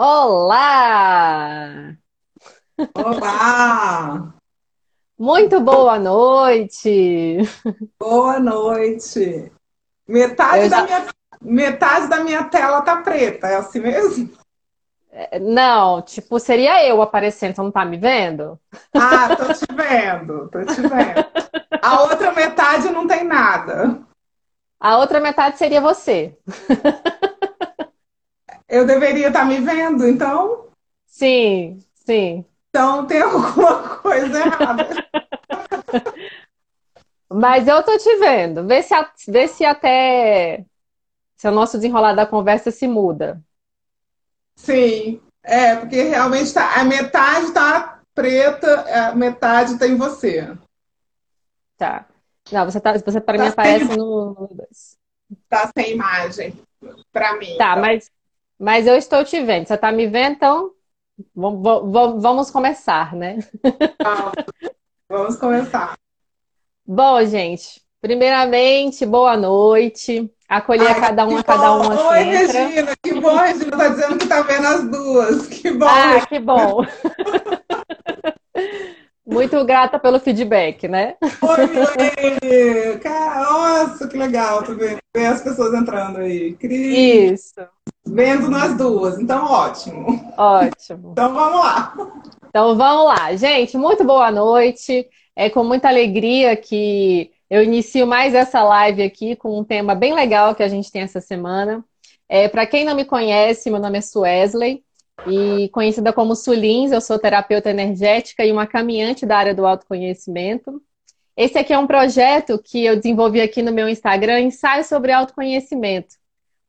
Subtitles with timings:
[0.00, 1.92] Olá!
[2.94, 4.32] Olá!
[5.18, 7.38] Muito boa noite!
[7.98, 9.50] Boa noite!
[10.06, 10.82] Metade, já...
[10.82, 11.06] da minha,
[11.42, 14.30] metade da minha tela tá preta, é assim mesmo?
[15.10, 18.56] É, não, tipo, seria eu aparecendo, você não tá me vendo?
[18.94, 21.26] Ah, tô te vendo, tô te vendo.
[21.82, 23.98] A outra metade não tem nada.
[24.78, 26.38] A outra metade seria você.
[28.68, 30.68] Eu deveria estar tá me vendo, então?
[31.06, 32.44] Sim, sim.
[32.68, 34.88] Então tem alguma coisa errada.
[37.30, 38.66] Mas eu tô te vendo.
[38.66, 38.94] Vê se,
[39.28, 40.64] vê se até
[41.36, 43.42] se o nosso desenrolar da conversa se muda.
[44.56, 50.56] Sim, é, porque realmente tá, a metade tá preta, a metade tem você.
[51.76, 52.06] Tá.
[52.50, 53.96] Não, você, tá, você para tá mim aparece sem...
[53.96, 54.50] no.
[55.48, 56.58] Tá sem imagem.
[57.12, 57.56] Para mim.
[57.56, 57.82] Tá, então.
[57.82, 58.10] mas,
[58.58, 59.66] mas eu estou te vendo.
[59.66, 60.70] Você tá me vendo, então
[61.34, 63.38] vamos, começar, né?
[64.02, 64.32] Vamos,
[65.08, 65.96] vamos começar.
[66.86, 70.30] Bom, gente, primeiramente, boa noite.
[70.48, 72.08] Acolher Ai, cada uma, cada uma.
[72.08, 72.66] Oi, entra.
[72.66, 75.46] Regina, que bom, Regina, tá dizendo que tá vendo as duas.
[75.46, 75.86] Que bom.
[75.86, 76.84] Ah, que bom.
[79.30, 81.16] Muito grata pelo feedback, né?
[81.20, 86.54] Oi, Cara, nossa, que legal tu ver, ver as pessoas entrando aí.
[86.54, 87.34] Cris.
[87.34, 87.60] Isso.
[88.06, 90.32] Vendo nós duas, então ótimo.
[90.34, 91.10] Ótimo.
[91.12, 91.94] Então vamos lá.
[92.48, 93.36] Então vamos lá.
[93.36, 95.06] Gente, muito boa noite.
[95.36, 100.14] É com muita alegria que eu inicio mais essa live aqui com um tema bem
[100.14, 101.84] legal que a gente tem essa semana.
[102.26, 104.82] É, Para quem não me conhece, meu nome é Suesley
[105.26, 110.82] e conhecida como Sulins, eu sou terapeuta energética e uma caminhante da área do autoconhecimento.
[111.36, 116.16] Esse aqui é um projeto que eu desenvolvi aqui no meu Instagram, ensaio sobre autoconhecimento.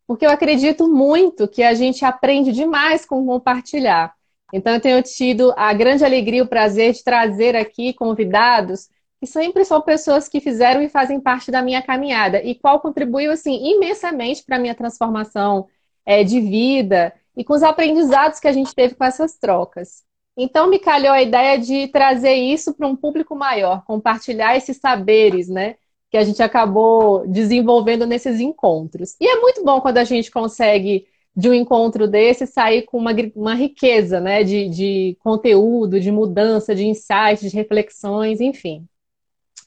[0.07, 4.13] Porque eu acredito muito que a gente aprende demais com compartilhar.
[4.51, 9.27] Então, eu tenho tido a grande alegria e o prazer de trazer aqui convidados que
[9.27, 13.73] sempre são pessoas que fizeram e fazem parte da minha caminhada e qual contribuiu assim
[13.73, 15.67] imensamente para a minha transformação
[16.05, 20.03] é, de vida e com os aprendizados que a gente teve com essas trocas.
[20.37, 25.49] Então, me calhou a ideia de trazer isso para um público maior, compartilhar esses saberes,
[25.49, 25.75] né?
[26.09, 29.15] Que a gente acabou desenvolvendo nesses encontros.
[29.19, 33.11] E é muito bom quando a gente consegue, de um encontro desse, sair com uma,
[33.35, 34.43] uma riqueza, né?
[34.43, 38.87] De, de conteúdo, de mudança, de insights, de reflexões, enfim.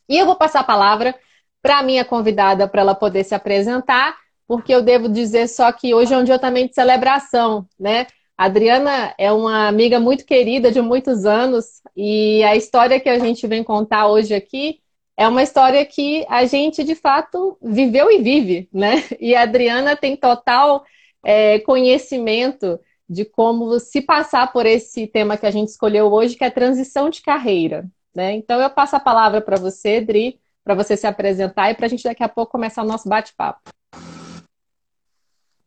[0.09, 1.15] E eu vou passar a palavra
[1.61, 4.17] para a minha convidada para ela poder se apresentar
[4.53, 8.07] porque eu devo dizer só que hoje é um dia também de celebração, né?
[8.37, 13.19] A Adriana é uma amiga muito querida de muitos anos e a história que a
[13.19, 14.81] gente vem contar hoje aqui
[15.17, 19.03] é uma história que a gente de fato viveu e vive, né?
[19.19, 20.85] E a Adriana tem total
[21.25, 26.45] é, conhecimento de como se passar por esse tema que a gente escolheu hoje, que
[26.45, 28.35] é transição de carreira, né?
[28.35, 31.89] Então eu passo a palavra para você, Adri, para você se apresentar e para a
[31.89, 33.73] gente daqui a pouco começar o nosso bate-papo.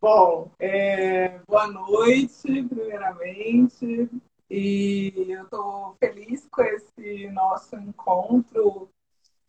[0.07, 4.07] Bom, é, boa noite, primeiramente.
[4.47, 8.87] E eu estou feliz com esse nosso encontro,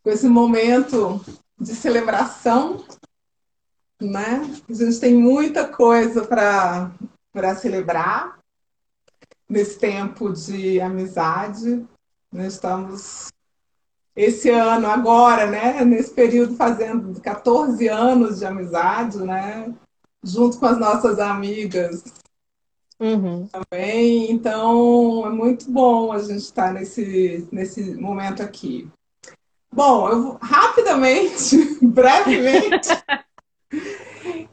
[0.03, 1.23] com esse momento
[1.59, 2.83] de celebração,
[4.01, 4.41] né?
[4.67, 8.39] A gente tem muita coisa para celebrar
[9.47, 11.85] nesse tempo de amizade.
[12.31, 13.27] Nós estamos
[14.15, 15.85] esse ano, agora, né?
[15.85, 19.71] Nesse período, fazendo 14 anos de amizade, né?
[20.27, 22.03] Junto com as nossas amigas
[22.99, 23.47] uhum.
[23.47, 24.31] também.
[24.31, 28.89] Então, é muito bom a gente estar nesse, nesse momento aqui.
[29.71, 32.89] Bom, eu vou rapidamente, brevemente.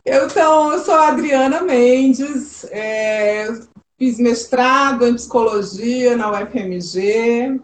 [0.04, 3.46] então, eu sou a Adriana Mendes, é,
[3.98, 7.60] fiz mestrado em psicologia na UFMG.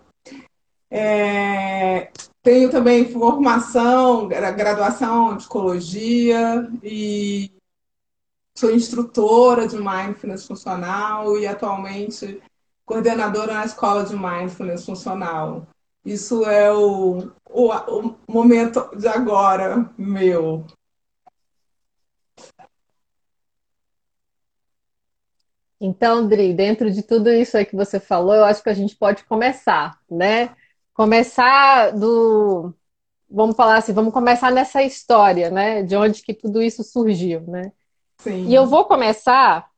[0.91, 2.11] É,
[2.43, 7.51] tenho também formação, graduação em psicologia e
[8.61, 12.43] Sou instrutora de mindfulness funcional e atualmente
[12.85, 15.67] coordenadora na escola de mindfulness funcional.
[16.05, 20.67] Isso é o, o, o momento de agora meu.
[25.81, 28.95] Então, Dri, dentro de tudo isso aí que você falou, eu acho que a gente
[28.95, 30.55] pode começar, né?
[30.93, 32.75] Começar do.
[33.27, 35.83] Vamos falar assim, vamos começar nessa história, né?
[35.83, 37.73] De onde que tudo isso surgiu, né?
[38.23, 38.47] Sim.
[38.47, 39.69] E eu vou começar,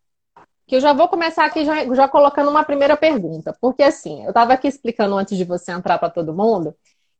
[0.66, 3.56] que eu já vou começar aqui já, já colocando uma primeira pergunta.
[3.60, 6.74] Porque assim, eu estava aqui explicando antes de você entrar para todo mundo,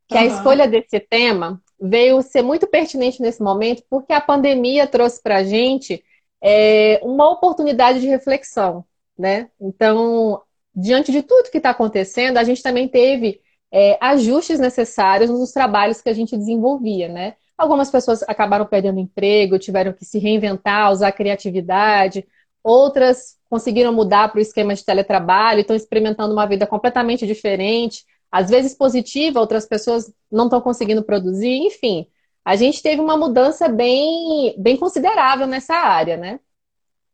[0.07, 0.21] que uhum.
[0.21, 5.37] a escolha desse tema veio ser muito pertinente nesse momento, porque a pandemia trouxe para
[5.37, 6.03] a gente
[6.41, 8.85] é, uma oportunidade de reflexão.
[9.17, 9.49] né?
[9.59, 10.41] Então,
[10.75, 13.41] diante de tudo que está acontecendo, a gente também teve
[13.71, 17.35] é, ajustes necessários nos trabalhos que a gente desenvolvia, né?
[17.63, 22.27] Algumas pessoas acabaram perdendo emprego, tiveram que se reinventar, usar criatividade.
[22.61, 28.49] Outras conseguiram mudar para o esquema de teletrabalho, estão experimentando uma vida completamente diferente, às
[28.49, 32.05] vezes positiva, outras pessoas não estão conseguindo produzir, enfim.
[32.43, 36.41] A gente teve uma mudança bem, bem considerável nessa área, né?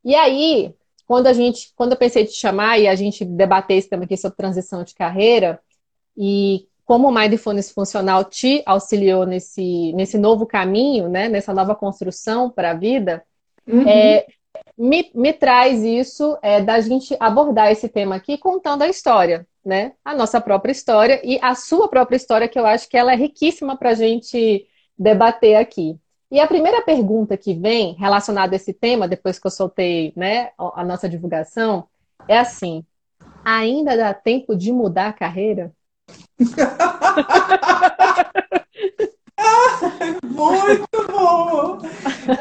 [0.03, 0.73] E aí,
[1.05, 4.17] quando a gente, quando eu pensei te chamar e a gente debater esse tema aqui
[4.17, 5.61] sobre transição de carreira,
[6.17, 12.49] e como o Mindfulness Funcional te auxiliou nesse, nesse novo caminho, né, nessa nova construção
[12.49, 13.23] para a vida,
[13.67, 13.87] uhum.
[13.87, 14.25] é,
[14.75, 19.91] me, me traz isso é, da gente abordar esse tema aqui contando a história, né?
[20.03, 23.15] A nossa própria história e a sua própria história, que eu acho que ela é
[23.15, 24.65] riquíssima para a gente
[24.97, 25.95] debater aqui.
[26.31, 30.49] E a primeira pergunta que vem relacionada a esse tema, depois que eu soltei né,
[30.57, 31.87] a nossa divulgação,
[32.27, 32.83] é assim:
[33.45, 35.71] ainda dá tempo de mudar a carreira?
[40.23, 41.79] Muito bom!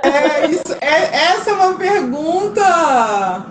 [0.02, 3.44] É, isso, é, essa é uma pergunta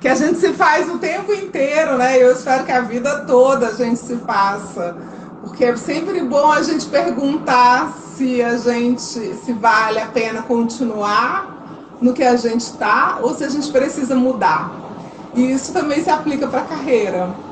[0.00, 2.22] que a gente se faz o tempo inteiro, né?
[2.22, 4.96] Eu espero que a vida toda a gente se faça.
[5.42, 11.96] Porque é sempre bom a gente perguntar se a gente se vale a pena continuar
[12.00, 14.70] no que a gente está ou se a gente precisa mudar.
[15.34, 17.49] E isso também se aplica para a carreira.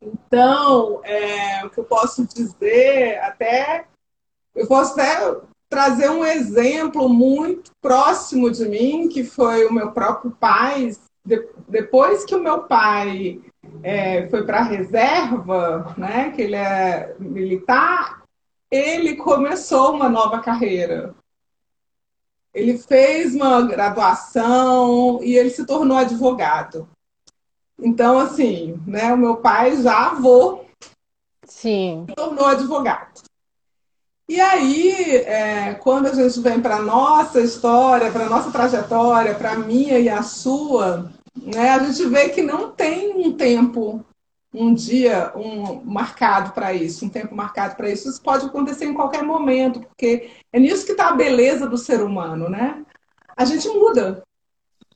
[0.00, 3.86] Então, é, o que eu posso dizer, até
[4.54, 5.36] eu posso até
[5.68, 10.90] trazer um exemplo muito próximo de mim, que foi o meu próprio pai.
[11.24, 13.40] De, depois que o meu pai
[13.82, 18.22] é, foi para a reserva, né, que ele é militar,
[18.70, 21.14] ele começou uma nova carreira.
[22.54, 26.88] Ele fez uma graduação e ele se tornou advogado.
[27.80, 30.64] Então, assim, né, o meu pai já avô
[31.44, 32.06] Sim.
[32.08, 33.22] se tornou advogado.
[34.28, 39.34] E aí, é, quando a gente vem para a nossa história, para a nossa trajetória,
[39.34, 44.04] para a minha e a sua, né, a gente vê que não tem um tempo,
[44.52, 48.08] um dia um marcado para isso, um tempo marcado para isso.
[48.08, 52.02] Isso pode acontecer em qualquer momento, porque é nisso que está a beleza do ser
[52.02, 52.84] humano, né?
[53.34, 54.22] A gente muda.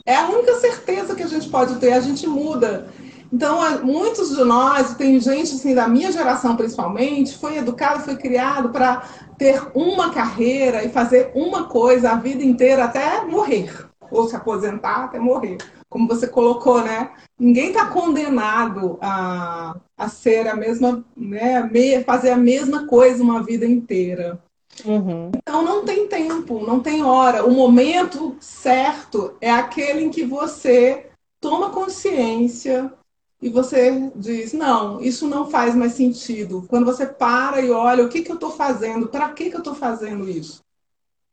[0.05, 2.89] É a única certeza que a gente pode ter, a gente muda.
[3.33, 8.69] Então, muitos de nós, tem gente assim, da minha geração principalmente, foi educado, foi criado
[8.69, 9.09] para
[9.39, 13.73] ter uma carreira e fazer uma coisa a vida inteira até morrer,
[14.11, 15.57] ou se aposentar até morrer.
[15.89, 17.11] Como você colocou, né?
[17.39, 21.71] Ninguém está condenado a, a ser a mesma, né?
[22.05, 24.39] Fazer a mesma coisa uma vida inteira.
[24.85, 25.31] Uhum.
[25.37, 27.45] Então não tem tempo, não tem hora.
[27.45, 31.11] O momento certo é aquele em que você
[31.41, 32.93] toma consciência
[33.41, 36.65] e você diz: não, isso não faz mais sentido.
[36.69, 39.61] Quando você para e olha o que, que eu estou fazendo, para que, que eu
[39.61, 40.63] estou fazendo isso?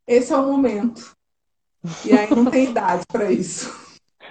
[0.05, 1.15] Esse é o momento.
[2.03, 3.73] E aí não tem idade para isso.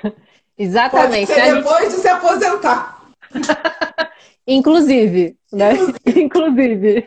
[0.59, 1.29] Exatamente.
[1.29, 3.03] Pode ser depois de se aposentar.
[4.51, 5.73] Inclusive, né?
[6.17, 7.07] Inclusive.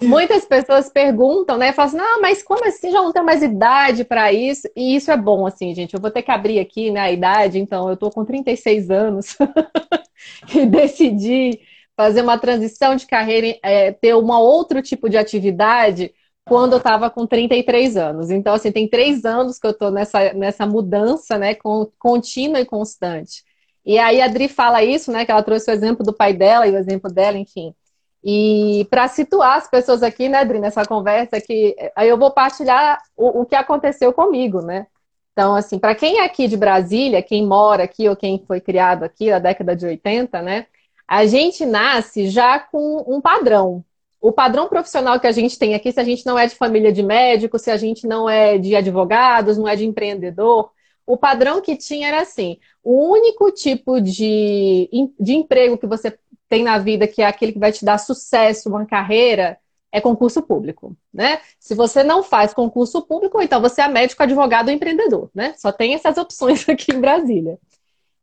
[0.00, 1.72] Muitas pessoas perguntam, né?
[1.72, 2.92] Falam assim, não, mas como assim?
[2.92, 4.68] Já não tem mais idade para isso?
[4.76, 5.94] E isso é bom, assim, gente.
[5.94, 7.58] Eu vou ter que abrir aqui, né, a idade.
[7.58, 9.36] Então, eu tô com 36 anos
[10.54, 11.58] e decidi
[11.96, 16.14] fazer uma transição de carreira, é, ter um outro tipo de atividade
[16.46, 18.30] quando eu estava com 33 anos.
[18.30, 21.56] Então, assim, tem três anos que eu estou nessa, nessa mudança, né,
[21.98, 23.42] contínua e constante.
[23.88, 25.24] E aí a Adri fala isso, né?
[25.24, 27.74] Que ela trouxe o exemplo do pai dela e o exemplo dela, enfim.
[28.22, 33.00] E para situar as pessoas aqui, né, Adri, nessa conversa, que aí eu vou partilhar
[33.16, 34.86] o, o que aconteceu comigo, né?
[35.32, 39.04] Então, assim, para quem é aqui de Brasília, quem mora aqui ou quem foi criado
[39.04, 40.66] aqui na década de 80, né?
[41.06, 43.82] A gente nasce já com um padrão.
[44.20, 46.92] O padrão profissional que a gente tem aqui, se a gente não é de família
[46.92, 50.70] de médico, se a gente não é de advogados, não é de empreendedor,
[51.08, 54.88] o padrão que tinha era assim: o único tipo de,
[55.18, 56.16] de emprego que você
[56.48, 59.58] tem na vida, que é aquele que vai te dar sucesso, uma carreira,
[59.90, 61.40] é concurso público, né?
[61.58, 65.54] Se você não faz concurso público, então você é médico, advogado ou empreendedor, né?
[65.56, 67.58] Só tem essas opções aqui em Brasília.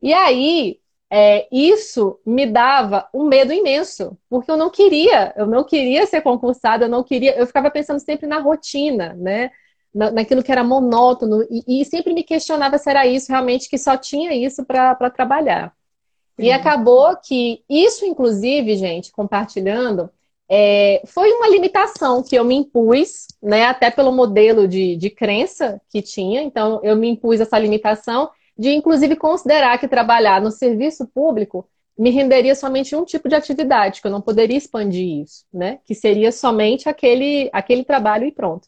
[0.01, 5.63] E aí, é, isso me dava um medo imenso, porque eu não queria, eu não
[5.63, 9.49] queria ser concursada, eu não queria, eu ficava pensando sempre na rotina, né?
[9.95, 13.77] Na, naquilo que era monótono, e, e, sempre me questionava se era isso realmente que
[13.77, 15.73] só tinha isso para trabalhar.
[16.35, 16.47] Sim.
[16.47, 20.09] E acabou que isso, inclusive, gente, compartilhando,
[20.49, 25.81] é, foi uma limitação que eu me impus, né, até pelo modelo de, de crença
[25.89, 31.07] que tinha, então eu me impus essa limitação de inclusive considerar que trabalhar no serviço
[31.07, 35.79] público me renderia somente um tipo de atividade, que eu não poderia expandir isso, né?
[35.85, 38.67] Que seria somente aquele, aquele trabalho e pronto.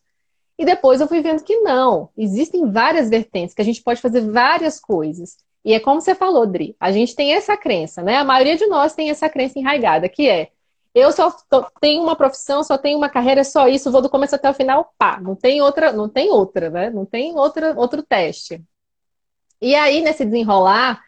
[0.57, 4.21] E depois eu fui vendo que não, existem várias vertentes, que a gente pode fazer
[4.21, 5.37] várias coisas.
[5.63, 8.15] E é como você falou, Dri, a gente tem essa crença, né?
[8.17, 10.49] A maioria de nós tem essa crença enraigada, que é
[10.95, 11.31] eu só
[11.79, 14.53] tenho uma profissão, só tenho uma carreira, é só isso, vou do começo até o
[14.53, 16.89] final, pá, não tem outra, não tem outra, né?
[16.89, 18.63] Não tem outra, outro teste.
[19.61, 21.03] E aí, nesse desenrolar,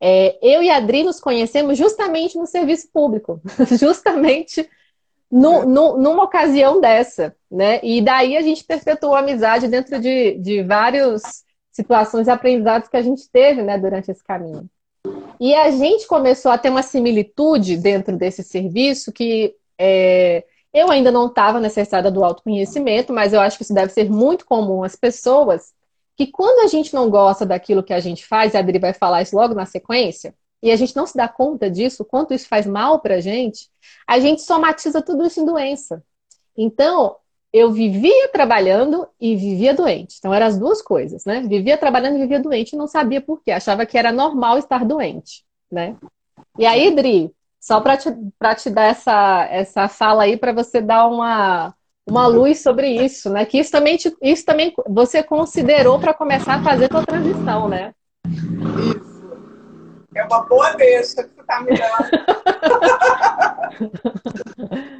[0.00, 3.40] é, eu e a Adri nos conhecemos justamente no serviço público,
[3.78, 4.68] justamente
[5.32, 7.80] no, no, numa ocasião dessa, né?
[7.82, 11.22] E daí a gente perpetuou a amizade dentro de, de várias
[11.72, 14.68] situações e aprendizados que a gente teve, né, durante esse caminho.
[15.40, 21.10] E a gente começou a ter uma similitude dentro desse serviço que é, eu ainda
[21.10, 24.94] não estava necessitada do autoconhecimento, mas eu acho que isso deve ser muito comum às
[24.94, 25.72] pessoas,
[26.14, 28.92] que quando a gente não gosta daquilo que a gente faz, e a Adri vai
[28.92, 32.46] falar isso logo na sequência, e a gente não se dá conta disso, quanto isso
[32.46, 33.68] faz mal para a gente,
[34.06, 36.02] a gente somatiza tudo isso em doença.
[36.56, 37.16] Então,
[37.52, 40.16] eu vivia trabalhando e vivia doente.
[40.18, 41.42] Então, eram as duas coisas, né?
[41.42, 43.50] Vivia trabalhando e vivia doente e não sabia por quê.
[43.50, 45.96] Achava que era normal estar doente, né?
[46.58, 48.10] E aí, Dri, só para te,
[48.58, 51.74] te dar essa, essa fala aí, para você dar uma,
[52.06, 53.44] uma luz sobre isso, né?
[53.44, 57.92] Que isso também, te, isso também você considerou para começar a fazer sua transição, né?
[58.26, 59.11] Isso.
[60.14, 62.10] É uma boa deixa que você está me dando.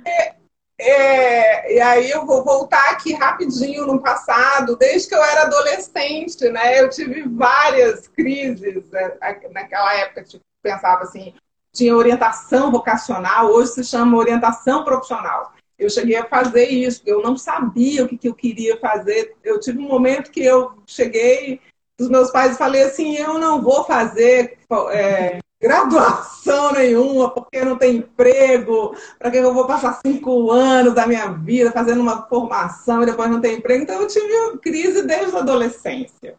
[0.06, 0.34] é,
[0.80, 6.48] é, e aí eu vou voltar aqui rapidinho no passado, desde que eu era adolescente,
[6.48, 6.80] né?
[6.80, 9.12] Eu tive várias crises né?
[9.52, 11.34] naquela época, tipo, pensava assim,
[11.72, 15.52] tinha orientação vocacional, hoje se chama orientação profissional.
[15.78, 19.34] Eu cheguei a fazer isso, eu não sabia o que, que eu queria fazer.
[19.42, 21.60] Eu tive um momento que eu cheguei
[22.02, 24.58] dos meus pais falei assim, eu não vou fazer
[24.90, 31.06] é, graduação nenhuma, porque não tem emprego, para que eu vou passar cinco anos da
[31.06, 33.84] minha vida fazendo uma formação e depois não tem emprego.
[33.84, 36.34] Então, eu tive crise desde a adolescência.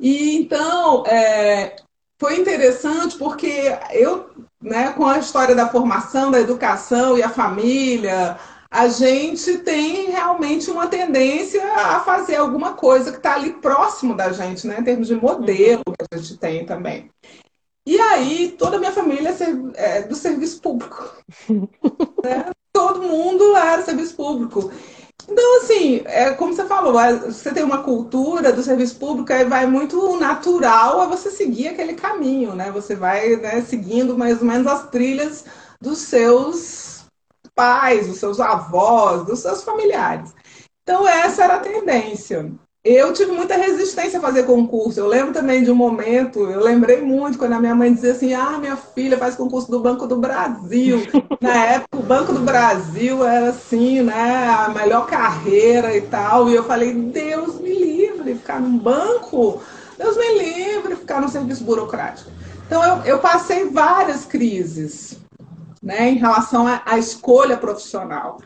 [0.00, 1.76] E então, é,
[2.18, 4.30] foi interessante porque eu,
[4.62, 8.38] né, com a história da formação, da educação e a família,
[8.70, 14.30] a gente tem realmente uma tendência a fazer alguma coisa que está ali próximo da
[14.30, 17.10] gente, né, em termos de modelo que a gente tem também.
[17.86, 19.34] E aí, toda a minha família
[19.74, 21.10] é do serviço público.
[22.22, 22.50] né?
[22.70, 24.70] Todo mundo era serviço público.
[25.26, 29.66] Então, assim, é como você falou, você tem uma cultura do serviço público, aí vai
[29.66, 32.70] muito natural a você seguir aquele caminho, né?
[32.70, 35.46] Você vai né, seguindo mais ou menos as trilhas
[35.80, 36.97] dos seus
[37.58, 40.32] pais, dos seus avós, dos seus familiares.
[40.84, 42.52] Então, essa era a tendência.
[42.84, 45.00] Eu tive muita resistência a fazer concurso.
[45.00, 48.32] Eu lembro também de um momento, eu lembrei muito quando a minha mãe dizia assim:
[48.32, 51.02] Ah, minha filha faz concurso do Banco do Brasil.
[51.42, 56.48] Na época, o Banco do Brasil era assim, né, a melhor carreira e tal.
[56.48, 59.60] E eu falei: Deus me livre, ficar num banco,
[59.98, 62.30] Deus me livre, ficar no serviço burocrático.
[62.66, 65.18] Então, eu, eu passei várias crises
[65.82, 68.38] né, em relação à escolha profissional.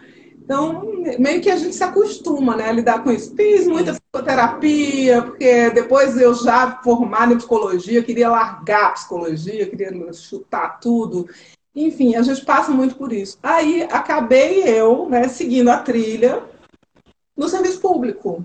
[0.44, 0.82] Então,
[1.18, 3.34] meio que a gente se acostuma né, a lidar com isso.
[3.34, 10.12] Fiz muita psicoterapia, porque depois eu já formada em psicologia, queria largar a psicologia, queria
[10.12, 11.28] chutar tudo.
[11.74, 13.38] Enfim, a gente passa muito por isso.
[13.42, 16.42] Aí acabei eu né, seguindo a trilha
[17.36, 18.44] no serviço público.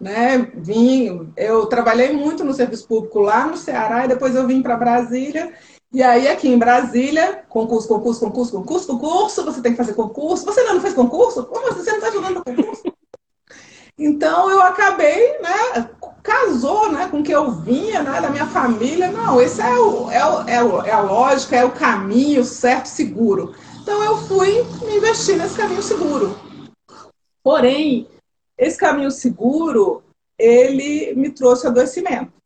[0.00, 0.50] Né?
[0.54, 4.76] Vim, eu trabalhei muito no serviço público lá no Ceará e depois eu vim para
[4.76, 5.52] Brasília
[5.92, 10.46] e aí, aqui em Brasília, concurso, concurso, concurso, concurso, concurso, você tem que fazer concurso.
[10.46, 11.44] Você não fez concurso?
[11.44, 11.80] Como assim?
[11.80, 12.82] Você não está ajudando no concurso?
[13.98, 15.90] Então, eu acabei, né,
[16.22, 19.12] casou, né, com o que eu vinha, né, da minha família.
[19.12, 22.86] Não, esse é, o, é, o, é, o, é a lógica, é o caminho certo,
[22.86, 23.54] seguro.
[23.82, 24.60] Então, eu fui
[24.96, 26.34] investir nesse caminho seguro.
[27.44, 28.08] Porém,
[28.56, 30.02] esse caminho seguro,
[30.38, 32.41] ele me trouxe adoecimento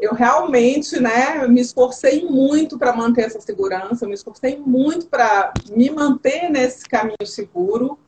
[0.00, 5.90] eu realmente né, me esforcei muito para manter essa segurança, me esforcei muito para me
[5.90, 7.98] manter nesse caminho seguro.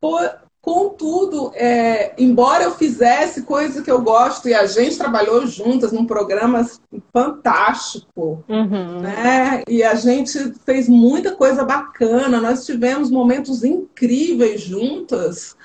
[0.00, 0.30] Por,
[0.60, 6.04] contudo, é, embora eu fizesse coisas que eu gosto e a gente trabalhou juntas num
[6.04, 6.68] programa
[7.12, 9.00] fantástico, uhum.
[9.00, 9.62] né?
[9.68, 15.56] E a gente fez muita coisa bacana, nós tivemos momentos incríveis juntas.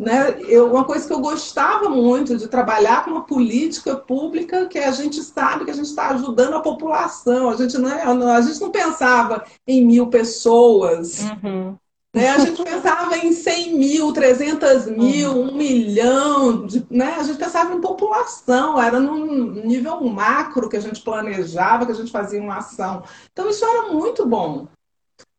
[0.00, 0.40] Né?
[0.48, 4.90] Eu, uma coisa que eu gostava muito de trabalhar com uma política pública que a
[4.92, 7.50] gente sabe que a gente está ajudando a população.
[7.50, 8.02] A gente não, é,
[8.34, 11.20] a gente não pensava em mil pessoas.
[11.20, 11.76] Uhum.
[12.14, 12.30] Né?
[12.30, 15.50] A gente pensava em 100 mil, 300 mil, uhum.
[15.50, 17.16] um milhão, de, né?
[17.18, 21.94] a gente pensava em população, era num nível macro que a gente planejava, que a
[21.94, 23.02] gente fazia uma ação.
[23.30, 24.66] Então isso era muito bom.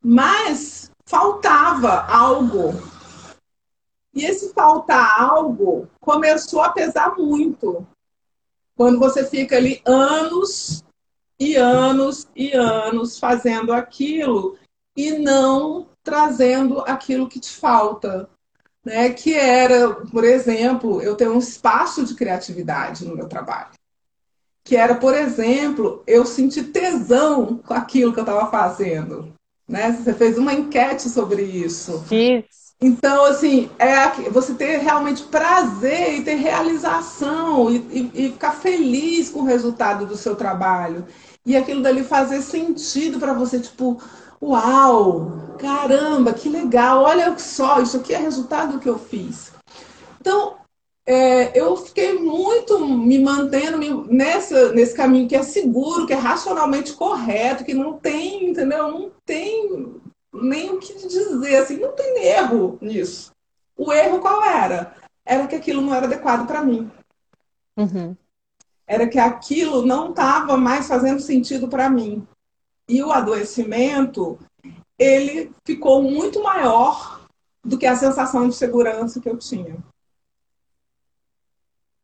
[0.04, 2.91] Mas faltava algo.
[4.14, 7.86] E esse faltar algo começou a pesar muito.
[8.76, 10.84] Quando você fica ali anos
[11.40, 14.58] e anos e anos fazendo aquilo
[14.96, 18.30] e não trazendo aquilo que te falta.
[18.84, 19.12] Né?
[19.12, 23.72] Que era, por exemplo, eu tenho um espaço de criatividade no meu trabalho.
[24.64, 29.34] Que era, por exemplo, eu sentir tesão com aquilo que eu estava fazendo.
[29.68, 29.92] Né?
[29.92, 32.04] Você fez uma enquete sobre isso.
[32.12, 32.61] Isso.
[32.84, 39.30] Então, assim, é você ter realmente prazer e ter realização e, e, e, ficar feliz
[39.30, 41.06] com o resultado do seu trabalho.
[41.46, 44.02] E aquilo dali fazer sentido para você, tipo,
[44.42, 45.56] Uau!
[45.60, 47.04] Caramba, que legal!
[47.04, 49.52] Olha só, isso aqui é resultado do que eu fiz.
[50.20, 50.56] Então,
[51.06, 53.78] é, eu fiquei muito me mantendo
[54.12, 58.92] nessa, nesse caminho que é seguro, que é racionalmente correto, que não tem, entendeu?
[58.92, 60.01] Não tem
[60.34, 63.32] nem o que dizer, assim, não tem erro nisso.
[63.76, 64.96] O erro qual era?
[65.26, 66.90] Era que aquilo não era adequado para mim.
[67.78, 68.16] Uhum.
[68.88, 72.28] Era que aquilo não estava mais fazendo sentido para mim.
[72.88, 74.38] E o adoecimento,
[74.98, 77.26] ele ficou muito maior
[77.64, 79.78] do que a sensação de segurança que eu tinha.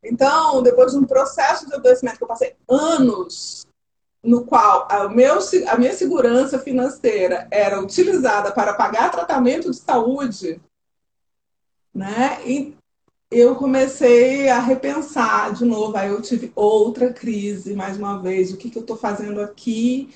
[0.02, 3.66] Então, depois de um processo de adoecimento que eu passei anos,
[4.28, 10.60] no qual a, meu, a minha segurança financeira era utilizada para pagar tratamento de saúde,
[11.94, 12.38] né?
[12.44, 12.76] E
[13.30, 15.96] eu comecei a repensar de novo.
[15.96, 18.52] Aí eu tive outra crise, mais uma vez.
[18.52, 20.10] O que, que eu estou fazendo aqui?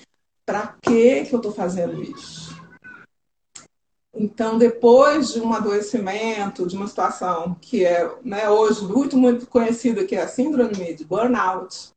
[0.44, 2.60] para que, que eu estou fazendo isso?
[4.14, 10.04] Então, depois de um adoecimento, de uma situação que é né, hoje muito, muito conhecida,
[10.04, 11.90] que é a síndrome de burnout,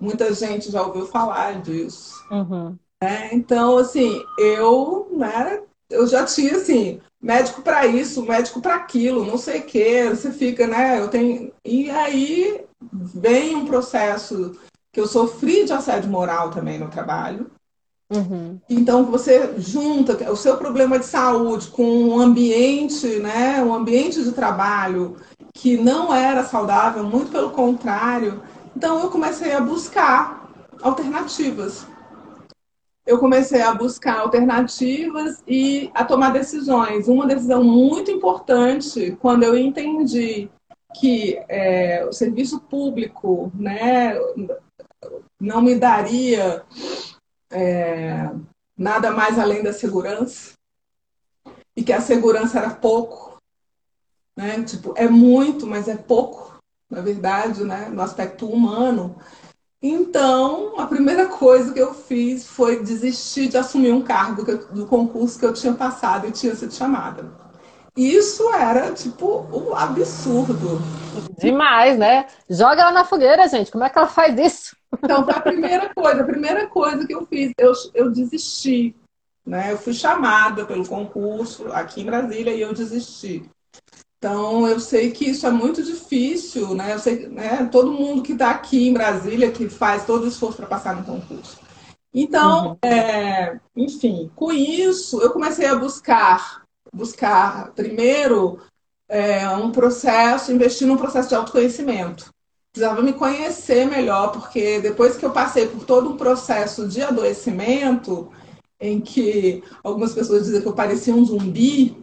[0.00, 2.14] muita gente já ouviu falar disso.
[2.30, 2.76] Uhum.
[3.00, 9.24] É, então, assim, eu, né, eu já tinha, assim, médico para isso, médico para aquilo,
[9.24, 11.52] não sei o quê, você fica, né, eu tenho...
[11.64, 14.52] E aí vem um processo
[14.92, 17.50] que eu sofri de assédio moral também no trabalho,
[18.08, 18.60] Uhum.
[18.70, 24.32] Então você junta o seu problema de saúde com um ambiente, né, um ambiente de
[24.32, 25.16] trabalho
[25.52, 28.42] que não era saudável, muito pelo contrário.
[28.76, 31.86] Então eu comecei a buscar alternativas.
[33.06, 37.08] Eu comecei a buscar alternativas e a tomar decisões.
[37.08, 40.50] Uma decisão muito importante quando eu entendi
[41.00, 44.18] que é, o serviço público, né,
[45.40, 46.62] não me daria
[47.50, 48.30] é,
[48.76, 50.52] nada mais além da segurança
[51.74, 53.40] e que a segurança era pouco,
[54.36, 54.62] né?
[54.64, 56.55] Tipo, é muito, mas é pouco,
[56.90, 57.88] na verdade, né?
[57.92, 59.16] No aspecto humano.
[59.82, 65.38] Então, a primeira coisa que eu fiz foi desistir de assumir um cargo do concurso
[65.38, 67.30] que eu tinha passado e tinha sido chamada.
[67.96, 70.80] Isso era, tipo, um absurdo.
[71.38, 72.26] Demais, né?
[72.48, 73.70] Joga ela na fogueira, gente.
[73.70, 74.76] Como é que ela faz isso?
[75.02, 76.22] Então, foi a primeira coisa.
[76.22, 78.94] A primeira coisa que eu fiz, eu, eu desisti.
[79.46, 79.72] Né?
[79.72, 83.48] Eu fui chamada pelo concurso aqui em Brasília e eu desisti.
[84.26, 86.94] Então, eu sei que isso é muito difícil, né?
[86.94, 90.56] Eu sei né, todo mundo que está aqui em Brasília, que faz todo o esforço
[90.56, 91.60] para passar no concurso.
[92.12, 92.76] Então, uhum.
[92.82, 98.58] é, enfim, com isso, eu comecei a buscar, buscar primeiro
[99.08, 102.34] é, um processo, investir num processo de autoconhecimento
[102.72, 108.28] precisava me conhecer melhor, porque depois que eu passei por todo um processo de adoecimento,
[108.78, 111.96] em que algumas pessoas dizem que eu parecia um zumbi,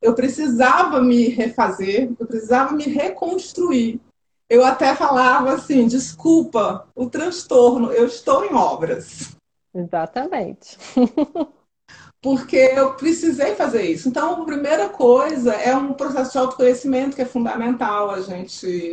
[0.00, 4.00] eu precisava me refazer, eu precisava me reconstruir.
[4.48, 9.36] Eu até falava assim: desculpa, o transtorno, eu estou em obras.
[9.74, 10.78] Exatamente.
[12.20, 14.08] Porque eu precisei fazer isso.
[14.08, 18.92] Então, a primeira coisa é um processo de autoconhecimento que é fundamental a gente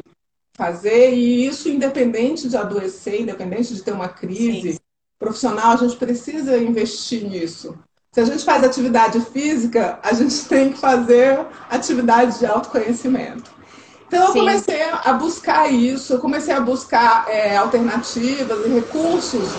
[0.55, 4.79] fazer, e isso independente de adoecer, independente de ter uma crise Sim.
[5.19, 7.77] profissional, a gente precisa investir nisso.
[8.15, 11.37] Se a gente faz atividade física, a gente tem que fazer
[11.69, 13.51] atividade de autoconhecimento.
[14.07, 14.39] Então eu Sim.
[14.39, 19.49] comecei a buscar isso, eu comecei a buscar é, alternativas e recursos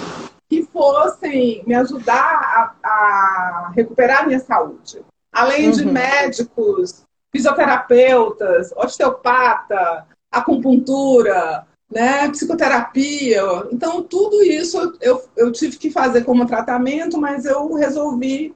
[0.48, 5.04] que fossem me ajudar a, a recuperar a minha saúde.
[5.30, 5.72] Além uhum.
[5.72, 13.42] de médicos, fisioterapeutas, osteopata, acupuntura, né, psicoterapia.
[13.70, 18.54] Então, tudo isso eu, eu tive que fazer como tratamento, mas eu resolvi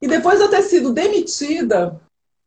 [0.00, 2.00] E depois de eu ter sido demitida,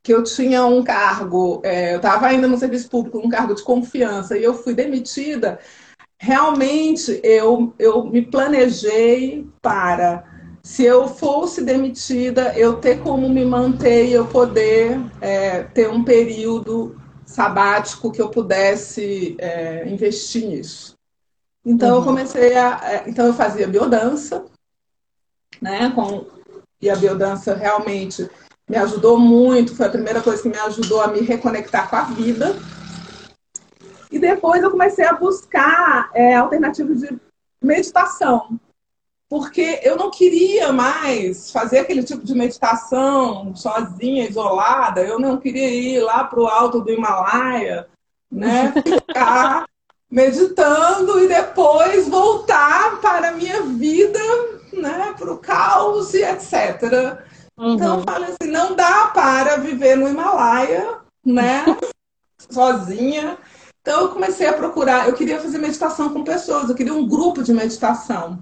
[0.04, 3.63] que eu tinha um cargo, é, eu estava ainda no serviço público, um cargo de
[3.63, 5.60] confiança, e eu fui demitida,
[6.19, 10.26] realmente eu, eu me planejei para,
[10.63, 16.04] se eu fosse demitida, eu ter como me manter e eu poder é, ter um
[16.04, 20.95] período sabático que eu pudesse é, investir nisso.
[21.65, 21.97] Então uhum.
[21.97, 22.79] eu comecei a.
[22.83, 24.45] É, então eu fazia biodança,
[25.62, 25.91] né?
[25.91, 26.25] Com,
[26.81, 28.29] e a biodança realmente
[28.69, 32.03] me ajudou muito, foi a primeira coisa que me ajudou a me reconectar com a
[32.03, 32.55] vida.
[34.12, 37.17] E depois eu comecei a buscar é, alternativas de
[37.62, 38.59] meditação,
[39.34, 45.02] porque eu não queria mais fazer aquele tipo de meditação sozinha, isolada.
[45.02, 47.88] Eu não queria ir lá para o alto do Himalaia,
[48.32, 48.72] né?
[48.86, 49.65] Ficar
[50.08, 54.19] meditando e depois voltar para a minha vida,
[54.72, 55.15] né?
[55.17, 57.17] Para o caos e etc.
[57.58, 57.74] Uhum.
[57.74, 61.65] Então eu falei assim, não dá para viver no Himalaia, né?
[62.52, 63.39] Sozinha.
[63.82, 67.41] Então eu comecei a procurar, eu queria fazer meditação com pessoas, eu queria um grupo
[67.41, 68.38] de meditação.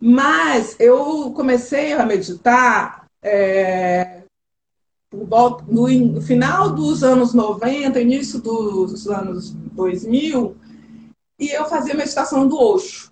[0.00, 4.22] Mas eu comecei a meditar é,
[5.10, 10.56] no final dos anos 90, início dos anos 2000,
[11.38, 13.10] e eu fazia meditação do Osho.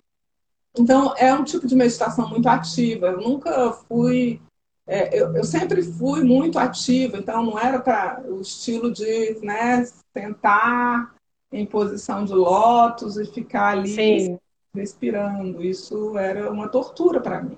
[0.77, 3.07] Então, é um tipo de meditação muito ativa.
[3.07, 4.41] Eu nunca fui.
[4.87, 9.83] É, eu, eu, sempre fui muito ativa, então não era para o estilo de né,
[10.15, 11.15] sentar
[11.51, 14.39] em posição de lótus e ficar ali Sim
[14.75, 15.63] respirando.
[15.63, 17.57] Isso era uma tortura para mim.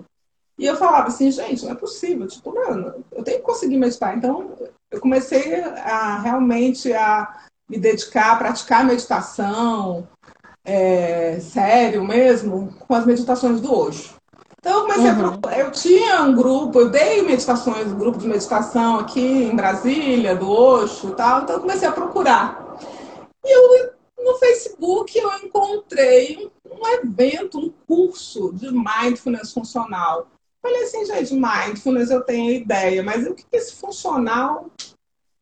[0.59, 4.17] E eu falava assim, gente, não é possível, tipo, mano, eu tenho que conseguir meditar.
[4.17, 4.53] Então,
[4.91, 10.09] eu comecei a realmente a me dedicar a praticar meditação,
[10.65, 14.15] é, sério mesmo, com as meditações do hoje.
[14.59, 15.11] Então, eu comecei uhum.
[15.11, 15.59] a procurar.
[15.59, 20.51] Eu tinha um grupo, eu dei meditações, um grupo de meditação aqui em Brasília, do
[20.51, 22.77] Osho e tal, então eu comecei a procurar.
[23.45, 23.96] E eu
[24.27, 30.27] no Facebook eu encontrei um evento, um curso de mindfulness funcional.
[30.61, 34.69] Falei assim, gente, mindfulness eu tenho ideia, mas o que esse funcional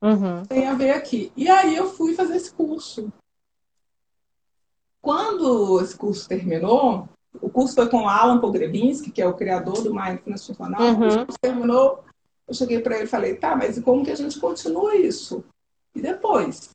[0.02, 0.44] uhum.
[0.46, 1.32] tem a ver aqui?
[1.34, 3.10] E aí eu fui fazer esse curso.
[5.00, 7.08] Quando esse curso terminou,
[7.40, 10.82] o curso foi com o Alan Pogrebinski, que é o criador do Mindfulness Funcional.
[10.82, 10.96] Uhum.
[10.98, 12.04] Quando o curso terminou,
[12.46, 15.42] eu cheguei para ele e falei, tá, mas como que a gente continua isso?
[15.94, 16.70] E depois?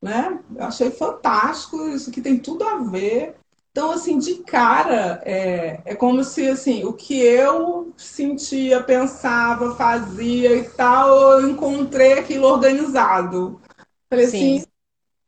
[0.00, 0.38] Né?
[0.56, 3.36] Eu achei fantástico, isso que tem tudo a ver.
[3.70, 10.56] Então, assim, de cara, é, é como se, assim, o que eu sentia, pensava, fazia
[10.56, 13.60] e tal, eu encontrei aquilo organizado.
[14.08, 14.58] Falei Sim.
[14.58, 14.66] assim,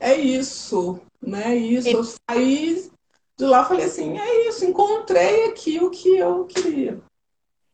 [0.01, 1.55] é isso, né?
[1.55, 1.89] Isso.
[1.89, 1.93] E...
[1.93, 2.91] Eu saí
[3.39, 7.01] de lá falei assim, é isso, encontrei aqui o que eu queria.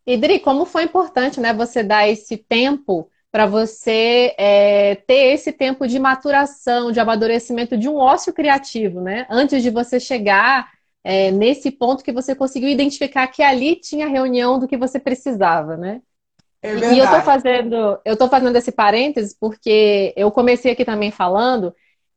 [0.07, 5.87] Idri, como foi importante, né, você dar esse tempo para você é, ter esse tempo
[5.87, 9.29] de maturação, de amadurecimento de um ócio criativo, né?
[9.31, 10.69] Antes de você chegar
[11.05, 15.77] é, nesse ponto que você conseguiu identificar que ali tinha reunião do que você precisava,
[15.77, 16.03] né?
[16.61, 21.13] É e eu tô fazendo, eu tô fazendo esse parênteses porque eu comecei aqui também
[21.13, 21.73] falando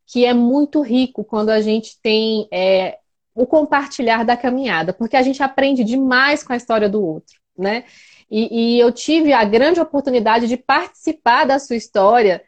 [0.07, 2.97] que é muito rico quando a gente tem é,
[3.35, 7.83] o compartilhar da caminhada, porque a gente aprende demais com a história do outro, né?
[8.31, 12.41] E, e eu tive a grande oportunidade de participar da sua história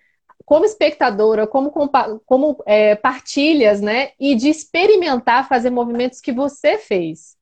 [0.46, 1.72] como espectadora, como,
[2.26, 4.12] como é, partilhas, né?
[4.20, 7.36] E de experimentar fazer movimentos que você fez.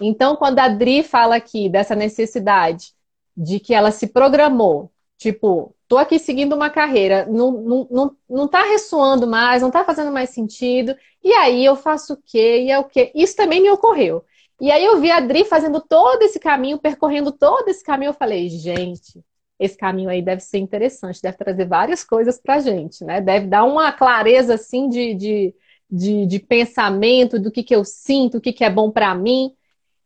[0.00, 2.92] Então, quando a Adri fala aqui dessa necessidade
[3.36, 8.48] de que ela se programou, tipo, tô aqui seguindo uma carreira, não, não, não, não
[8.48, 12.62] tá ressoando mais, não tá fazendo mais sentido, e aí eu faço o quê?
[12.64, 13.10] E é o quê?
[13.14, 14.24] Isso também me ocorreu.
[14.60, 18.10] E aí eu vi a Adri fazendo todo esse caminho, percorrendo todo esse caminho.
[18.10, 19.20] Eu falei, gente,
[19.58, 23.20] esse caminho aí deve ser interessante, deve trazer várias coisas pra gente, né?
[23.20, 25.54] Deve dar uma clareza, assim, de, de,
[25.90, 29.52] de, de pensamento, do que, que eu sinto, o que, que é bom para mim.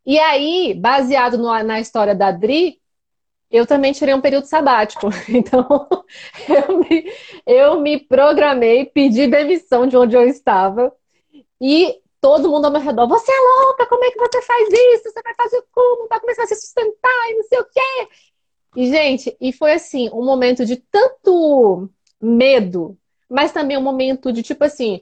[0.04, 2.80] E aí, baseado no, na história da Adri,
[3.50, 5.08] eu também tirei um período sabático.
[5.28, 5.66] Então,
[6.48, 7.12] eu me,
[7.46, 10.92] eu me programei, pedi demissão de onde eu estava.
[11.60, 15.10] E todo mundo ao meu redor, você é louca, como é que você faz isso?
[15.10, 16.08] Você vai fazer como?
[16.08, 18.08] Vai começar a se sustentar e não sei o quê.
[18.76, 21.88] E, gente, e foi assim, um momento de tanto
[22.20, 25.00] medo, mas também um momento de tipo assim,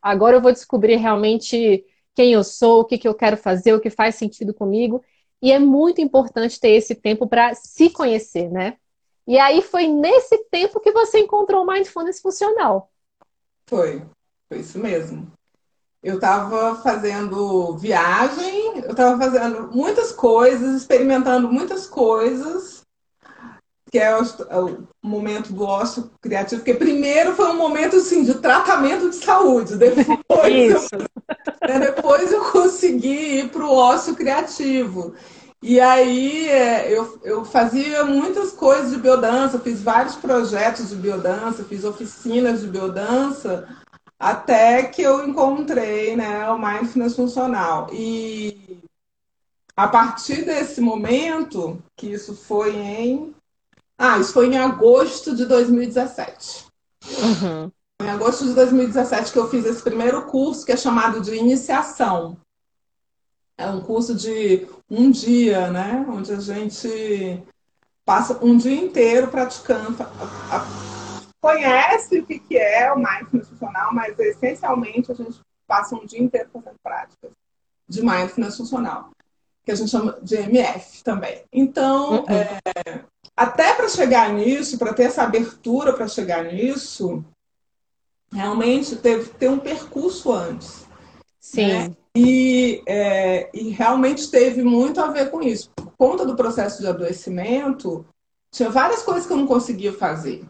[0.00, 3.80] agora eu vou descobrir realmente quem eu sou, o que, que eu quero fazer, o
[3.80, 5.02] que faz sentido comigo.
[5.40, 8.76] E é muito importante ter esse tempo para se conhecer, né?
[9.26, 12.90] E aí foi nesse tempo que você encontrou o mindfulness funcional.
[13.66, 14.02] Foi,
[14.48, 15.32] foi isso mesmo
[16.02, 22.82] eu estava fazendo viagem, eu estava fazendo muitas coisas, experimentando muitas coisas,
[23.88, 28.24] que é o, é o, momento do ócio criativo, porque primeiro foi um momento assim,
[28.24, 30.98] de tratamento de saúde, depois, eu,
[31.68, 35.14] né, depois eu consegui ir para o ócio criativo.
[35.62, 41.62] E aí é, eu, eu fazia muitas coisas de biodança, fiz vários projetos de biodança,
[41.62, 43.68] fiz oficinas de biodança,
[44.22, 47.88] até que eu encontrei né, o mindfulness funcional.
[47.92, 48.80] E
[49.76, 53.34] a partir desse momento, que isso foi em.
[53.98, 56.66] Ah, isso foi em agosto de 2017.
[57.04, 57.72] Uhum.
[58.00, 62.36] Em agosto de 2017 que eu fiz esse primeiro curso, que é chamado de iniciação.
[63.58, 66.06] É um curso de um dia, né?
[66.08, 67.42] Onde a gente
[68.04, 69.96] passa um dia inteiro praticando.
[71.42, 76.48] Conhece o que é o mindfulness funcional, mas essencialmente a gente passa um dia inteiro
[76.52, 77.32] fazendo práticas
[77.88, 79.10] de mindfulness funcional,
[79.64, 81.42] que a gente chama de MF também.
[81.52, 82.26] Então, uhum.
[82.28, 83.00] é,
[83.36, 87.24] até para chegar nisso, para ter essa abertura para chegar nisso,
[88.32, 90.86] realmente teve que ter um percurso antes.
[91.40, 91.66] Sim.
[91.66, 91.96] Né?
[92.14, 95.70] E, é, e realmente teve muito a ver com isso.
[95.74, 98.06] Por conta do processo de adoecimento,
[98.52, 100.44] tinha várias coisas que eu não conseguia fazer.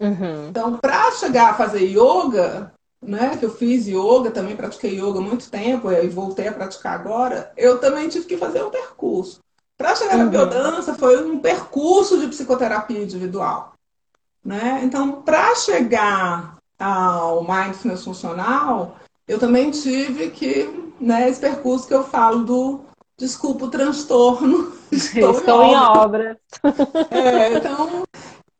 [0.00, 0.48] Uhum.
[0.48, 5.22] Então, para chegar a fazer yoga, né, que eu fiz yoga, também pratiquei yoga há
[5.22, 9.40] muito tempo e voltei a praticar agora, eu também tive que fazer um percurso.
[9.76, 10.24] Para chegar uhum.
[10.24, 13.74] na biodança, foi um percurso de psicoterapia individual.
[14.44, 14.80] Né?
[14.84, 22.04] Então, para chegar ao mindfulness funcional, eu também tive que né, esse percurso que eu
[22.04, 22.80] falo do
[23.18, 24.72] desculpa o transtorno.
[24.90, 26.38] Estou, Estou em, obra.
[26.62, 26.88] obra.
[27.10, 28.04] É, então,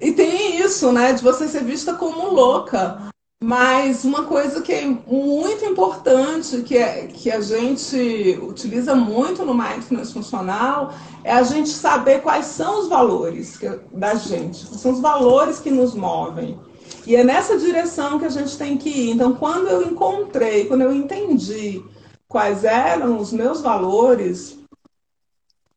[0.01, 3.11] e tem isso, né, de você ser vista como louca.
[3.43, 9.55] Mas uma coisa que é muito importante, que, é, que a gente utiliza muito no
[9.55, 15.01] mindfulness funcional, é a gente saber quais são os valores que, da gente, são os
[15.01, 16.59] valores que nos movem.
[17.07, 19.11] E é nessa direção que a gente tem que ir.
[19.11, 21.85] Então, quando eu encontrei, quando eu entendi
[22.27, 24.59] quais eram os meus valores,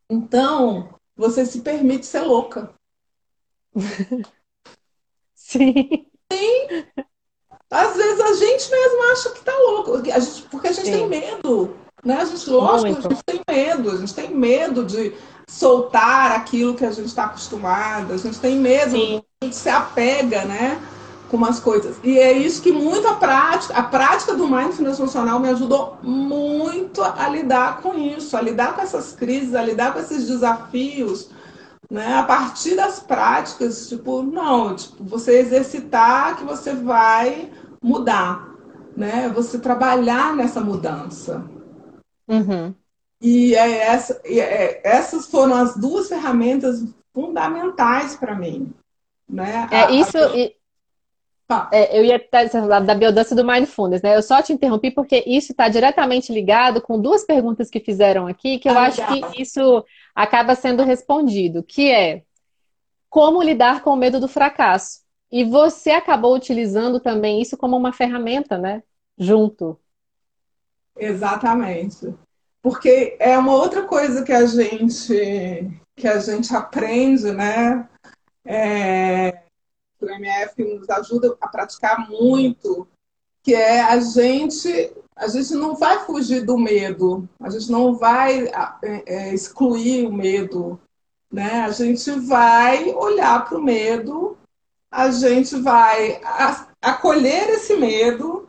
[0.09, 2.71] então você se permite ser louca.
[5.49, 6.05] Sim.
[6.31, 6.85] Sim.
[7.71, 10.91] Às vezes a gente mesmo acha que tá louco, a gente, porque a gente Sim.
[10.91, 11.75] tem medo.
[12.03, 12.17] Né?
[12.21, 15.13] A gente, lógico, a gente tem medo, a gente tem medo de
[15.47, 19.23] soltar aquilo que a gente está acostumado, a gente tem medo, Sim.
[19.41, 20.79] a gente se apega, né?
[21.29, 21.97] com umas coisas.
[22.03, 27.03] E é isso que muito a prática, a prática do mindfulness funcional me ajudou muito
[27.03, 31.29] a lidar com isso, a lidar com essas crises, a lidar com esses desafios,
[31.89, 32.15] né?
[32.15, 38.49] A partir das práticas, tipo, não, tipo, você exercitar que você vai mudar,
[38.95, 39.29] né?
[39.29, 41.43] Você trabalhar nessa mudança.
[42.27, 42.73] Uhum.
[43.21, 48.71] E, é essa, e é, essas foram as duas ferramentas fundamentais para mim.
[49.27, 49.67] Né?
[49.71, 50.31] É, a, isso, a...
[51.49, 51.67] Tá.
[51.73, 52.21] É, eu ia
[52.51, 54.15] falar da biodança do Mindfulness, né?
[54.15, 58.59] Eu só te interrompi porque isso está diretamente ligado com duas perguntas que fizeram aqui,
[58.59, 59.31] que eu ah, acho legal.
[59.31, 59.83] que isso
[60.19, 62.23] acaba sendo respondido, que é
[63.09, 64.99] como lidar com o medo do fracasso.
[65.31, 68.83] E você acabou utilizando também isso como uma ferramenta, né?
[69.17, 69.79] Junto.
[70.97, 72.13] Exatamente.
[72.61, 77.87] Porque é uma outra coisa que a gente que a gente aprende, né?
[78.43, 79.43] É
[80.01, 82.85] o MF nos ajuda a praticar muito,
[83.49, 88.45] que é a gente a gente não vai fugir do medo, a gente não vai
[88.45, 90.79] é, é, excluir o medo,
[91.31, 91.61] né?
[91.61, 94.37] A gente vai olhar para o medo,
[94.91, 96.21] a gente vai
[96.79, 98.47] acolher esse medo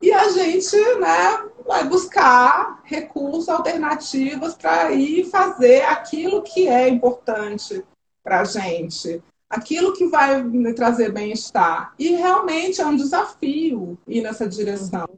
[0.00, 7.84] e a gente, né, vai buscar recursos alternativos para ir fazer aquilo que é importante
[8.22, 11.94] para a gente aquilo que vai me trazer bem-estar.
[11.98, 15.08] E realmente é um desafio ir nessa direção.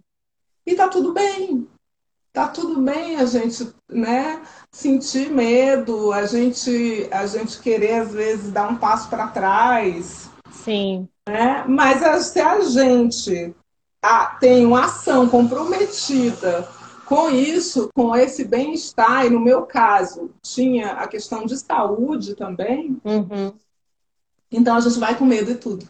[0.64, 1.66] E tá tudo bem.
[2.32, 4.40] Tá tudo bem a gente, né,
[4.70, 10.30] sentir medo, a gente a gente querer às vezes dar um passo para trás.
[10.52, 11.08] Sim.
[11.28, 11.64] Né?
[11.66, 13.52] Mas se a gente
[14.38, 16.68] tem uma ação comprometida
[17.04, 22.96] com isso, com esse bem-estar, e no meu caso, tinha a questão de saúde também,
[23.04, 23.52] uhum.
[24.50, 25.88] Então a gente vai com medo e tudo.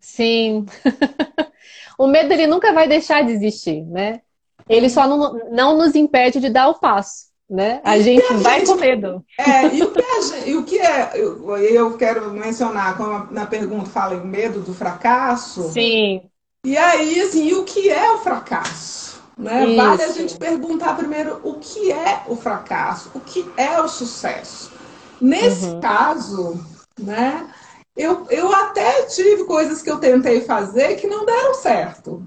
[0.00, 0.66] Sim.
[1.98, 4.20] o medo ele nunca vai deixar de existir, né?
[4.68, 7.80] Ele só não, não nos impede de dar o passo, né?
[7.84, 9.24] A gente a vai gente, com medo.
[9.38, 13.46] É, e o que, é, e o que é, eu, eu quero mencionar, como na
[13.46, 15.70] pergunta fala em medo do fracasso.
[15.70, 16.22] Sim.
[16.64, 19.22] E aí, assim, e o que é o fracasso?
[19.36, 19.76] Né?
[19.76, 24.72] Vale a gente perguntar primeiro o que é o fracasso, o que é o sucesso.
[25.20, 25.80] Nesse uhum.
[25.80, 26.60] caso,
[26.98, 27.48] né?
[27.96, 32.24] Eu, eu até tive coisas que eu tentei fazer que não deram certo.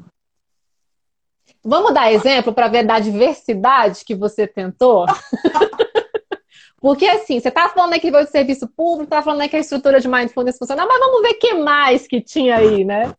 [1.64, 5.06] Vamos dar exemplo para ver da diversidade que você tentou?
[6.82, 10.08] Porque assim, você tá falando aqui do serviço público, tá falando que a estrutura de
[10.08, 13.14] mindfulness funciona, mas vamos ver o que mais que tinha aí, né?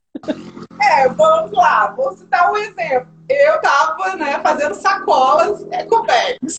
[0.83, 3.09] É, vamos lá, vou citar um exemplo.
[3.29, 6.59] Eu tava, né, fazendo sacolas ecobags.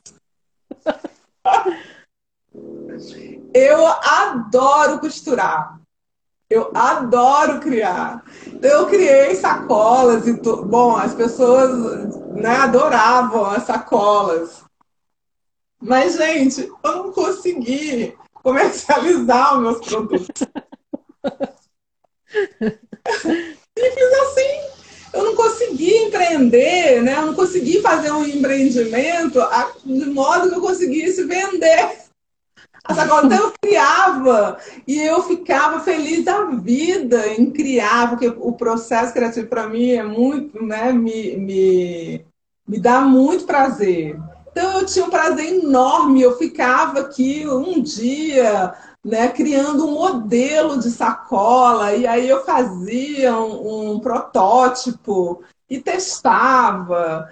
[3.53, 5.79] Eu adoro costurar.
[6.49, 8.23] Eu adoro criar.
[8.47, 10.65] Então, eu criei sacolas e to...
[10.65, 14.63] bom, as pessoas né, adoravam as sacolas.
[15.81, 20.29] Mas, gente, eu não consegui comercializar os meus produtos.
[23.21, 24.73] Simples assim.
[25.13, 27.17] Eu não consegui empreender, né?
[27.17, 29.39] Eu não consegui fazer um empreendimento
[29.85, 32.02] de modo que eu conseguisse vender
[32.89, 39.47] então eu criava e eu ficava feliz da vida em criar, porque o processo criativo
[39.47, 42.25] para mim é muito, né, me, me,
[42.67, 44.19] me dá muito prazer.
[44.51, 50.77] Então eu tinha um prazer enorme, eu ficava aqui um dia, né, criando um modelo
[50.77, 57.29] de sacola, e aí eu fazia um, um protótipo e testava.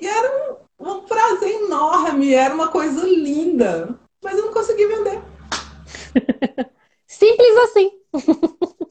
[0.00, 3.96] E era um, um prazer enorme, era uma coisa linda
[4.26, 5.22] mas eu não consegui vender.
[7.06, 7.92] Simples assim.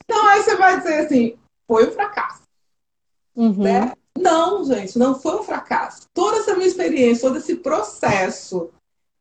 [0.06, 2.43] Então aí você vai dizer assim, foi um fracasso.
[3.36, 3.63] Uhum.
[3.63, 3.91] Né?
[4.17, 6.08] Não, gente, não foi um fracasso.
[6.13, 8.69] Toda essa minha experiência, todo esse processo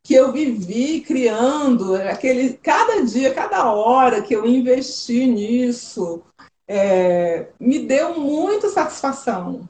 [0.01, 6.23] que eu vivi criando, aquele cada dia, cada hora que eu investi nisso,
[6.65, 9.67] é, me deu muita satisfação.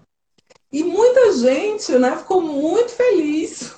[0.72, 3.75] E muita gente né, ficou muito feliz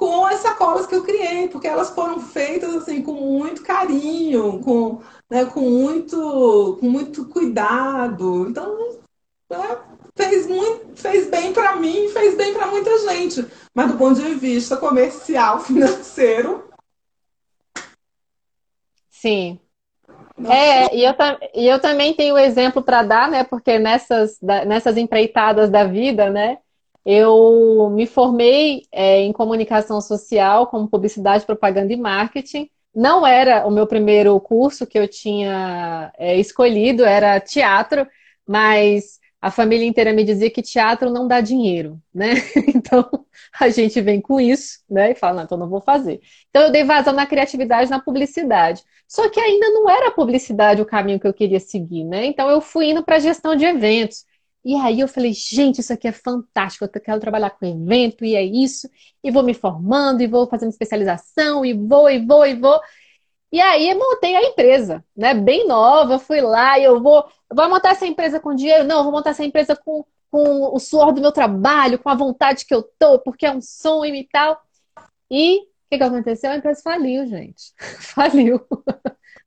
[0.00, 5.02] com as sacolas que eu criei, porque elas foram feitas assim com muito carinho, com,
[5.28, 8.48] né, com, muito, com muito cuidado.
[8.48, 8.98] Então,
[9.50, 9.78] né,
[10.16, 13.46] fez, muito, fez bem para mim, fez bem para muita gente.
[13.74, 16.64] Mas do ponto de vista comercial, financeiro.
[19.10, 19.60] Sim.
[20.48, 21.14] É, e eu,
[21.54, 23.44] e eu também tenho exemplo para dar, né?
[23.44, 26.56] Porque nessas, nessas empreitadas da vida, né?
[27.04, 32.68] Eu me formei é, em comunicação social, como publicidade, propaganda e marketing.
[32.94, 38.06] Não era o meu primeiro curso que eu tinha é, escolhido, era teatro,
[38.46, 42.34] mas a família inteira me dizia que teatro não dá dinheiro, né?
[42.74, 43.08] Então
[43.58, 45.12] a gente vem com isso, né?
[45.12, 46.20] E fala, não, então não vou fazer.
[46.50, 48.82] Então eu dei vazão na criatividade, na publicidade.
[49.08, 52.26] Só que ainda não era a publicidade o caminho que eu queria seguir, né?
[52.26, 54.24] Então eu fui indo para gestão de eventos.
[54.64, 58.36] E aí eu falei, gente, isso aqui é fantástico, eu quero trabalhar com evento, e
[58.36, 58.88] é isso,
[59.24, 62.78] e vou me formando, e vou fazendo especialização, e vou, e vou, e vou.
[63.52, 65.34] E aí montei a empresa, né?
[65.34, 68.84] Bem nova, fui lá e eu vou, vou montar essa empresa com dinheiro?
[68.84, 72.64] Não, vou montar essa empresa com, com o suor do meu trabalho, com a vontade
[72.64, 74.60] que eu tô, porque é um sonho e tal.
[75.30, 76.50] E o que, que aconteceu?
[76.50, 77.72] A empresa faliu, gente.
[77.98, 78.60] faliu.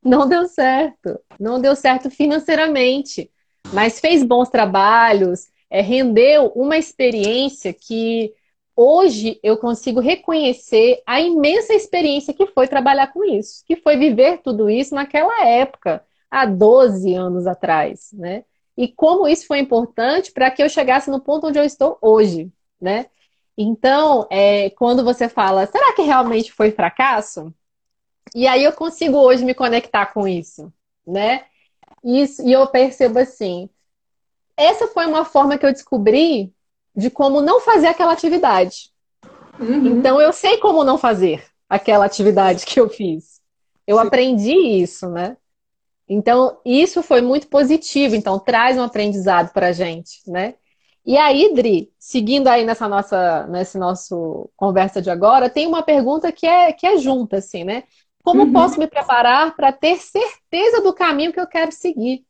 [0.04, 1.20] Não deu certo.
[1.40, 3.32] Não deu certo financeiramente
[3.72, 8.34] mas fez bons trabalhos, é, rendeu uma experiência que
[8.76, 14.40] hoje eu consigo reconhecer a imensa experiência que foi trabalhar com isso, que foi viver
[14.40, 18.44] tudo isso naquela época, há 12 anos atrás, né?
[18.76, 22.52] E como isso foi importante para que eu chegasse no ponto onde eu estou hoje,
[22.82, 23.08] né?
[23.58, 27.54] Então, é, quando você fala, será que realmente foi fracasso?
[28.34, 30.74] E aí eu consigo hoje me conectar com isso,
[31.06, 31.46] né?
[32.04, 33.70] Isso, e eu percebo assim,
[34.58, 36.54] essa foi uma forma que eu descobri
[36.96, 38.92] de como não fazer aquela atividade.
[39.60, 39.98] Uhum.
[39.98, 43.42] Então eu sei como não fazer aquela atividade que eu fiz.
[43.88, 44.08] Eu Sim.
[44.08, 45.38] aprendi isso, né?
[46.08, 48.16] Então isso foi muito positivo.
[48.16, 50.56] Então traz um aprendizado para a gente, né?
[51.06, 56.32] E aí, Dri, seguindo aí nessa nossa, nesse nosso conversa de agora, tem uma pergunta
[56.32, 57.84] que é que é junta, assim, né?
[58.24, 58.54] Como uhum.
[58.54, 62.26] posso me preparar para ter certeza do caminho que eu quero seguir?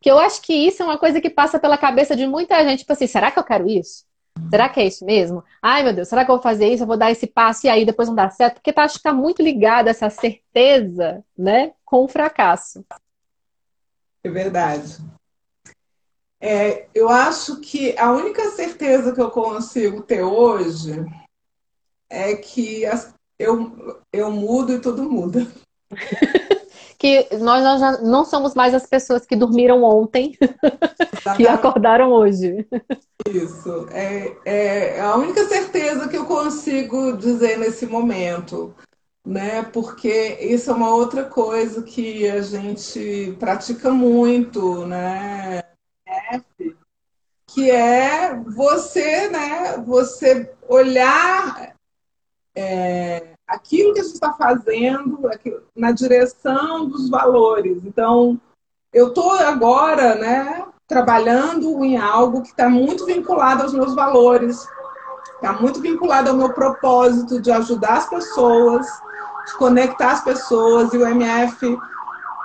[0.00, 2.80] Que eu acho que isso é uma coisa que passa pela cabeça de muita gente,
[2.80, 4.04] tipo assim, será que eu quero isso?
[4.50, 5.42] Será que é isso mesmo?
[5.60, 6.84] Ai, meu Deus, será que eu vou fazer isso?
[6.84, 8.54] Eu vou dar esse passo e aí depois não dá certo?
[8.54, 12.84] Porque tá, acho que está muito ligada essa certeza, né, com o fracasso.
[14.22, 14.98] É verdade.
[16.40, 21.04] É, eu acho que a única certeza que eu consigo ter hoje
[22.08, 25.46] é que as, eu, eu mudo e tudo muda.
[26.98, 30.36] que nós, nós já não somos mais as pessoas que dormiram ontem
[31.38, 32.66] e acordaram hoje.
[33.28, 33.86] Isso.
[33.90, 38.74] É, é a única certeza que eu consigo dizer nesse momento.
[39.24, 39.62] né?
[39.62, 45.62] Porque isso é uma outra coisa que a gente pratica muito, né?
[47.48, 49.78] Que é você, né?
[49.78, 51.75] Você olhar
[52.56, 55.20] é, aquilo que a gente está fazendo
[55.76, 57.82] na direção dos valores.
[57.84, 58.40] Então,
[58.92, 60.64] eu estou agora, né?
[60.88, 64.66] Trabalhando em algo que está muito vinculado aos meus valores,
[65.34, 68.86] está muito vinculado ao meu propósito de ajudar as pessoas,
[69.46, 71.78] de conectar as pessoas, e o MF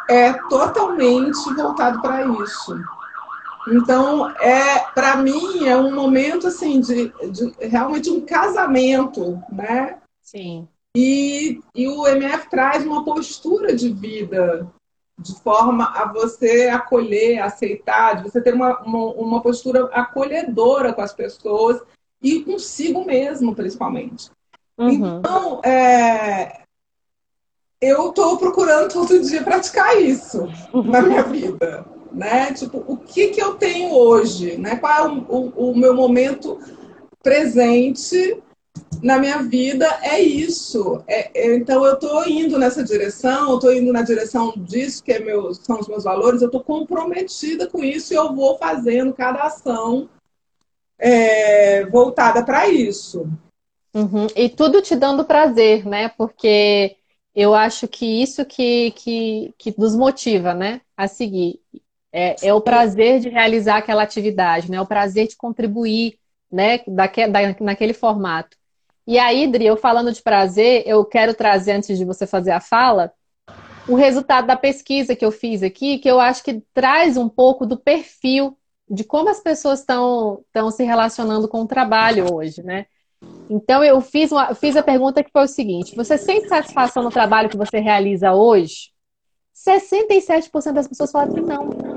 [0.09, 2.77] é totalmente voltado para isso.
[3.69, 10.00] Então, é para mim é um momento assim de, de, realmente um casamento, né?
[10.31, 10.65] Sim.
[10.95, 14.65] E, e o MF traz uma postura de vida
[15.19, 21.01] de forma a você acolher, aceitar, de você ter uma, uma, uma postura acolhedora com
[21.01, 21.81] as pessoas
[22.21, 24.31] e consigo mesmo, principalmente.
[24.77, 25.19] Uhum.
[25.19, 26.61] Então, é,
[27.81, 32.53] eu estou procurando todo dia praticar isso na minha vida, né?
[32.53, 34.77] Tipo, o que que eu tenho hoje, né?
[34.77, 36.57] Qual é o, o, o meu momento
[37.21, 38.41] presente
[39.01, 41.03] na minha vida é isso.
[41.07, 45.11] É, é, então eu estou indo nessa direção, eu estou indo na direção disso que
[45.11, 49.13] é meu, são os meus valores, eu estou comprometida com isso e eu vou fazendo
[49.13, 50.07] cada ação
[50.99, 53.27] é, voltada para isso.
[53.93, 54.27] Uhum.
[54.35, 56.09] E tudo te dando prazer, né?
[56.09, 56.95] Porque
[57.35, 60.81] eu acho que isso que, que, que nos motiva, né?
[60.95, 61.59] A seguir.
[62.13, 64.79] É, é o prazer de realizar aquela atividade, né?
[64.79, 66.19] O prazer de contribuir,
[66.51, 66.81] né?
[66.87, 68.60] Daque, da, naquele formato.
[69.07, 72.59] E aí, Dri, eu falando de prazer, eu quero trazer, antes de você fazer a
[72.59, 73.11] fala,
[73.87, 77.65] o resultado da pesquisa que eu fiz aqui, que eu acho que traz um pouco
[77.65, 78.57] do perfil
[78.89, 82.85] de como as pessoas estão se relacionando com o trabalho hoje, né?
[83.49, 87.09] Então, eu fiz, uma, fiz a pergunta que foi o seguinte: você sente satisfação no
[87.09, 88.91] trabalho que você realiza hoje?
[89.53, 91.90] 67% das pessoas falaram que não.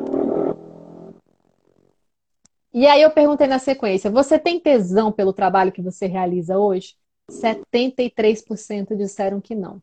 [2.75, 6.97] E aí eu perguntei na sequência: você tem tesão pelo trabalho que você realiza hoje?
[7.31, 9.81] 73% disseram que não.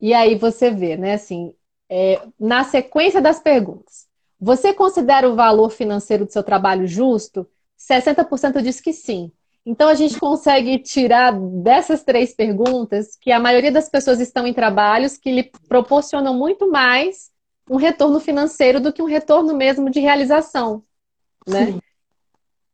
[0.00, 1.54] E aí você vê, né, assim,
[1.88, 4.06] é, na sequência das perguntas,
[4.38, 7.48] você considera o valor financeiro do seu trabalho justo?
[7.76, 9.32] 60% diz que sim.
[9.66, 14.54] Então a gente consegue tirar dessas três perguntas que a maioria das pessoas estão em
[14.54, 17.30] trabalhos que lhe proporcionam muito mais
[17.70, 20.82] um retorno financeiro do que um retorno mesmo de realização,
[21.46, 21.66] né?
[21.66, 21.80] Sim.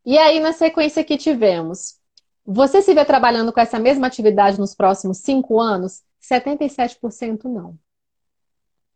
[0.07, 1.97] E aí, na sequência que tivemos,
[2.45, 6.03] você se vê trabalhando com essa mesma atividade nos próximos cinco anos?
[6.21, 7.79] 77% não.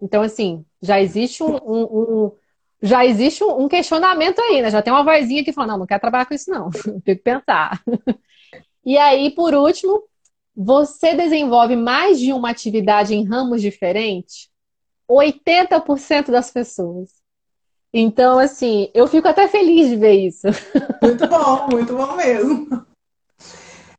[0.01, 2.33] Então, assim, já existe um, um, um
[2.81, 4.71] já existe um questionamento aí, né?
[4.71, 6.71] Já tem uma vozinha que fala, não, não quero trabalhar com isso, não.
[7.05, 7.83] Tem que pensar.
[8.85, 10.05] E aí, por último,
[10.57, 14.49] você desenvolve mais de uma atividade em ramos diferentes?
[15.09, 17.11] 80% das pessoas.
[17.93, 20.47] Então, assim, eu fico até feliz de ver isso.
[21.03, 22.87] Muito bom, muito bom mesmo.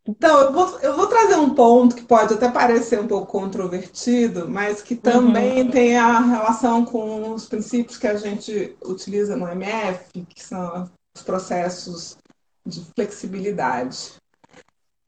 [0.07, 4.49] Então, eu vou, eu vou trazer um ponto que pode até parecer um pouco controvertido,
[4.49, 5.71] mas que também uhum.
[5.71, 11.21] tem a relação com os princípios que a gente utiliza no MF, que são os
[11.21, 12.17] processos
[12.65, 14.19] de flexibilidade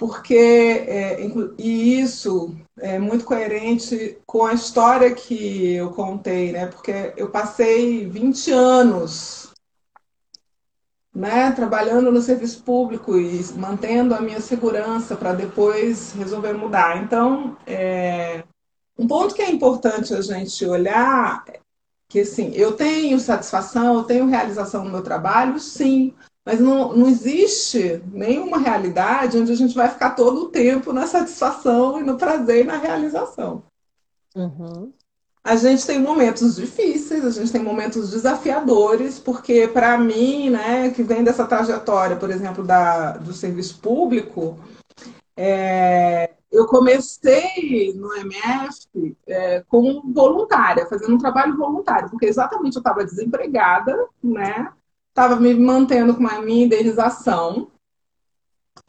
[0.02, 1.22] porque é,
[1.60, 6.68] e isso é muito coerente com a história que eu contei, né?
[6.68, 9.52] Porque eu passei 20 anos
[11.14, 17.04] né, trabalhando no serviço público e mantendo a minha segurança para depois resolver mudar.
[17.04, 18.44] Então, é,
[18.98, 21.44] um ponto que é importante a gente olhar
[22.08, 26.14] que assim, eu tenho satisfação, eu tenho realização no meu trabalho, sim,
[26.46, 31.06] mas não, não existe nenhuma realidade onde a gente vai ficar todo o tempo na
[31.06, 33.64] satisfação e no prazer e na realização.
[34.36, 34.92] Uhum.
[35.44, 41.02] A gente tem momentos difíceis, a gente tem momentos desafiadores, porque para mim, né, que
[41.02, 44.60] vem dessa trajetória, por exemplo, da, do serviço público,
[45.36, 52.82] é, eu comecei no MF é, como voluntária, fazendo um trabalho voluntário, porque exatamente eu
[52.82, 54.72] estava desempregada, né?
[55.12, 57.70] Estava me mantendo com a minha indenização.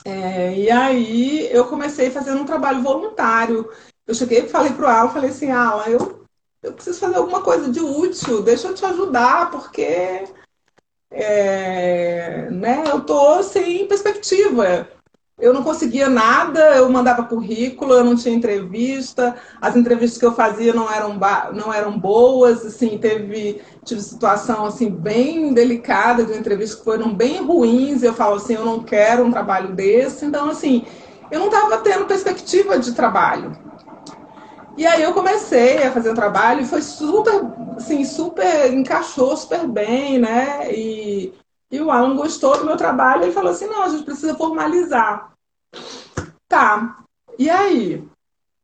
[0.05, 3.71] É, e aí eu comecei fazendo um trabalho voluntário.
[4.07, 6.25] Eu cheguei falei para o Alan, falei assim, Alan, eu,
[6.63, 10.25] eu preciso fazer alguma coisa de útil, deixa eu te ajudar, porque
[11.11, 14.89] é, né, eu tô sem perspectiva
[15.41, 20.35] eu não conseguia nada, eu mandava currículo, eu não tinha entrevista, as entrevistas que eu
[20.35, 21.19] fazia não eram,
[21.53, 27.43] não eram boas, assim, teve, tive situação assim bem delicada de entrevistas que foram bem
[27.43, 30.85] ruins, eu falo assim, eu não quero um trabalho desse, então assim,
[31.31, 33.57] eu não estava tendo perspectiva de trabalho.
[34.77, 37.43] E aí eu comecei a fazer o trabalho e foi super,
[37.77, 40.73] assim, super, encaixou super bem, né?
[40.73, 41.33] E,
[41.73, 45.33] e o Alan gostou do meu trabalho e falou assim, não, a gente precisa formalizar.
[46.47, 47.03] Tá.
[47.39, 48.07] E aí,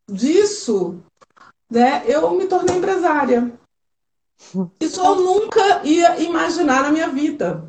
[0.07, 1.03] disso,
[1.71, 3.51] né, eu me tornei empresária.
[4.79, 7.65] Isso eu nunca ia imaginar na minha vida.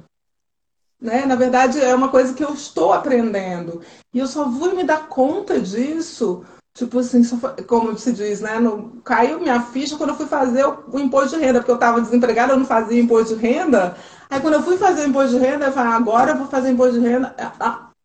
[1.00, 1.26] Né?
[1.26, 3.82] Na verdade, é uma coisa que eu estou aprendendo.
[4.14, 6.46] E eu só vou me dar conta disso
[6.80, 7.22] Tipo assim,
[7.68, 8.58] como se diz, né?
[8.58, 11.76] No, caiu minha ficha quando eu fui fazer o, o imposto de renda, porque eu
[11.76, 13.98] estava desempregada, eu não fazia imposto de renda.
[14.30, 16.70] Aí quando eu fui fazer o imposto de renda, eu falei, agora eu vou fazer
[16.70, 17.36] imposto de renda.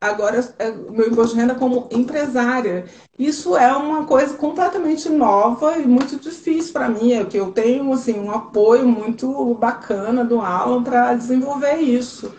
[0.00, 2.86] Agora é meu imposto de renda como empresária.
[3.16, 7.92] Isso é uma coisa completamente nova e muito difícil para mim, é que eu tenho
[7.92, 12.34] assim um apoio muito bacana do Alan para desenvolver isso.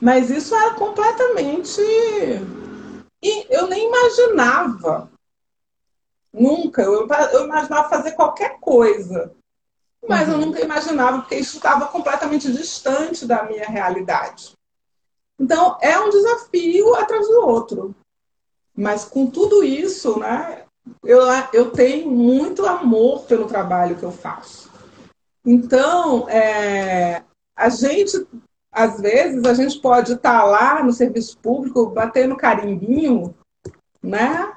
[0.00, 1.78] Mas isso era completamente
[3.22, 5.12] e eu nem imaginava
[6.34, 6.82] Nunca.
[6.82, 9.32] Eu, eu imaginava fazer qualquer coisa.
[10.06, 10.34] Mas uhum.
[10.34, 14.52] eu nunca imaginava, porque isso estava completamente distante da minha realidade.
[15.38, 17.94] Então, é um desafio atrás do outro.
[18.76, 20.64] Mas com tudo isso, né,
[21.04, 21.20] eu,
[21.52, 24.70] eu tenho muito amor pelo trabalho que eu faço.
[25.46, 27.22] Então, é,
[27.56, 28.26] a gente,
[28.72, 33.34] às vezes, a gente pode estar tá lá no serviço público, batendo carimbinho,
[34.02, 34.52] né?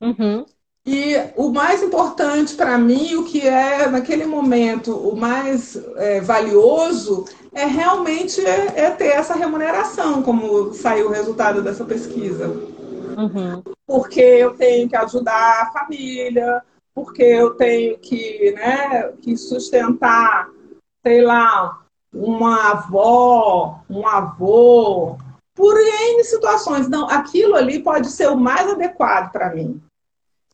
[0.00, 0.44] Uhum.
[0.86, 7.24] E o mais importante para mim, o que é naquele momento o mais é, valioso,
[7.52, 12.46] é realmente é, é, ter essa remuneração, como saiu o resultado dessa pesquisa.
[12.46, 13.62] Uhum.
[13.84, 16.62] Porque eu tenho que ajudar a família,
[16.94, 20.48] porque eu tenho que, né, que sustentar,
[21.04, 21.80] sei lá,
[22.14, 25.16] uma avó, um avô,
[25.52, 26.88] por N situações.
[26.88, 29.82] Não, aquilo ali pode ser o mais adequado para mim.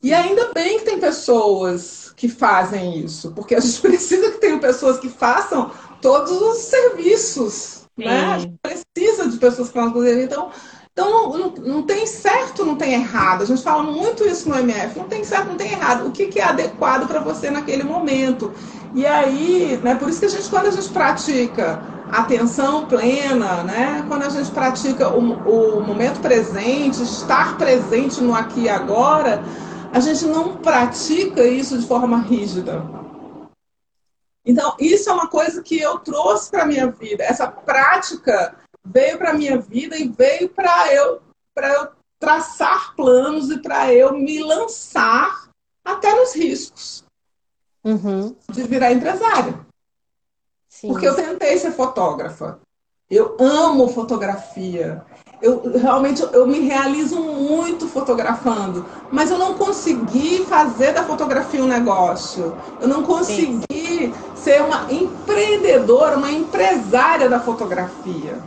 [0.02, 4.58] E ainda bem que tem pessoas que fazem isso, porque a gente precisa que tenham
[4.58, 7.82] pessoas que façam todos os serviços.
[7.96, 8.24] Né?
[8.24, 10.24] A gente precisa de pessoas que façam serviços.
[10.24, 10.50] Então,
[10.92, 13.42] então não, não, não, tem certo, não tem errado.
[13.42, 14.98] A gente fala muito isso no MF.
[14.98, 16.06] Não tem certo, não tem errado.
[16.06, 18.52] O que, que é adequado para você naquele momento?
[18.94, 24.04] E aí, né, por isso que a gente, quando a gente pratica atenção plena, né,
[24.06, 29.42] quando a gente pratica o, o momento presente, estar presente no aqui e agora,
[29.92, 32.82] a gente não pratica isso de forma rígida.
[34.44, 37.22] Então, isso é uma coisa que eu trouxe para a minha vida.
[37.22, 41.20] Essa prática veio para a minha vida e veio para eu,
[41.56, 41.88] eu
[42.18, 45.48] traçar planos e para eu me lançar
[45.84, 47.04] até nos riscos
[47.84, 48.34] uhum.
[48.50, 49.60] de virar empresária.
[50.68, 50.88] Sim.
[50.88, 52.58] Porque eu tentei ser fotógrafa.
[53.10, 55.04] Eu amo fotografia
[55.42, 61.66] eu realmente eu me realizo muito fotografando, mas eu não consegui fazer da fotografia um
[61.66, 62.56] negócio.
[62.80, 64.14] Eu não consegui Sim.
[64.36, 68.38] ser uma empreendedora, uma empresária da fotografia.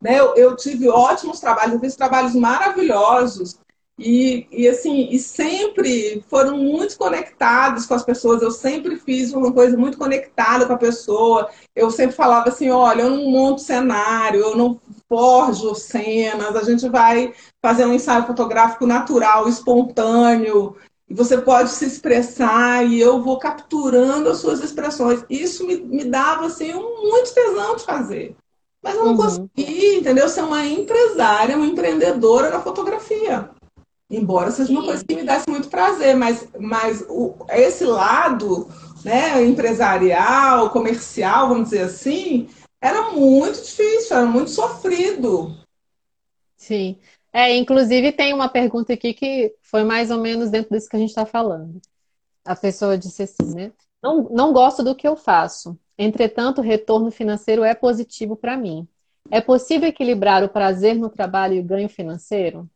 [0.00, 0.20] Né?
[0.20, 3.58] Eu, eu tive ótimos trabalhos, eu fiz trabalhos maravilhosos,
[3.98, 8.40] e, e, assim, e sempre foram muito conectados com as pessoas.
[8.40, 11.50] Eu sempre fiz uma coisa muito conectada com a pessoa.
[11.76, 14.80] Eu sempre falava assim: olha, eu não monto cenário, eu não
[15.10, 20.76] forjo cenas, a gente vai fazer um ensaio fotográfico natural, espontâneo.
[21.08, 25.24] E você pode se expressar e eu vou capturando as suas expressões.
[25.28, 28.36] Isso me, me dava assim, um, muito tesão de fazer.
[28.80, 29.16] Mas eu não uhum.
[29.16, 30.28] consegui, entendeu?
[30.28, 33.50] Ser uma empresária, uma empreendedora na fotografia.
[34.08, 38.68] Embora seja uma coisa que me desse muito prazer, mas, mas o, esse lado
[39.04, 42.48] né, empresarial, comercial, vamos dizer assim,
[42.80, 45.56] era muito difícil, era muito sofrido.
[46.56, 46.98] Sim.
[47.32, 50.98] É, inclusive tem uma pergunta aqui que foi mais ou menos dentro disso que a
[50.98, 51.80] gente está falando.
[52.44, 53.72] A pessoa disse assim, né?
[54.02, 55.78] Não, não gosto do que eu faço.
[55.96, 58.88] Entretanto, o retorno financeiro é positivo para mim.
[59.30, 62.68] É possível equilibrar o prazer no trabalho e o ganho financeiro?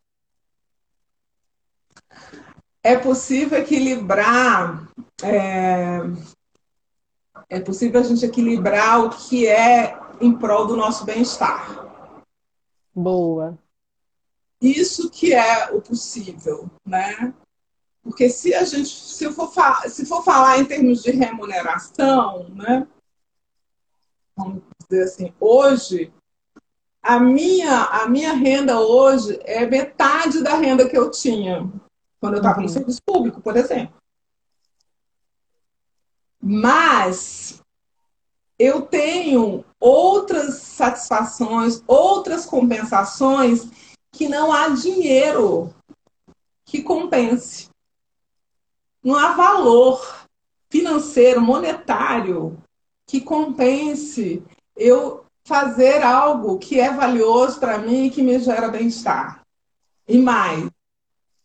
[2.84, 4.86] é possível equilibrar.
[5.22, 6.00] É,
[7.49, 11.84] é possível a gente equilibrar o que é em prol do nosso bem-estar.
[12.95, 13.59] Boa.
[14.61, 17.34] Isso que é o possível, né?
[18.03, 19.51] Porque se a gente, se for,
[19.88, 22.86] se for falar em termos de remuneração, né?
[24.36, 26.12] Vamos dizer assim, hoje
[27.03, 31.70] a minha, a minha renda hoje é metade da renda que eu tinha
[32.18, 32.68] quando eu estava no uhum.
[32.68, 33.95] serviço público, por exemplo.
[36.47, 37.62] Mas
[38.59, 43.66] eu tenho outras satisfações, outras compensações
[44.12, 45.74] que não há dinheiro
[46.66, 47.70] que compense.
[49.03, 50.26] Não há valor
[50.68, 52.62] financeiro, monetário,
[53.07, 54.42] que compense
[54.76, 59.40] eu fazer algo que é valioso para mim e que me gera bem-estar.
[60.07, 60.68] E mais,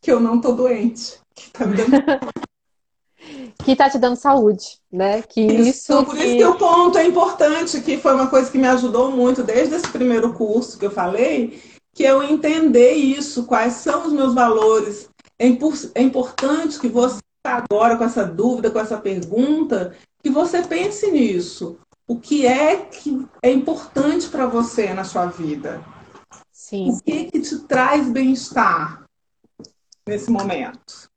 [0.02, 1.22] que eu não estou doente.
[1.34, 1.92] Que está me dando...
[3.64, 5.22] que tá te dando saúde, né?
[5.22, 6.24] Que isso, então, por que...
[6.24, 9.76] isso que o ponto é importante, que foi uma coisa que me ajudou muito desde
[9.76, 11.62] esse primeiro curso que eu falei,
[11.94, 15.10] que eu entender isso, quais são os meus valores.
[15.38, 21.10] É, é importante que você agora com essa dúvida, com essa pergunta, que você pense
[21.10, 21.80] nisso.
[22.08, 25.84] O que é que é importante para você na sua vida?
[26.52, 26.90] Sim.
[26.92, 29.04] O que, que te traz bem-estar
[30.08, 31.10] nesse momento?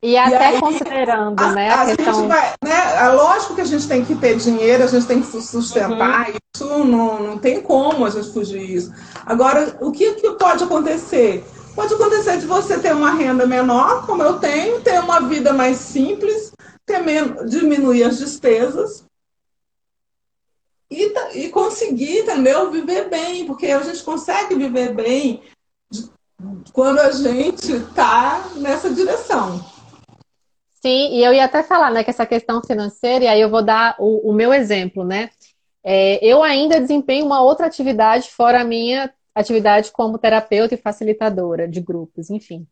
[0.00, 2.28] E até e aí, considerando, a, né, a, a questão...
[2.28, 5.26] Vai, né, é lógico que a gente tem que ter dinheiro, a gente tem que
[5.26, 6.36] sustentar, uhum.
[6.54, 8.92] isso não, não tem como a gente fugir disso.
[9.26, 11.44] Agora, o que, que pode acontecer?
[11.74, 15.78] Pode acontecer de você ter uma renda menor, como eu tenho, ter uma vida mais
[15.78, 16.52] simples,
[16.86, 19.04] ter menos, diminuir as despesas
[20.90, 22.70] e, e conseguir, entendeu?
[22.70, 25.42] Viver bem, porque a gente consegue viver bem
[26.72, 29.77] quando a gente está nessa direção.
[30.80, 33.62] Sim, e eu ia até falar, né, que essa questão financeira, e aí eu vou
[33.62, 35.30] dar o, o meu exemplo, né?
[35.82, 41.66] É, eu ainda desempenho uma outra atividade fora a minha atividade como terapeuta e facilitadora
[41.68, 42.66] de grupos, enfim.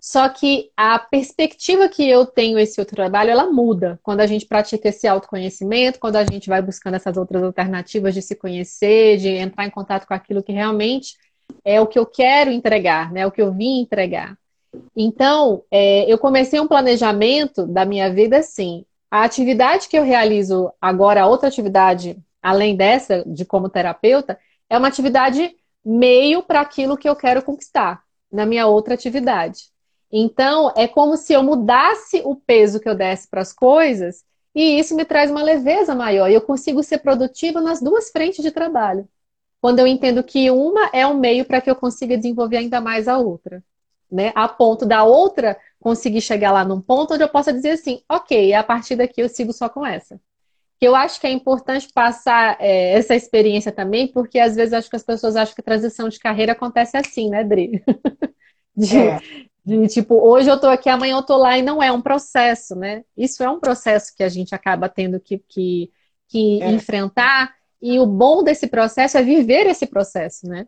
[0.00, 4.46] Só que a perspectiva que eu tenho esse outro trabalho, ela muda quando a gente
[4.46, 9.28] pratica esse autoconhecimento, quando a gente vai buscando essas outras alternativas de se conhecer, de
[9.28, 11.16] entrar em contato com aquilo que realmente
[11.64, 13.26] é o que eu quero entregar, né?
[13.26, 14.36] O que eu vim entregar.
[14.94, 18.84] Então, é, eu comecei um planejamento da minha vida assim.
[19.10, 24.38] A atividade que eu realizo agora, outra atividade, além dessa, de como terapeuta,
[24.68, 25.54] é uma atividade
[25.84, 29.70] meio para aquilo que eu quero conquistar na minha outra atividade.
[30.10, 34.78] Então, é como se eu mudasse o peso que eu desse para as coisas e
[34.78, 36.30] isso me traz uma leveza maior.
[36.30, 39.08] E eu consigo ser produtiva nas duas frentes de trabalho.
[39.60, 43.08] Quando eu entendo que uma é um meio para que eu consiga desenvolver ainda mais
[43.08, 43.62] a outra
[44.10, 44.32] né?
[44.34, 48.52] A ponto da outra conseguir chegar lá num ponto onde eu possa dizer assim, ok,
[48.54, 50.20] a partir daqui eu sigo só com essa.
[50.78, 54.90] Que eu acho que é importante passar é, essa experiência também, porque às vezes acho
[54.90, 57.82] que as pessoas acham que a transição de carreira acontece assim, né, Dri?
[58.78, 59.20] De, é.
[59.64, 62.76] de, tipo, hoje eu tô aqui, amanhã eu tô lá, e não é um processo,
[62.76, 63.04] né?
[63.16, 65.90] Isso é um processo que a gente acaba tendo que, que,
[66.28, 66.70] que é.
[66.72, 70.66] enfrentar, e o bom desse processo é viver esse processo, né?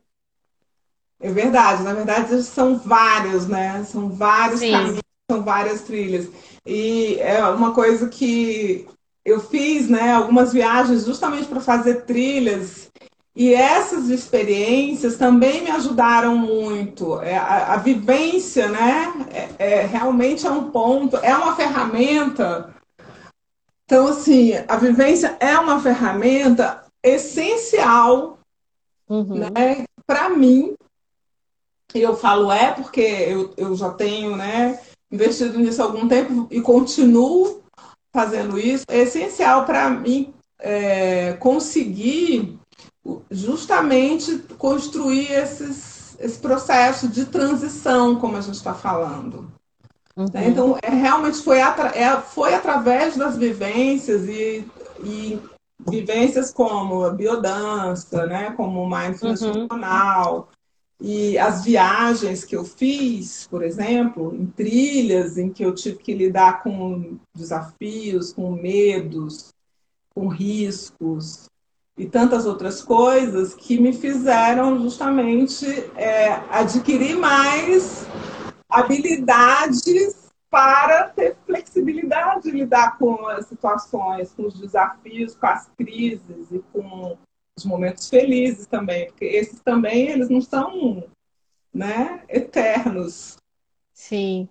[1.21, 3.85] É verdade, na verdade são vários, né?
[3.85, 4.71] São vários Sim.
[4.71, 5.01] caminhos,
[5.31, 6.29] são várias trilhas.
[6.65, 8.87] E é uma coisa que
[9.25, 12.89] eu fiz, né, algumas viagens justamente para fazer trilhas.
[13.35, 17.21] E essas experiências também me ajudaram muito.
[17.21, 22.75] É, a, a, vivência, né, é, é, realmente é um ponto, é uma ferramenta.
[23.85, 28.39] Então, assim, a vivência é uma ferramenta essencial
[29.09, 29.51] uhum.
[29.55, 30.75] né, para mim
[32.01, 34.81] eu falo é porque eu, eu já tenho né,
[35.11, 37.63] investido nisso há algum tempo e continuo
[38.13, 38.85] fazendo isso.
[38.89, 42.59] É essencial para mim é, conseguir
[43.31, 49.51] justamente construir esses, esse processo de transição, como a gente está falando.
[50.17, 50.27] Uhum.
[50.35, 54.67] Então, é, realmente foi, atra é, foi através das vivências e,
[55.05, 55.41] e
[55.89, 58.51] vivências como a biodança, né?
[58.57, 59.69] como o mindfulness uhum.
[59.69, 60.49] funcional,
[61.01, 66.13] e as viagens que eu fiz, por exemplo, em trilhas em que eu tive que
[66.13, 69.55] lidar com desafios, com medos,
[70.13, 71.49] com riscos
[71.97, 78.05] e tantas outras coisas que me fizeram justamente é, adquirir mais
[78.69, 86.51] habilidades para ter flexibilidade de lidar com as situações, com os desafios, com as crises
[86.51, 87.17] e com
[87.59, 91.05] os momentos felizes também, porque esses também eles não são,
[91.73, 93.37] né, eternos.
[93.93, 94.49] Sim.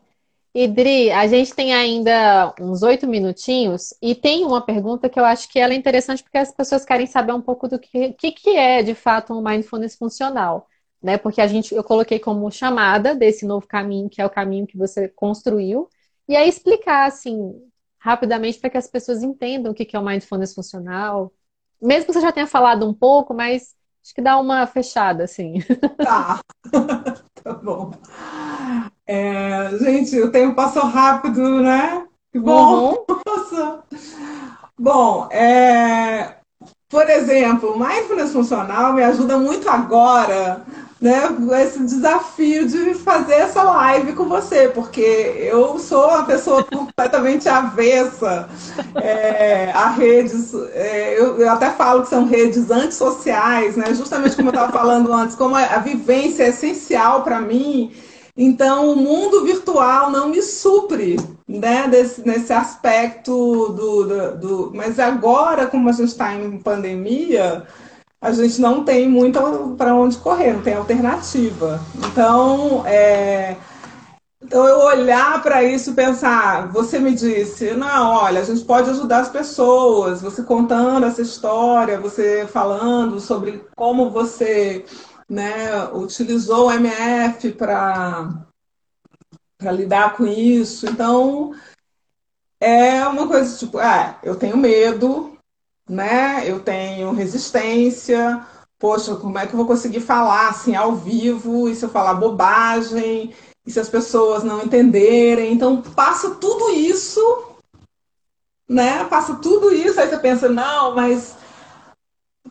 [0.53, 5.47] Idri, a gente tem ainda uns oito minutinhos e tem uma pergunta que eu acho
[5.49, 8.49] que ela é interessante porque as pessoas querem saber um pouco do que, que, que
[8.57, 10.67] é de fato um mindfulness funcional,
[11.01, 11.15] né?
[11.17, 14.77] Porque a gente eu coloquei como chamada desse novo caminho que é o caminho que
[14.77, 15.87] você construiu
[16.27, 17.53] e aí explicar assim
[17.99, 21.31] rapidamente para que as pessoas entendam o que é o mindfulness funcional,
[21.81, 25.55] mesmo que você já tenha falado um pouco, mas acho que dá uma fechada, assim.
[25.97, 26.39] Tá,
[27.43, 27.91] tá bom.
[29.05, 32.05] É, gente, o tempo passou rápido, né?
[32.31, 33.05] Que bom!
[33.09, 33.81] Uhum.
[34.79, 36.35] Bom, é,
[36.87, 40.63] por exemplo, mindfulness funcional me ajuda muito agora
[40.99, 41.23] né,
[41.61, 48.49] esse desafio de fazer essa live com você, porque eu sou uma pessoa completamente avessa
[48.95, 50.53] é, a redes.
[50.73, 53.93] É, eu, eu, até falo que são redes antissociais, né?
[53.93, 57.91] Justamente como eu estava falando antes, como a, a vivência é essencial para mim.
[58.35, 61.17] Então, o mundo virtual não me supre
[61.47, 63.31] né, desse, nesse aspecto
[63.69, 64.71] do, do, do.
[64.75, 67.65] Mas agora, como a gente está em pandemia,
[68.21, 71.79] a gente não tem muito para onde correr, não tem alternativa.
[71.95, 73.55] Então, é,
[74.41, 78.89] então eu olhar para isso e pensar, você me disse, não, olha, a gente pode
[78.89, 84.85] ajudar as pessoas, você contando essa história, você falando sobre como você
[85.29, 88.47] né, utilizou o MF para
[89.61, 90.87] lidar com isso.
[90.87, 91.53] Então,
[92.59, 95.36] é uma coisa tipo, ah, eu tenho medo,
[95.87, 96.43] né?
[96.49, 98.45] Eu tenho resistência.
[98.79, 101.67] Poxa, como é que eu vou conseguir falar assim ao vivo?
[101.67, 103.33] E se eu falar bobagem?
[103.65, 105.53] E se as pessoas não entenderem?
[105.53, 107.21] Então, passa tudo isso,
[108.69, 109.03] né?
[109.05, 109.99] Passa tudo isso.
[109.99, 111.35] Aí você pensa, não, mas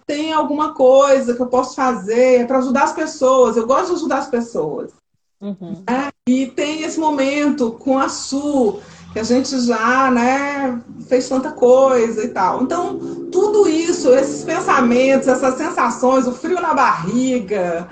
[0.06, 3.56] tem alguma coisa que eu posso fazer para ajudar as pessoas.
[3.56, 4.92] Eu gosto de ajudar as pessoas.
[5.40, 5.84] Uhum.
[5.88, 8.80] É, e tem esse momento com a Su,
[9.16, 12.62] que a gente já né, fez tanta coisa e tal.
[12.62, 12.98] Então,
[13.32, 17.88] tudo isso, esses pensamentos, essas sensações, o frio na barriga,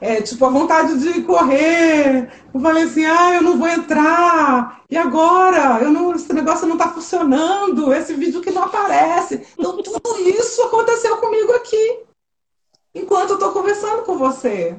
[0.00, 2.30] é, tipo, a vontade de correr.
[2.54, 4.84] Eu falei assim, ah, eu não vou entrar.
[4.88, 5.82] E agora?
[5.82, 7.92] Eu não, esse negócio não está funcionando.
[7.92, 9.44] Esse vídeo que não aparece.
[9.58, 12.04] Então, tudo isso aconteceu comigo aqui.
[12.94, 14.78] Enquanto eu estou conversando com você.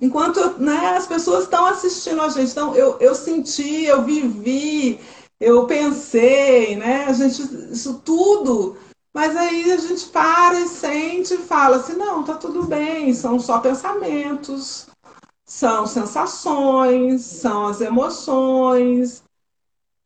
[0.00, 2.50] Enquanto né, as pessoas estão assistindo a gente.
[2.50, 5.00] Então, eu, eu senti, eu vivi,
[5.40, 7.04] eu pensei, né?
[7.06, 7.42] A gente,
[7.72, 8.76] isso tudo.
[9.14, 13.40] Mas aí a gente para e sente e fala assim, não, tá tudo bem, são
[13.40, 14.88] só pensamentos,
[15.42, 19.22] são sensações, são as emoções,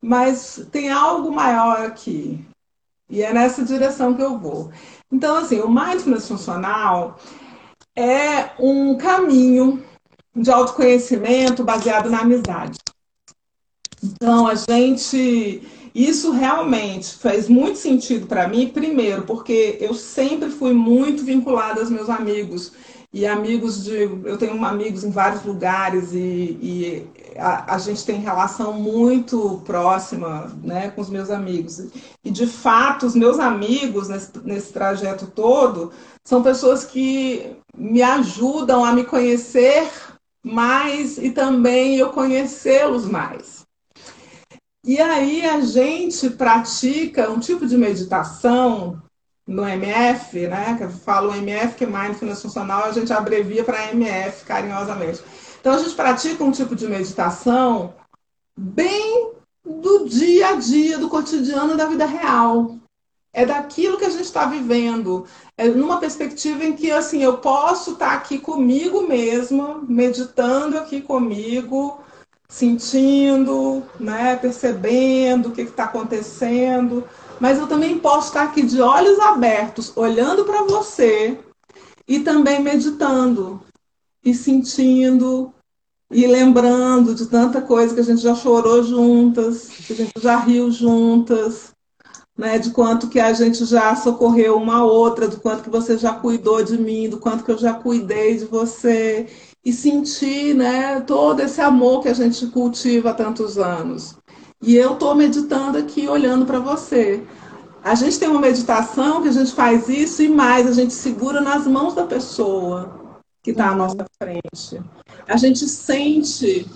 [0.01, 2.45] mas tem algo maior aqui.
[3.09, 4.71] E é nessa direção que eu vou.
[5.11, 7.19] Então, assim, o mindfulness funcional
[7.97, 9.85] é um caminho
[10.35, 12.79] de autoconhecimento baseado na amizade.
[14.03, 15.63] Então, a gente.
[15.93, 21.91] Isso realmente fez muito sentido para mim, primeiro, porque eu sempre fui muito vinculada aos
[21.91, 22.73] meus amigos.
[23.13, 24.03] E amigos de.
[24.25, 30.57] Eu tenho amigos em vários lugares e, e a, a, gente tem relação muito próxima
[30.63, 31.89] né, com os meus amigos.
[32.25, 35.91] E, de fato, os meus amigos nesse, nesse trajeto todo
[36.25, 39.91] são pessoas que me ajudam a me conhecer
[40.43, 43.61] mais e também eu conhecê-los mais.
[44.85, 49.01] E aí a gente pratica um tipo de meditação
[49.47, 50.77] no MF, né?
[50.77, 55.23] Que eu falo MF, que é Mindfulness Funcional, a gente abrevia para MF carinhosamente.
[55.61, 57.95] Então a gente pratica um tipo de meditação
[58.59, 59.33] bem
[59.65, 62.80] do dia a dia, do cotidiano da vida real.
[63.33, 65.25] É daquilo que a gente está vivendo.
[65.57, 71.01] É numa perspectiva em que assim eu posso estar tá aqui comigo mesma, meditando aqui
[71.01, 72.01] comigo,
[72.51, 77.05] sentindo, né, percebendo o que está acontecendo,
[77.39, 81.39] mas eu também posso estar aqui de olhos abertos, olhando para você
[82.09, 83.61] e também meditando
[84.25, 85.55] e sentindo
[86.11, 90.37] e lembrando de tanta coisa que a gente já chorou juntas, que a gente já
[90.37, 91.71] riu juntas,
[92.41, 96.15] né, de quanto que a gente já socorreu uma outra, do quanto que você já
[96.15, 99.29] cuidou de mim, do quanto que eu já cuidei de você
[99.63, 104.17] e sentir né, todo esse amor que a gente cultiva há tantos anos.
[104.63, 107.23] E eu estou meditando aqui, olhando para você.
[107.85, 111.43] A gente tem uma meditação que a gente faz isso e mais, a gente segura
[111.43, 114.83] nas mãos da pessoa que está à nossa frente.
[115.29, 116.67] A gente sente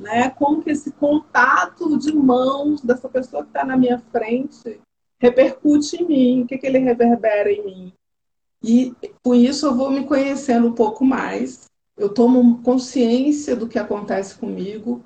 [0.00, 4.80] né, como que esse contato de mãos dessa pessoa que está na minha frente
[5.22, 7.92] repercute em mim, o que, que ele reverbera em mim.
[8.62, 8.92] E
[9.22, 14.34] com isso eu vou me conhecendo um pouco mais eu tomo consciência do que acontece
[14.34, 15.04] comigo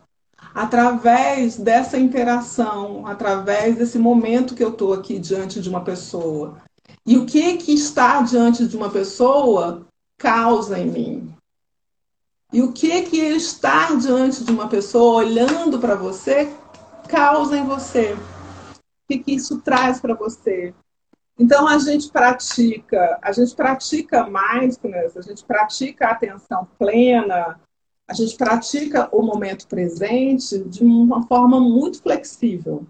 [0.54, 6.62] através dessa interação, através desse momento que eu estou aqui diante de uma pessoa.
[7.04, 9.86] E o que que está diante de uma pessoa
[10.16, 11.34] causa em mim?
[12.52, 16.50] E o que que estar diante de uma pessoa olhando para você
[17.08, 18.16] causa em você?
[19.06, 20.74] O que, que isso traz para você?
[21.38, 27.60] Então a gente pratica, a gente pratica mindfulness, a gente pratica a atenção plena,
[28.08, 32.84] a gente pratica o momento presente de uma forma muito flexível.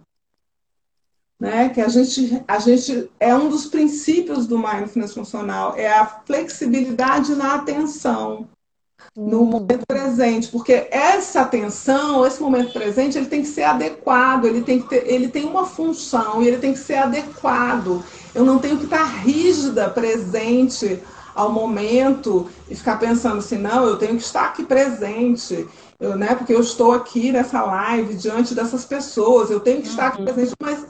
[1.39, 1.69] Né?
[1.69, 7.35] Que a gente, a gente é um dos princípios do mindfulness funcional, é a flexibilidade
[7.35, 8.49] na atenção.
[9.17, 9.47] No hum.
[9.47, 14.81] momento presente, porque essa atenção, esse momento presente, ele tem que ser adequado, ele tem
[14.81, 18.05] que ter, ele tem uma função e ele tem que ser adequado.
[18.35, 21.01] Eu não tenho que estar rígida, presente
[21.35, 25.67] ao momento e ficar pensando assim, não, eu tenho que estar aqui presente,
[26.01, 30.09] eu, né, porque eu estou aqui nessa live diante dessas pessoas, eu tenho que estar
[30.09, 30.25] aqui uhum.
[30.25, 30.87] presente, mas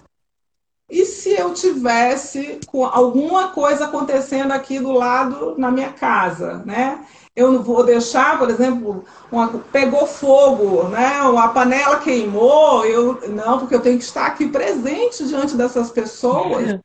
[0.88, 7.04] e se eu tivesse com alguma coisa acontecendo aqui do lado na minha casa, né?
[7.37, 11.20] Eu não vou deixar, por exemplo, uma, pegou fogo, né?
[11.20, 16.80] Uma panela queimou, eu não, porque eu tenho que estar aqui presente diante dessas pessoas.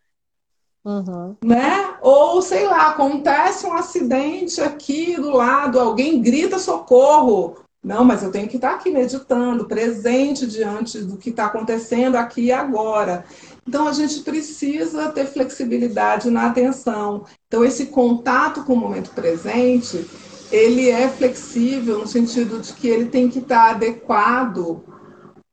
[0.84, 1.38] Uhum.
[1.43, 1.95] Né?
[2.02, 7.56] Ou, sei lá, acontece um acidente aqui do lado, alguém grita socorro.
[7.84, 12.45] Não, mas eu tenho que estar aqui meditando, presente diante do que está acontecendo aqui
[12.45, 13.26] e agora.
[13.68, 17.26] Então, a gente precisa ter flexibilidade na atenção.
[17.47, 20.06] Então, esse contato com o momento presente,
[20.52, 24.84] ele é flexível no sentido de que ele tem que estar adequado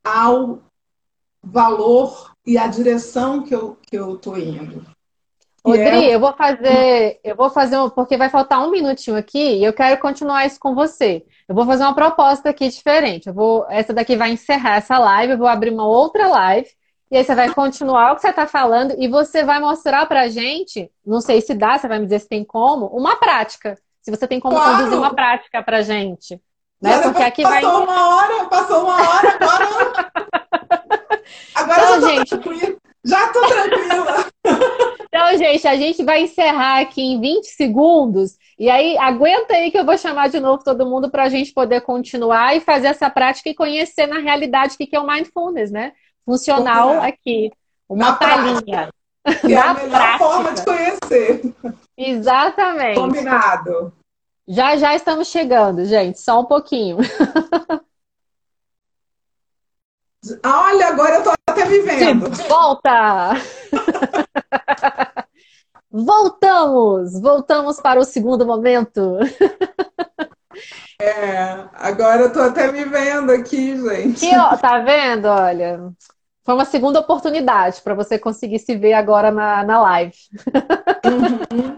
[0.04, 0.60] ao
[1.42, 4.84] valor e à direção que eu que eu tô indo.
[5.64, 6.14] Odri, é...
[6.14, 9.72] eu vou fazer, eu vou fazer um, porque vai faltar um minutinho aqui e eu
[9.72, 11.24] quero continuar isso com você.
[11.48, 13.28] Eu vou fazer uma proposta aqui diferente.
[13.28, 16.68] Eu vou, essa daqui vai encerrar essa live, eu vou abrir uma outra live
[17.10, 20.28] e aí você vai continuar o que você está falando e você vai mostrar pra
[20.28, 23.78] gente, não sei se dá, você vai me dizer se tem como, uma prática.
[24.08, 24.78] Se você tem como claro.
[24.78, 26.40] conduzir uma prática pra gente.
[26.80, 26.98] Né?
[27.02, 27.82] Porque aqui passou vai...
[27.82, 30.12] uma hora, passou uma hora, agora.
[31.54, 32.30] agora então, já gente...
[32.30, 32.76] tranquila.
[33.04, 34.26] Já tô tranquila.
[35.10, 38.36] Então, gente, a gente vai encerrar aqui em 20 segundos.
[38.58, 41.52] E aí, aguenta aí que eu vou chamar de novo todo mundo para a gente
[41.52, 45.70] poder continuar e fazer essa prática e conhecer na realidade o que é o mindfulness,
[45.70, 45.92] né?
[46.24, 47.50] funcional aqui.
[47.88, 48.90] Uma palhinha.
[49.40, 50.18] Que é a melhor prática.
[50.18, 51.54] forma de conhecer.
[51.98, 52.94] Exatamente.
[52.94, 53.92] Combinado.
[54.46, 56.20] Já já estamos chegando, gente.
[56.20, 56.98] Só um pouquinho.
[60.44, 62.30] Olha, agora eu tô até me vendo.
[62.48, 63.32] Volta!
[65.90, 67.20] Voltamos!
[67.20, 69.18] Voltamos para o segundo momento.
[71.00, 74.24] É, agora eu tô até me vendo aqui, gente.
[74.24, 75.26] E, ó, tá vendo?
[75.26, 75.92] Olha,
[76.44, 80.16] foi uma segunda oportunidade para você conseguir se ver agora na, na live.
[81.04, 81.77] Uhum.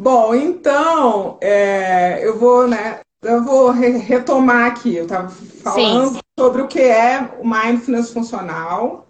[0.00, 3.00] Bom, então é, eu vou, né?
[3.20, 4.96] Eu vou re retomar aqui.
[4.96, 6.20] Eu estava falando Sim.
[6.38, 9.08] sobre o que é o mindfulness funcional.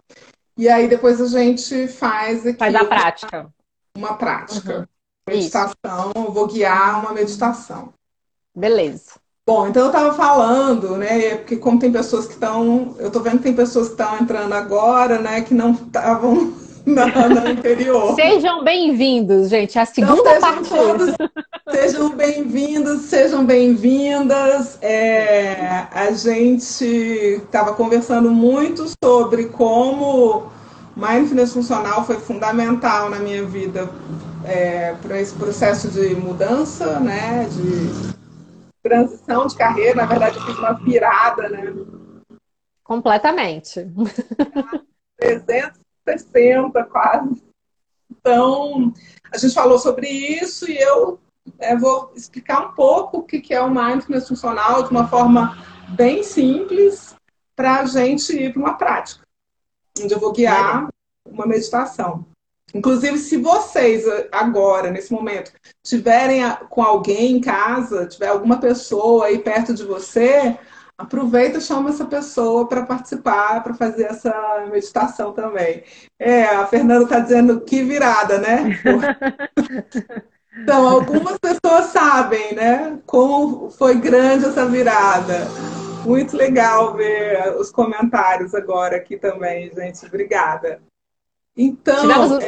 [0.58, 2.58] E aí depois a gente faz aqui.
[2.58, 3.46] Faz a prática.
[3.96, 4.78] Uma prática.
[4.78, 4.86] Uhum.
[5.32, 7.94] Meditação, eu vou guiar uma meditação.
[8.52, 9.12] Beleza.
[9.46, 11.36] Bom, então eu estava falando, né?
[11.36, 14.54] Porque como tem pessoas que estão, eu estou vendo que tem pessoas que estão entrando
[14.54, 15.42] agora, né?
[15.42, 16.52] Que não estavam
[17.30, 18.14] no anterior.
[18.14, 19.78] Sejam bem-vindos, gente.
[19.78, 20.68] A então, segunda então, parte.
[20.68, 21.14] Todos,
[21.70, 24.78] sejam bem-vindos, sejam bem-vindas.
[24.82, 30.50] É, a gente estava conversando muito sobre como
[30.96, 33.88] mindfulness funcional foi fundamental na minha vida
[34.44, 37.46] é, para esse processo de mudança, né?
[37.50, 38.10] De
[38.82, 41.72] transição de carreira, na verdade eu fiz uma virada, né?
[42.82, 43.86] Completamente.
[45.18, 45.80] 360
[46.84, 47.42] quase.
[48.10, 48.92] Então,
[49.32, 51.18] a gente falou sobre isso e eu
[51.58, 55.56] é, vou explicar um pouco o que é o mindfulness funcional de uma forma
[55.90, 57.14] bem simples
[57.56, 59.24] para a gente ir para uma prática,
[60.00, 60.88] onde eu vou guiar
[61.26, 62.26] uma meditação.
[62.72, 65.52] Inclusive, se vocês agora, nesse momento,
[65.84, 70.56] tiverem com alguém em casa, tiver alguma pessoa aí perto de você,
[71.00, 75.82] aproveita e chama essa pessoa para participar, para fazer essa meditação também.
[76.18, 78.78] É, a Fernanda está dizendo que virada, né?
[80.52, 82.98] Então, algumas pessoas sabem, né?
[83.06, 85.46] Como foi grande essa virada.
[86.04, 90.04] Muito legal ver os comentários agora aqui também, gente.
[90.04, 90.82] Obrigada.
[91.56, 92.00] Então.
[92.00, 92.44] Tivemos,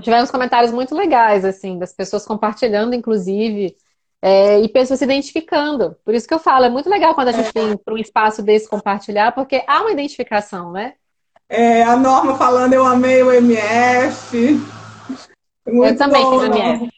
[0.00, 3.74] tivemos comentários muito legais, assim, das pessoas compartilhando, inclusive.
[4.22, 5.96] É, e pessoas se identificando.
[6.04, 7.60] Por isso que eu falo, é muito legal quando a gente é.
[7.60, 10.94] vem para um espaço desse compartilhar, porque há uma identificação, né?
[11.48, 14.60] É, a Norma falando, eu amei o MF.
[15.66, 16.90] Muito eu também bom, fiz o MF.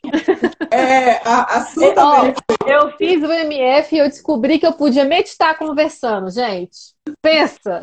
[0.71, 2.35] É, a, a Su eu, também.
[2.67, 6.95] eu fiz o MF e eu descobri que eu podia meditar conversando, gente.
[7.21, 7.83] Pensa!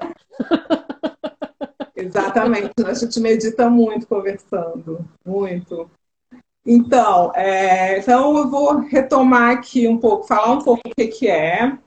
[1.95, 5.89] Exatamente, a gente medita muito conversando, muito.
[6.65, 11.27] Então, é, então eu vou retomar aqui um pouco, falar um pouco o que, que
[11.27, 11.77] é,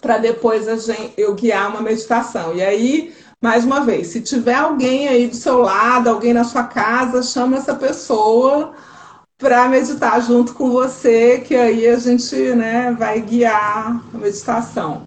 [0.00, 2.54] para depois gente, eu guiar uma meditação.
[2.54, 6.64] E aí, mais uma vez, se tiver alguém aí do seu lado, alguém na sua
[6.64, 8.72] casa, chama essa pessoa
[9.38, 15.02] para meditar junto com você, que aí a gente né, vai guiar a meditação.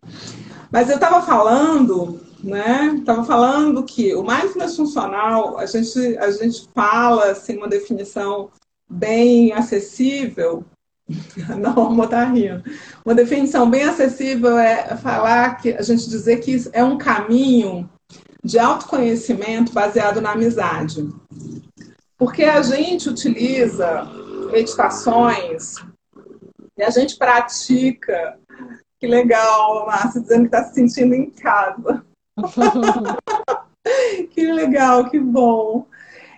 [0.71, 2.95] Mas eu estava falando, né?
[2.97, 8.49] Estava falando que o mindfulness funcional, a gente, a gente fala assim, uma definição
[8.93, 10.63] bem acessível.
[11.59, 12.63] Não, vou estar rindo.
[13.05, 17.89] Uma definição bem acessível é falar que a gente dizer que é um caminho
[18.43, 21.07] de autoconhecimento baseado na amizade.
[22.17, 24.03] Porque a gente utiliza
[24.51, 25.75] meditações
[26.77, 28.37] e a gente pratica.
[28.99, 32.05] Que legal, Márcia, dizendo que está se sentindo em casa.
[34.31, 35.85] que legal, que bom.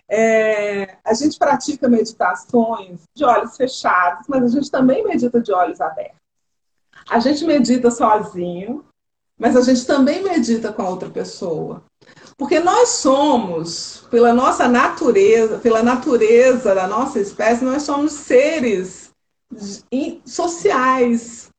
[0.08, 5.82] É, a gente pratica meditações de olhos fechados, mas a gente também medita de olhos
[5.82, 6.20] abertos.
[7.10, 8.86] A gente medita sozinho,
[9.38, 11.84] mas a gente também medita com a outra pessoa.
[12.38, 19.12] Porque nós somos, pela nossa natureza, pela natureza da nossa espécie, nós somos seres
[20.26, 21.50] sociais.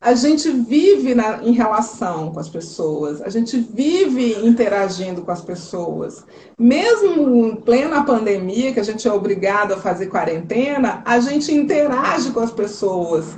[0.00, 5.40] A gente vive na, em relação com as pessoas, a gente vive interagindo com as
[5.40, 6.24] pessoas.
[6.56, 12.30] Mesmo em plena pandemia, que a gente é obrigado a fazer quarentena, a gente interage
[12.30, 13.36] com as pessoas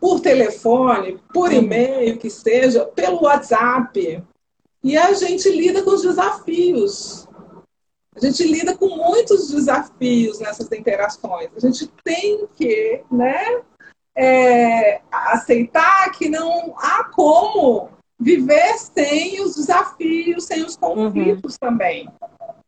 [0.00, 4.22] por telefone, por e-mail, que seja, pelo WhatsApp.
[4.82, 7.28] E a gente lida com os desafios.
[8.16, 11.50] A gente lida com muitos desafios nessas interações.
[11.56, 13.60] A gente tem que né,
[14.18, 17.88] é, aceitar que não há como
[18.18, 21.68] viver sem os desafios, sem os conflitos uhum.
[21.68, 22.08] também.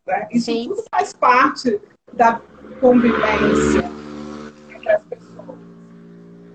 [0.06, 0.28] Né?
[0.30, 0.68] Isso Sim.
[0.68, 1.80] tudo faz parte
[2.12, 2.40] da
[2.80, 3.82] convivência
[4.70, 5.58] entre as pessoas.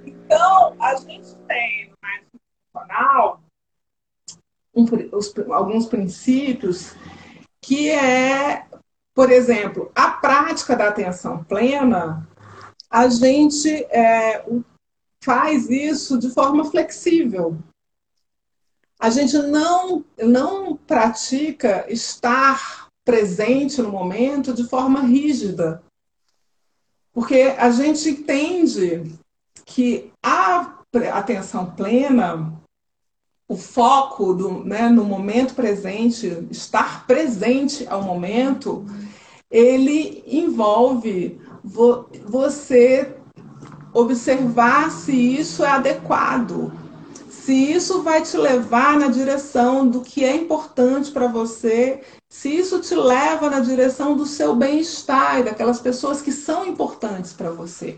[0.06, 2.24] Então, a gente tem no mais
[2.72, 3.42] funcional
[4.74, 6.96] um, os, alguns princípios,
[7.62, 8.66] que é,
[9.14, 12.26] por exemplo, a prática da atenção plena,
[12.90, 14.46] a gente é,
[15.26, 17.58] faz isso de forma flexível.
[19.00, 25.82] A gente não, não pratica estar presente no momento de forma rígida.
[27.12, 29.04] Porque a gente entende
[29.66, 30.76] que a
[31.14, 32.54] atenção plena
[33.48, 38.86] o foco do, né, no momento presente, estar presente ao momento,
[39.52, 43.15] ele envolve vo, você
[43.96, 46.72] observar se isso é adequado,
[47.30, 52.80] se isso vai te levar na direção do que é importante para você, se isso
[52.80, 57.98] te leva na direção do seu bem-estar e daquelas pessoas que são importantes para você.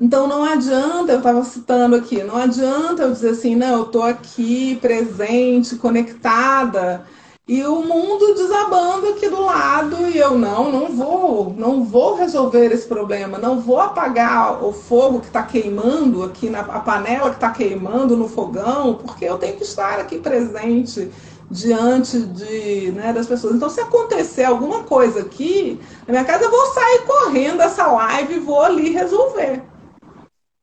[0.00, 4.02] Então não adianta, eu estava citando aqui, não adianta eu dizer assim, não, eu estou
[4.02, 7.04] aqui presente, conectada,
[7.50, 12.66] e o mundo desabando aqui do lado, e eu não, não vou, não vou resolver
[12.66, 17.34] esse problema, não vou apagar o fogo que está queimando aqui na a panela que
[17.34, 21.10] está queimando no fogão, porque eu tenho que estar aqui presente
[21.50, 23.56] diante de, né, das pessoas.
[23.56, 28.34] Então, se acontecer alguma coisa aqui na minha casa, eu vou sair correndo dessa live
[28.34, 29.60] e vou ali resolver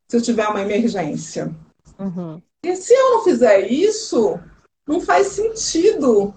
[0.08, 1.54] se eu tiver uma emergência.
[2.00, 2.42] Uhum.
[2.64, 4.40] E se eu não fizer isso,
[4.88, 6.34] não faz sentido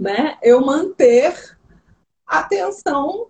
[0.00, 1.58] né, eu manter
[2.26, 3.26] a atenção,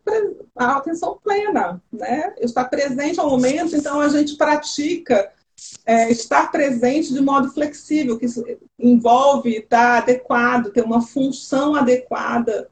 [0.55, 2.35] a atenção plena, né?
[2.39, 5.33] Estar presente ao momento, então a gente pratica
[5.85, 8.27] é, estar presente de modo flexível, que
[8.79, 12.71] envolve estar adequado, ter uma função adequada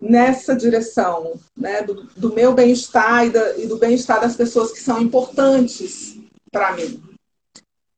[0.00, 5.00] nessa direção, né, do, do meu bem-estar e, e, do bem-estar das pessoas que são
[5.00, 6.18] importantes
[6.50, 7.13] para mim.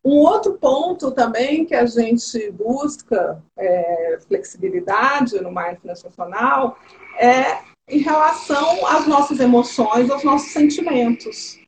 [0.07, 6.79] Um outro ponto também que a gente busca é, flexibilidade no mindfulness funcional
[7.19, 11.59] é em relação às nossas emoções, aos nossos sentimentos.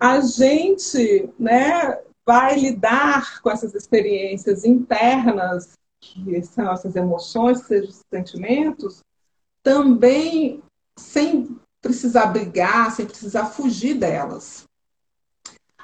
[0.00, 1.96] A gente né,
[2.26, 8.98] vai lidar com essas experiências internas que são essas emoções, sejam sentimentos,
[9.62, 10.60] também
[10.98, 14.64] sem precisar brigar, sem precisar fugir delas.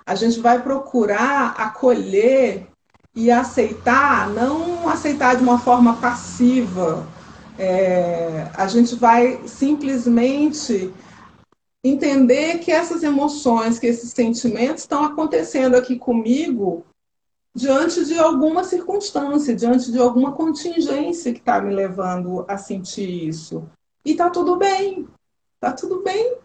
[0.06, 2.66] A gente vai procurar acolher
[3.14, 7.06] e aceitar, não aceitar de uma forma passiva.
[7.58, 10.92] É, a gente vai simplesmente
[11.82, 16.84] entender que essas emoções, que esses sentimentos estão acontecendo aqui comigo
[17.54, 23.68] diante de alguma circunstância, diante de alguma contingência que está me levando a sentir isso.
[24.04, 25.08] E tá tudo bem,
[25.58, 26.38] tá tudo bem.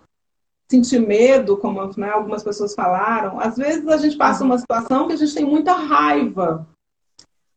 [0.69, 5.13] Sentir medo, como né, algumas pessoas falaram, às vezes a gente passa uma situação que
[5.13, 6.67] a gente tem muita raiva.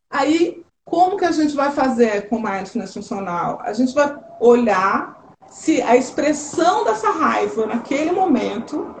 [0.09, 3.59] Aí, como que a gente vai fazer com mindfulness funcional?
[3.61, 8.95] A gente vai olhar se a expressão dessa raiva naquele momento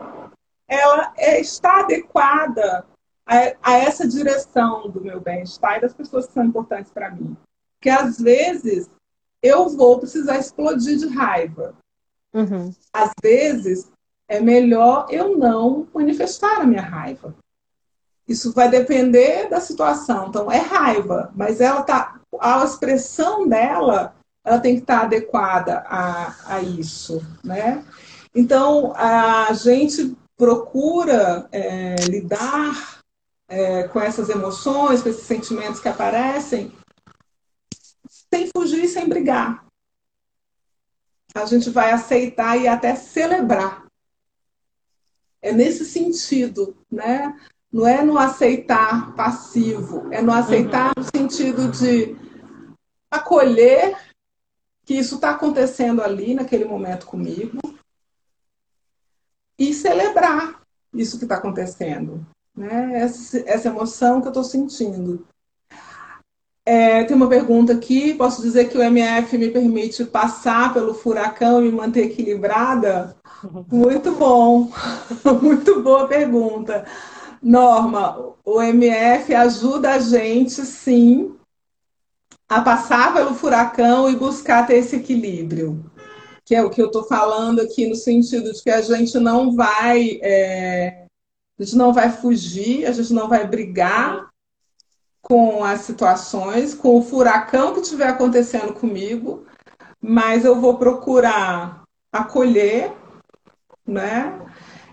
[0.67, 2.85] ela é, está adequada
[3.25, 7.35] a, a, essa direção do meu bem-estar e das pessoas que são importantes para mim.
[7.77, 8.89] Porque às vezes
[9.41, 11.73] eu vou precisar explodir de raiva.
[12.33, 12.73] Uhum.
[12.93, 13.91] Às vezes
[14.29, 17.35] é melhor eu não manifestar a minha raiva.
[18.27, 20.27] Isso vai depender da situação.
[20.27, 22.21] Então, é raiva, mas ela tá.
[22.39, 24.13] A expressão dela
[24.45, 27.83] ela tem que estar adequada a, a isso, né?
[28.33, 33.01] Então, a gente procura é, lidar
[33.47, 36.71] é, com essas emoções, com esses sentimentos que aparecem,
[38.31, 39.65] sem fugir sem brigar.
[41.33, 43.88] A gente vai aceitar e até celebrar.
[45.41, 47.35] É nesse sentido, né?
[47.71, 51.03] Não é no aceitar passivo, é no aceitar uhum.
[51.03, 52.15] no sentido de
[53.11, 53.97] acolher
[54.83, 57.59] que isso está acontecendo ali naquele momento comigo
[59.57, 60.61] e celebrar
[60.93, 62.25] isso que está acontecendo,
[62.55, 62.99] né?
[62.99, 65.27] Essa, essa emoção que eu estou sentindo.
[66.71, 68.13] É, tem uma pergunta aqui.
[68.13, 73.17] Posso dizer que o MF me permite passar pelo furacão e me manter equilibrada?
[73.71, 74.71] Muito bom,
[75.41, 76.85] muito boa pergunta.
[77.41, 81.35] Norma, o MF ajuda a gente, sim,
[82.47, 85.83] a passar pelo furacão e buscar ter esse equilíbrio.
[86.45, 89.55] Que é o que eu estou falando aqui, no sentido de que a gente não
[89.55, 90.19] vai.
[90.21, 91.05] É,
[91.59, 94.29] a gente não vai fugir, a gente não vai brigar
[95.29, 99.45] com as situações, com o furacão que estiver acontecendo comigo,
[100.01, 102.91] mas eu vou procurar acolher,
[103.85, 104.39] né?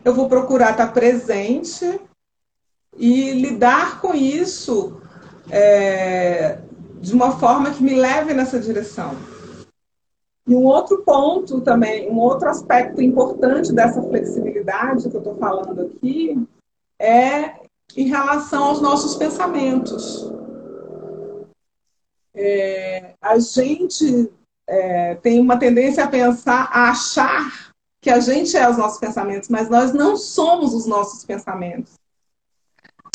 [0.05, 1.99] Eu vou procurar estar presente
[2.95, 5.01] e lidar com isso
[5.51, 6.59] é,
[7.01, 9.16] de uma forma que me leve nessa direção.
[10.47, 15.80] E um outro ponto também, um outro aspecto importante dessa flexibilidade que eu estou falando
[15.80, 16.47] aqui
[16.99, 20.30] é em relação aos nossos pensamentos.
[22.34, 24.30] É, a gente
[24.68, 29.49] é, tem uma tendência a pensar, a achar que a gente é os nossos pensamentos,
[29.49, 31.95] mas nós não somos os nossos pensamentos.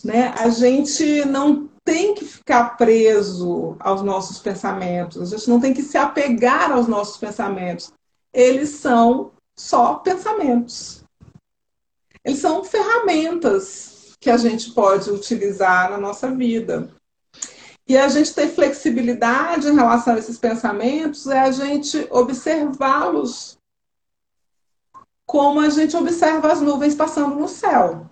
[0.03, 0.29] Né?
[0.37, 5.83] A gente não tem que ficar preso aos nossos pensamentos, a gente não tem que
[5.83, 7.91] se apegar aos nossos pensamentos.
[8.33, 11.03] Eles são só pensamentos.
[12.23, 13.90] Eles são ferramentas
[14.21, 16.89] que a gente pode utilizar na nossa vida.
[17.87, 23.57] E a gente ter flexibilidade em relação a esses pensamentos é a gente observá-los
[25.25, 28.05] como a gente observa as nuvens passando no céu.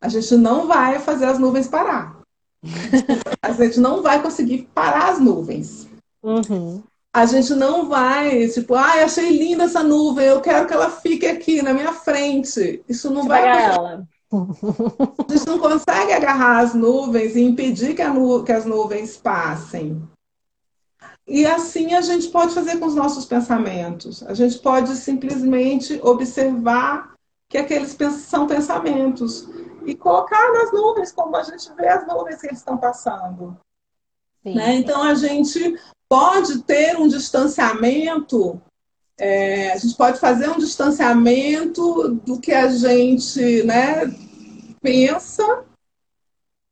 [0.00, 2.16] A gente não vai fazer as nuvens parar.
[3.42, 5.88] A gente não vai conseguir parar as nuvens.
[6.22, 6.80] Uhum.
[7.12, 10.88] A gente não vai, tipo, ai, ah, achei linda essa nuvem, eu quero que ela
[10.88, 12.82] fique aqui na minha frente.
[12.88, 13.46] Isso não vai.
[13.46, 14.06] Ela.
[14.32, 20.02] A gente não consegue agarrar as nuvens e impedir que, nu que as nuvens passem.
[21.26, 24.22] E assim a gente pode fazer com os nossos pensamentos.
[24.22, 27.12] A gente pode simplesmente observar
[27.48, 29.48] que aqueles são pensamentos
[29.84, 33.56] e colocar nas nuvens, como a gente vê as nuvens que eles estão passando.
[34.44, 34.76] Né?
[34.76, 35.78] Então a gente
[36.08, 38.60] pode ter um distanciamento,
[39.22, 44.00] é, a gente pode fazer um distanciamento do que a gente né,
[44.82, 45.64] pensa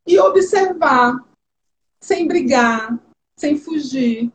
[0.04, 1.14] e observar,
[2.00, 2.98] sem brigar,
[3.36, 4.32] sem fugir,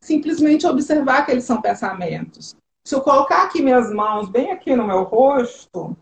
[0.00, 2.54] simplesmente observar que eles são pensamentos.
[2.86, 5.96] Se eu colocar aqui minhas mãos bem aqui no meu rosto,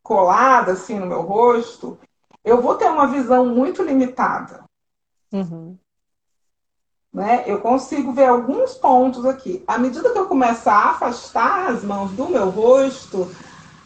[0.00, 1.98] colada assim no meu rosto,
[2.44, 4.62] eu vou ter uma visão muito limitada.
[5.32, 5.76] Uhum.
[7.12, 7.44] Né?
[7.46, 9.62] Eu consigo ver alguns pontos aqui.
[9.66, 13.30] À medida que eu começar a afastar as mãos do meu rosto,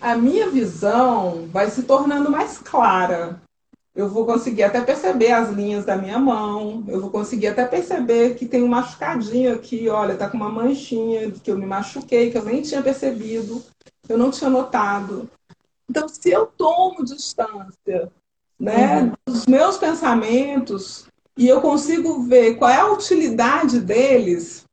[0.00, 3.40] a minha visão vai se tornando mais clara.
[3.94, 8.34] Eu vou conseguir até perceber as linhas da minha mão, eu vou conseguir até perceber
[8.34, 12.36] que tem um machucadinho aqui, olha, tá com uma manchinha que eu me machuquei, que
[12.36, 13.62] eu nem tinha percebido,
[14.06, 15.30] eu não tinha notado.
[15.88, 18.12] Então, se eu tomo distância
[18.60, 19.12] né, uhum.
[19.26, 21.05] dos meus pensamentos
[21.36, 24.64] e eu consigo ver qual é a utilidade deles,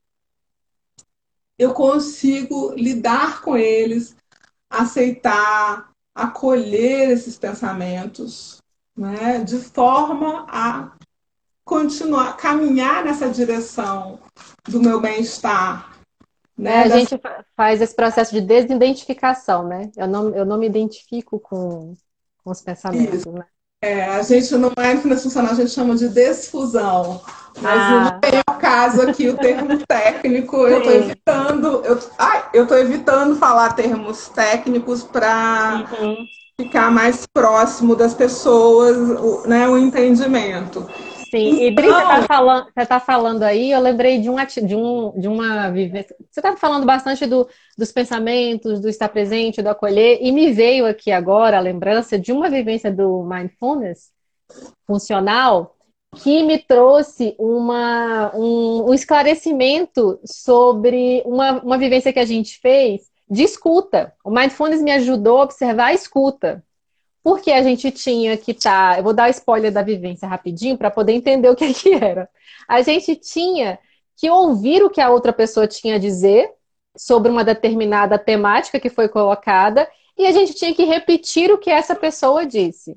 [1.58, 4.16] eu consigo lidar com eles,
[4.70, 8.58] aceitar, acolher esses pensamentos,
[8.96, 10.92] né, de forma a
[11.66, 14.20] continuar, caminhar nessa direção
[14.68, 15.94] do meu bem-estar,
[16.58, 16.72] né?
[16.72, 17.20] É, a gente
[17.56, 19.92] faz esse processo de desidentificação, né?
[19.98, 21.96] Eu não, eu não me identifico com,
[22.44, 23.32] com os pensamentos, Isso.
[23.32, 23.46] né?
[23.84, 27.20] É, a gente no mindfulness funcional a gente chama de desfusão.
[27.62, 28.20] Mas ah.
[28.24, 33.74] no acaso aqui o termo técnico, eu estou evitando, eu, ai, eu tô evitando falar
[33.74, 36.16] termos técnicos para uhum.
[36.58, 40.88] ficar mais próximo das pessoas, o, né, o entendimento.
[41.34, 44.76] Sim, e Dri, você está falando, você tá falando aí, eu lembrei de, um, de,
[44.76, 46.16] um, de uma vivência.
[46.30, 50.86] Você está falando bastante do, dos pensamentos, do estar presente, do acolher, e me veio
[50.86, 54.12] aqui agora a lembrança de uma vivência do mindfulness
[54.86, 55.76] funcional
[56.18, 63.10] que me trouxe uma, um, um esclarecimento sobre uma, uma vivência que a gente fez
[63.28, 64.14] de escuta.
[64.24, 66.64] O mindfulness me ajudou a observar a escuta
[67.24, 68.96] porque a gente tinha que estar.
[68.96, 72.30] Tá, eu vou dar spoiler da vivência rapidinho para poder entender o que, que era.
[72.68, 73.80] A gente tinha
[74.18, 76.52] que ouvir o que a outra pessoa tinha a dizer
[76.96, 81.70] sobre uma determinada temática que foi colocada e a gente tinha que repetir o que
[81.72, 82.96] essa pessoa disse.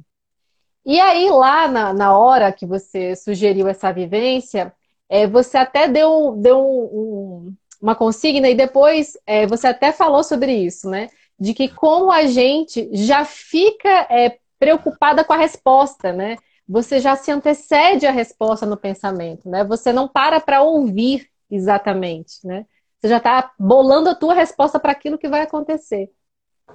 [0.84, 4.72] E aí, lá na, na hora que você sugeriu essa vivência,
[5.08, 10.22] é, você até deu, deu um, um, uma consigna e depois é, você até falou
[10.22, 11.08] sobre isso, né?
[11.38, 16.36] De que como a gente já fica é, preocupada com a resposta, né?
[16.68, 19.64] Você já se antecede a resposta no pensamento, né?
[19.64, 22.66] Você não para para ouvir exatamente, né?
[22.98, 26.10] Você já está bolando a tua resposta para aquilo que vai acontecer.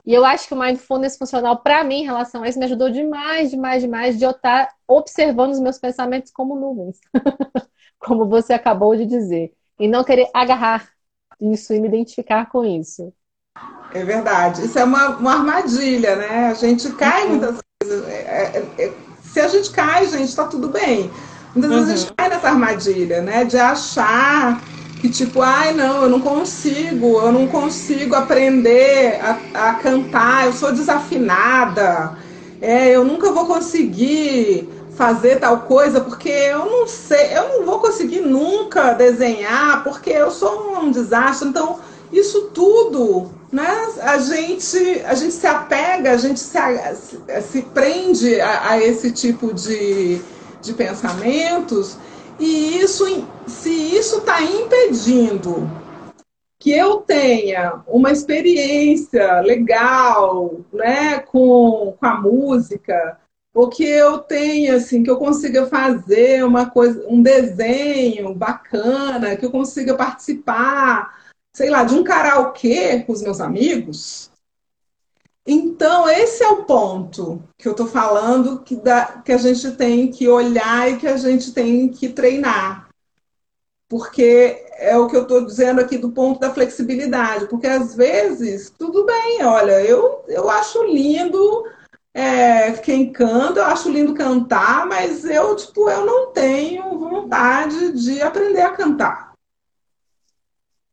[0.05, 2.89] E eu acho que o mindfulness funcional, para mim, em relação a isso, me ajudou
[2.89, 6.99] demais, demais, demais, de eu estar tá observando os meus pensamentos como nuvens.
[7.99, 9.53] como você acabou de dizer.
[9.79, 10.89] E não querer agarrar
[11.39, 13.13] isso e me identificar com isso.
[13.93, 14.65] É verdade.
[14.65, 16.49] Isso é uma, uma armadilha, né?
[16.49, 17.29] A gente cai uhum.
[17.29, 18.07] muitas vezes.
[18.07, 21.11] É, é, é, se a gente cai, gente, está tudo bem.
[21.53, 22.15] Muitas vezes a gente uhum.
[22.17, 23.43] cai nessa armadilha, né?
[23.43, 24.61] De achar
[25.01, 29.19] que, tipo, ai, não, eu não consigo, eu não consigo aprender
[29.53, 32.15] a, a cantar, eu sou desafinada,
[32.61, 37.79] é, eu nunca vou conseguir fazer tal coisa porque eu não sei, eu não vou
[37.79, 41.49] conseguir nunca desenhar porque eu sou um desastre.
[41.49, 41.79] Então,
[42.11, 43.67] isso tudo né?
[44.01, 46.57] A gente, a gente se apega, a gente se,
[47.41, 50.21] se prende a, a esse tipo de,
[50.61, 51.97] de pensamentos,
[52.39, 53.05] e isso,
[53.45, 55.69] se isso está impedindo
[56.57, 63.17] que eu tenha uma experiência legal né, com, com a música,
[63.53, 69.45] ou que eu tenha, assim, que eu consiga fazer uma coisa, um desenho bacana, que
[69.45, 71.20] eu consiga participar
[71.53, 74.31] sei lá, de um karaokê com os meus amigos.
[75.45, 80.11] Então, esse é o ponto que eu estou falando que, dá, que a gente tem
[80.11, 82.89] que olhar e que a gente tem que treinar.
[83.89, 87.47] Porque é o que eu estou dizendo aqui do ponto da flexibilidade.
[87.47, 91.65] Porque às vezes, tudo bem, olha, eu, eu acho lindo
[92.13, 98.21] é, quem canta, eu acho lindo cantar, mas eu, tipo, eu não tenho vontade de
[98.21, 99.30] aprender a cantar.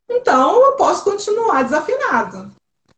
[0.09, 2.51] Então eu posso continuar desafinado.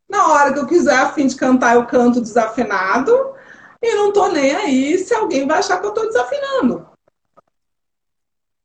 [0.09, 3.35] Na hora que eu quiser a fim de cantar, eu canto desafinado
[3.83, 6.87] e não tô nem aí se alguém vai achar que eu tô desafinando.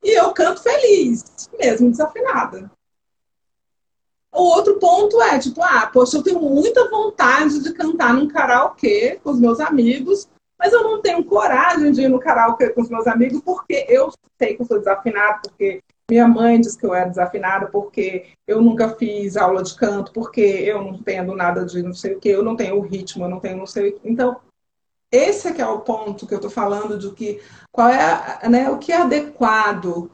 [0.02, 2.70] E eu canto feliz, mesmo desafinada.
[4.32, 9.18] O outro ponto é, tipo, ah, poxa, eu tenho muita vontade de cantar num karaokê
[9.24, 10.28] com os meus amigos,
[10.58, 14.12] mas eu não tenho coragem de ir no karaokê com os meus amigos porque eu
[14.38, 18.62] sei que eu sou desafinado, porque minha mãe diz que eu era desafinada porque eu
[18.62, 22.28] nunca fiz aula de canto, porque eu não entendo nada de não sei o que,
[22.28, 24.08] eu não tenho ritmo, eu não tenho não sei o que.
[24.08, 24.36] Então,
[25.10, 27.40] esse é que é o ponto que eu estou falando de que
[27.72, 30.10] qual é né, o que é adequado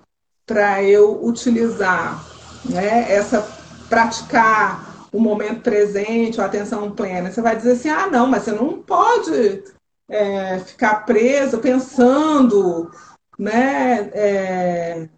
[0.47, 2.25] para eu utilizar
[2.65, 3.43] né, essa
[3.89, 7.31] praticar o momento presente, a atenção plena.
[7.31, 9.63] Você vai dizer assim, ah, não, mas você não pode
[10.09, 12.91] é, ficar preso pensando,
[13.39, 14.11] né?
[14.15, 15.09] É,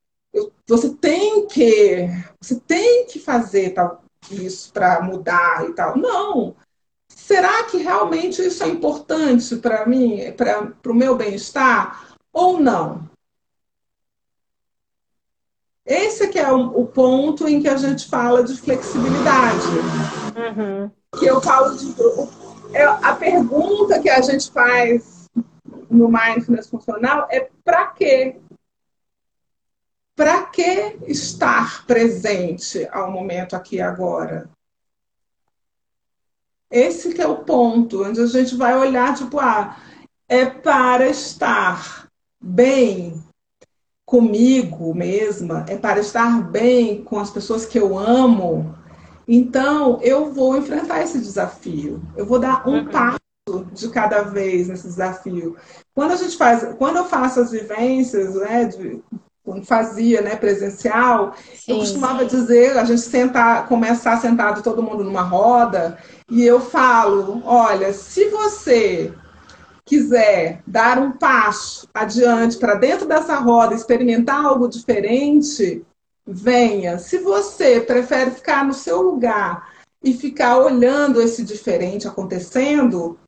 [0.67, 2.09] você tem que,
[2.41, 5.97] você tem que fazer tal, isso para mudar e tal.
[5.97, 6.57] Não.
[7.09, 12.17] Será que realmente isso é importante para mim, para o meu bem-estar?
[12.33, 13.09] Ou não?
[15.87, 19.67] Esse que é o, o, ponto em que a gente fala de flexibilidade.
[20.35, 20.91] Uhum.
[21.19, 21.95] Que eu falo de.
[22.73, 25.29] É, a pergunta que a gente faz
[25.91, 28.37] no mindfulness funcional é para quê?
[30.17, 34.49] Para que estar presente ao momento aqui e agora?
[36.71, 39.77] Esse que é o ponto, onde a gente vai olhar, tipo, ah,
[40.29, 42.09] é para estar
[42.41, 43.23] bem
[44.05, 48.77] comigo mesma, é para estar bem com as pessoas que eu amo.
[49.27, 52.03] Então, eu vou enfrentar esse desafio.
[52.17, 52.89] Eu vou dar um uhum.
[52.91, 53.19] passo
[53.73, 55.57] de cada vez nesse desafio.
[55.95, 59.03] Quando a gente faz, quando eu faço as vivências, né, de,
[59.45, 62.37] quando fazia né, presencial, sim, eu costumava sim.
[62.37, 65.99] dizer, a gente sentar, começar sentado todo mundo numa roda,
[66.31, 69.13] e eu falo, olha, se você
[69.85, 75.85] quiser dar um passo adiante para dentro dessa roda, experimentar algo diferente,
[76.27, 76.99] venha.
[76.99, 79.69] Se você prefere ficar no seu lugar
[80.03, 83.19] e ficar olhando esse diferente acontecendo,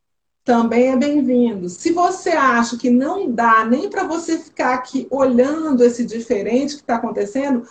[0.47, 1.69] também é bem-vindo.
[1.69, 6.83] Se você acha que não dá nem para você ficar aqui olhando esse diferente que
[6.83, 7.67] está acontecendo,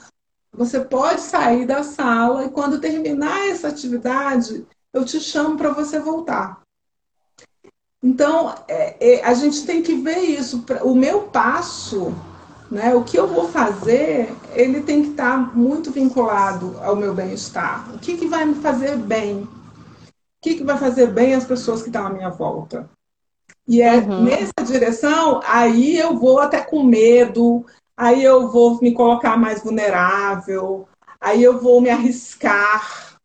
[0.52, 5.99] você pode sair da sala e quando terminar essa atividade, eu te chamo para você
[5.99, 6.61] voltar.
[8.03, 10.65] Então, é, é, a gente tem que ver isso.
[10.84, 12.14] O meu passo,
[12.69, 17.95] né, o que eu vou fazer, ele tem que estar muito vinculado ao meu bem-estar.
[17.95, 19.47] O que, que vai me fazer bem?
[20.46, 22.88] Que, que vai fazer bem às pessoas que estão à minha volta.
[23.68, 24.26] E é uhum.
[24.26, 27.66] nessa direção, aí eu vou até com medo,
[27.98, 30.88] aí eu vou me colocar mais vulnerável,
[31.20, 33.18] aí eu vou me arriscar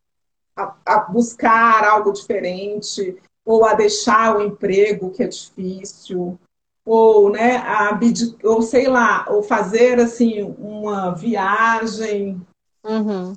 [0.55, 6.39] a, a buscar algo diferente, ou a deixar o emprego que é difícil,
[6.83, 7.99] ou, né, a,
[8.45, 12.41] ou sei lá, ou fazer assim uma viagem.
[12.83, 13.35] Uhum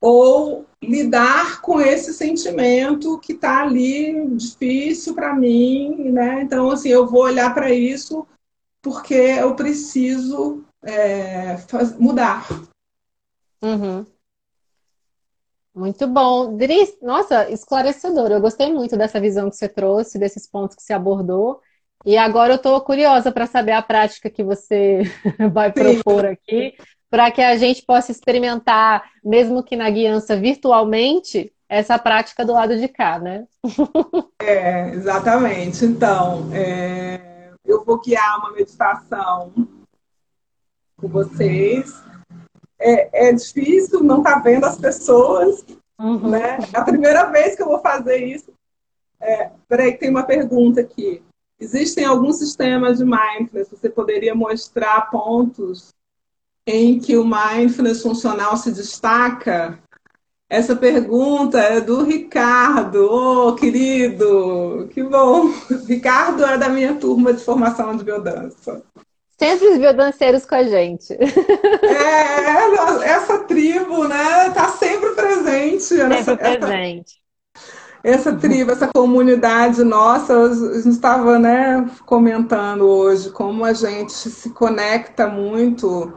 [0.00, 6.42] ou lidar com esse sentimento que está ali difícil para mim, né?
[6.42, 8.26] Então, assim, eu vou olhar para isso
[8.80, 11.56] porque eu preciso é,
[11.98, 12.46] mudar.
[13.62, 14.06] Uhum.
[15.74, 16.56] Muito bom.
[16.56, 18.30] Dri, nossa, esclarecedor.
[18.30, 21.60] Eu gostei muito dessa visão que você trouxe, desses pontos que você abordou.
[22.06, 25.02] E agora eu estou curiosa para saber a prática que você
[25.52, 26.74] vai propor aqui
[27.10, 32.78] para que a gente possa experimentar, mesmo que na guiança virtualmente, essa prática do lado
[32.78, 33.46] de cá, né?
[34.42, 35.84] É, exatamente.
[35.84, 39.52] Então, é, eu vou guiar uma meditação
[40.96, 42.02] com vocês.
[42.80, 45.64] É, é difícil não estar tá vendo as pessoas,
[45.98, 46.30] uhum.
[46.30, 46.58] né?
[46.72, 48.50] É a primeira vez que eu vou fazer isso.
[49.20, 51.22] É, peraí, tem uma pergunta aqui.
[51.60, 53.68] Existem alguns sistemas de mindfulness?
[53.68, 55.90] Você poderia mostrar pontos
[56.66, 59.78] em que o mindfulness funcional se destaca?
[60.48, 63.08] Essa pergunta é do Ricardo.
[63.08, 65.52] Oh, querido, que bom.
[65.86, 68.82] Ricardo é da minha turma de formação de biodança.
[69.38, 71.14] Sempre os biodanceiros com a gente.
[71.14, 75.84] É, essa tribo, né, tá sempre presente.
[75.84, 77.14] Sempre essa, presente.
[78.02, 84.12] Essa, essa tribo, essa comunidade nossa, a gente estava né, comentando hoje como a gente
[84.12, 86.12] se conecta muito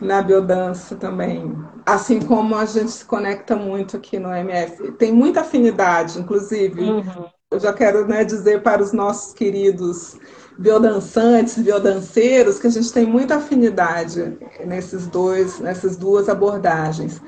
[0.00, 1.54] na biodança também.
[1.86, 4.92] Assim como a gente se conecta muito aqui no MF.
[4.92, 6.80] Tem muita afinidade, inclusive.
[6.80, 7.24] Uhum.
[7.50, 10.18] Eu já quero né, dizer para os nossos queridos
[10.58, 17.20] biodançantes, biodanceiros, que a gente tem muita afinidade nesses dois, nessas duas abordagens.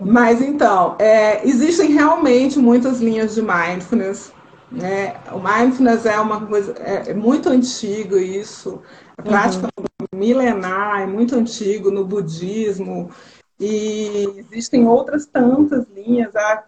[0.00, 4.32] Mas então, é, existem realmente muitas linhas de mindfulness.
[4.72, 5.14] Né?
[5.32, 8.80] O mindfulness é uma coisa é, é muito antigo isso.
[9.16, 9.89] A prática uhum
[10.20, 13.10] milenar, é muito antigo no budismo,
[13.58, 16.36] e existem outras tantas linhas.
[16.36, 16.64] A,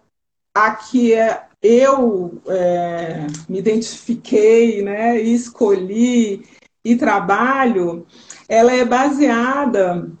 [0.55, 6.43] a que é, eu é, me identifiquei né, e escolhi
[6.83, 8.05] e trabalho,
[8.49, 10.11] ela é baseada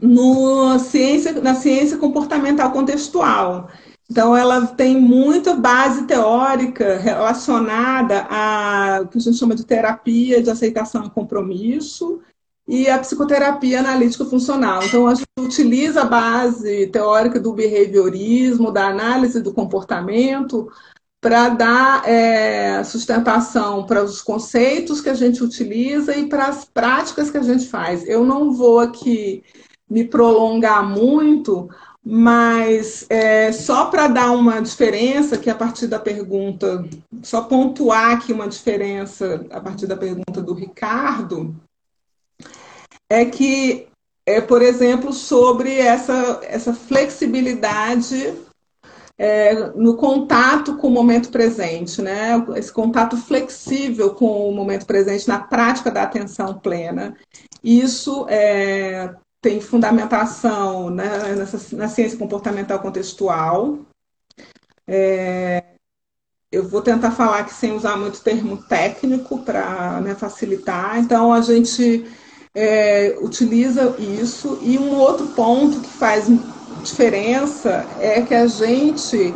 [0.00, 3.68] no ciência, na ciência comportamental contextual.
[4.10, 10.42] Então, ela tem muita base teórica relacionada a o que a gente chama de terapia
[10.42, 12.22] de aceitação e compromisso
[12.68, 14.84] e a psicoterapia analítica funcional.
[14.84, 20.70] Então, a gente utiliza a base teórica do behaviorismo, da análise do comportamento,
[21.18, 27.30] para dar é, sustentação para os conceitos que a gente utiliza e para as práticas
[27.30, 28.06] que a gente faz.
[28.06, 29.42] Eu não vou aqui
[29.88, 31.70] me prolongar muito,
[32.04, 36.86] mas é, só para dar uma diferença, que a partir da pergunta,
[37.22, 41.56] só pontuar aqui uma diferença a partir da pergunta do Ricardo,
[43.10, 43.88] é que,
[44.26, 48.34] é, por exemplo, sobre essa, essa flexibilidade
[49.18, 52.32] é, no contato com o momento presente, né?
[52.54, 57.16] Esse contato flexível com o momento presente na prática da atenção plena.
[57.62, 63.78] Isso é, tem fundamentação né, nessa, na ciência comportamental contextual.
[64.86, 65.64] É,
[66.52, 70.98] eu vou tentar falar aqui sem usar muito termo técnico para né, facilitar.
[70.98, 72.06] Então, a gente
[72.54, 74.58] é, utiliza isso.
[74.62, 76.26] E um outro ponto que faz
[76.82, 79.34] diferença é que a gente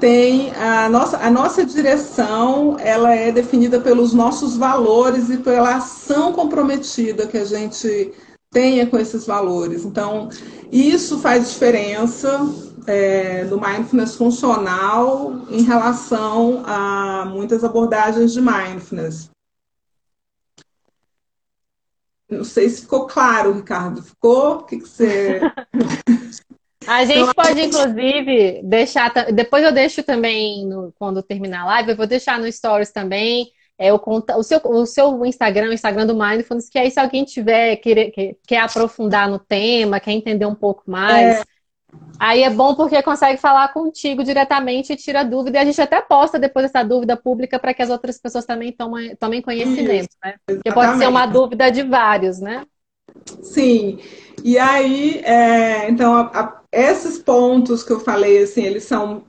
[0.00, 6.32] tem a nossa, a nossa direção, ela é definida pelos nossos valores e pela ação
[6.32, 8.12] comprometida que a gente
[8.50, 9.84] tenha com esses valores.
[9.84, 10.28] Então,
[10.70, 12.46] isso faz diferença
[12.86, 19.33] é, no mindfulness funcional em relação a muitas abordagens de mindfulness.
[22.28, 24.02] Não sei se ficou claro, Ricardo.
[24.02, 24.56] Ficou?
[24.56, 25.40] O que, que você.
[26.86, 29.10] A gente então, pode, inclusive, deixar.
[29.32, 33.50] Depois eu deixo também, no, quando terminar a live, eu vou deixar no Stories também
[33.78, 34.00] é, o,
[34.36, 38.10] o, seu, o seu Instagram, o Instagram do Mindfulness, que aí se alguém tiver, quer,
[38.10, 41.40] quer, quer aprofundar no tema, quer entender um pouco mais.
[41.40, 41.42] É.
[42.18, 45.58] Aí é bom porque consegue falar contigo diretamente e tira dúvida.
[45.58, 48.72] E a gente até posta depois essa dúvida pública para que as outras pessoas também
[48.72, 50.34] tomem, tomem conhecimento, Isso, né?
[50.46, 52.64] Porque pode ser uma dúvida de vários, né?
[53.42, 53.98] Sim.
[54.42, 59.24] E aí, é, então, a, a, esses pontos que eu falei, assim, eles são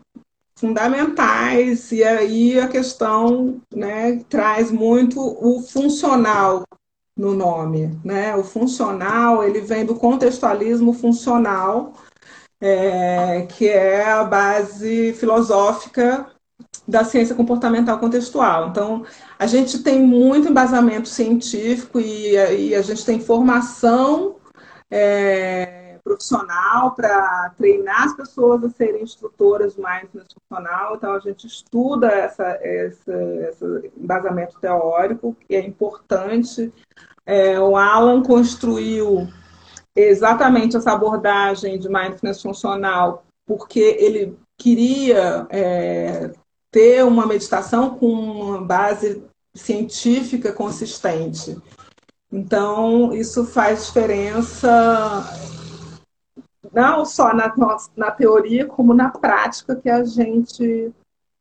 [0.57, 6.63] fundamentais, e aí a questão né, traz muito o funcional
[7.17, 7.97] no nome.
[8.03, 8.35] Né?
[8.35, 11.93] O funcional ele vem do contextualismo funcional,
[12.61, 16.27] é, que é a base filosófica
[16.87, 18.69] da ciência comportamental contextual.
[18.69, 19.05] Então,
[19.37, 24.35] a gente tem muito embasamento científico e, e a gente tem formação.
[24.89, 30.95] É, profissional para treinar as pessoas a serem instrutoras mindfulness funcional.
[30.95, 33.11] Então, a gente estuda essa, essa,
[33.49, 36.71] esse embasamento teórico, que é importante.
[37.25, 39.27] É, o Alan construiu
[39.95, 46.31] exatamente essa abordagem de mindfulness funcional porque ele queria é,
[46.71, 49.23] ter uma meditação com uma base
[49.53, 51.57] científica consistente.
[52.31, 55.23] Então, isso faz diferença
[56.73, 57.53] não só na,
[57.95, 60.91] na teoria, como na prática que a gente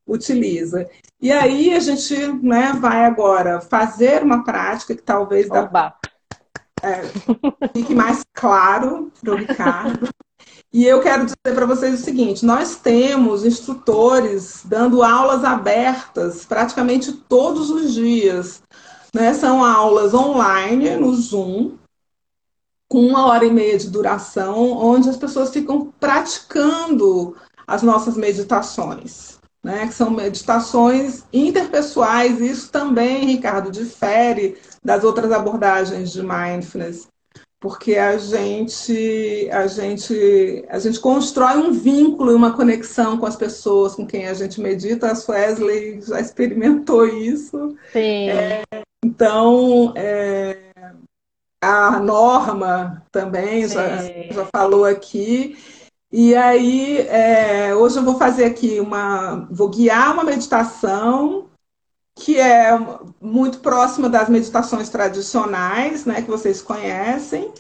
[0.07, 0.89] utiliza.
[1.21, 5.95] E aí a gente né, vai agora fazer uma prática que talvez dá,
[6.85, 7.03] é,
[7.73, 10.09] fique mais claro para o Ricardo.
[10.73, 17.13] E eu quero dizer para vocês o seguinte: nós temos instrutores dando aulas abertas praticamente
[17.13, 18.63] todos os dias.
[19.15, 19.33] Né?
[19.33, 21.77] São aulas online no Zoom,
[22.89, 27.37] com uma hora e meia de duração, onde as pessoas ficam praticando
[27.67, 29.87] as nossas meditações, né?
[29.87, 32.41] Que são meditações interpessoais.
[32.41, 37.09] Isso também, Ricardo, difere das outras abordagens de mindfulness,
[37.65, 43.37] porque a gente, a gente, a gente constrói um vínculo e uma conexão com as
[43.37, 45.11] pessoas com quem a gente medita.
[45.11, 47.75] A Wesley já experimentou isso.
[47.91, 48.29] Sim.
[48.29, 48.63] É,
[49.03, 50.59] então, é,
[51.63, 55.57] a Norma também já, já falou aqui.
[56.13, 59.49] E aí, é, hoje eu vou fazer aqui uma.
[59.51, 61.49] Vou guiar uma meditação
[62.15, 62.79] que é
[63.21, 67.51] muito próxima das meditações tradicionais, né, que vocês conhecem,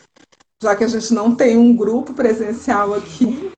[0.63, 3.51] já que a gente não tem um grupo presencial aqui.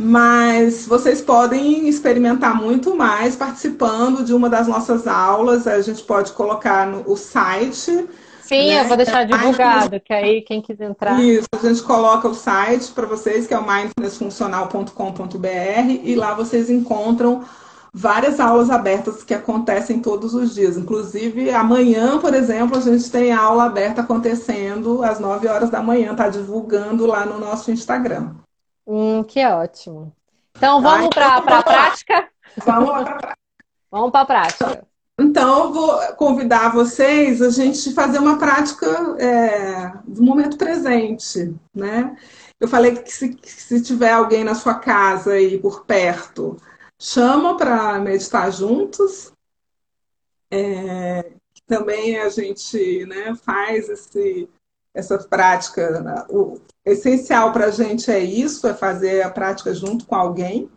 [0.00, 5.66] Mas vocês podem experimentar muito mais participando de uma das nossas aulas.
[5.66, 8.06] A gente pode colocar no o site
[8.48, 8.80] Sim, né?
[8.80, 11.20] eu vou deixar divulgado, que aí quem quiser entrar.
[11.20, 16.70] Isso, a gente coloca o site para vocês, que é o mindfulnessfuncional.com.br, e lá vocês
[16.70, 17.44] encontram
[17.92, 20.76] várias aulas abertas que acontecem todos os dias.
[20.76, 26.14] Inclusive, amanhã, por exemplo, a gente tem aula aberta acontecendo às 9 horas da manhã,
[26.14, 28.34] tá divulgando lá no nosso Instagram.
[28.86, 30.12] Hum, que ótimo.
[30.56, 32.28] Então vamos para a prática?
[32.64, 33.38] Vamos lá para a prática.
[33.90, 34.88] Vamos para a prática.
[35.20, 38.86] Então, eu vou convidar vocês a gente fazer uma prática
[39.18, 42.16] é, do momento presente, né?
[42.60, 46.56] Eu falei que se, que se tiver alguém na sua casa aí por perto,
[46.98, 49.32] chama para meditar juntos.
[50.50, 51.32] É,
[51.66, 54.48] também a gente né, faz esse,
[54.94, 56.26] essa prática.
[56.30, 60.70] O essencial para a gente é isso, é fazer a prática junto com alguém.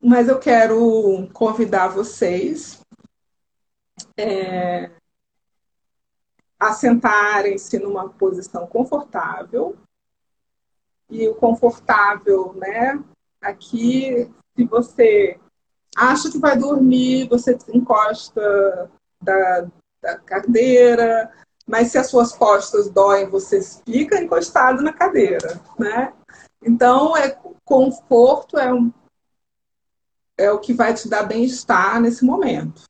[0.00, 2.80] Mas eu quero convidar vocês
[4.16, 4.90] é,
[6.58, 9.76] assentarem-se numa posição confortável.
[11.08, 13.02] E o confortável, né?
[13.40, 15.38] Aqui, se você
[15.96, 19.66] acha que vai dormir, você encosta da,
[20.00, 21.30] da cadeira,
[21.66, 26.12] mas se as suas costas doem, você fica encostado na cadeira, né?
[26.64, 28.92] Então, é conforto é, um,
[30.36, 32.84] é o que vai te dar bem-estar nesse momento.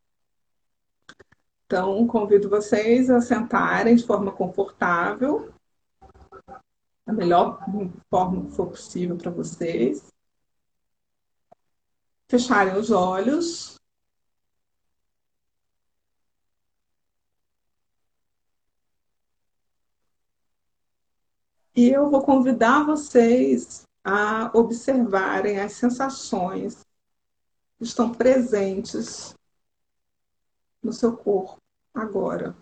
[1.67, 5.51] Então, convido vocês a sentarem de forma confortável,
[7.07, 7.59] da melhor
[8.11, 10.12] forma que for possível para vocês.
[12.33, 13.79] Fecharem os olhos.
[21.77, 26.81] E eu vou convidar vocês a observarem as sensações
[27.77, 29.35] que estão presentes
[30.83, 31.61] no seu corpo
[31.93, 32.57] agora.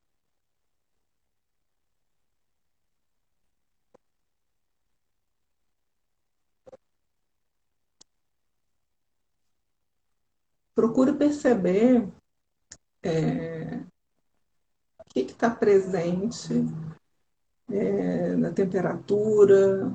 [10.81, 12.09] Procure perceber
[13.03, 13.83] é,
[14.99, 16.55] o que está presente
[17.71, 19.95] é, na temperatura,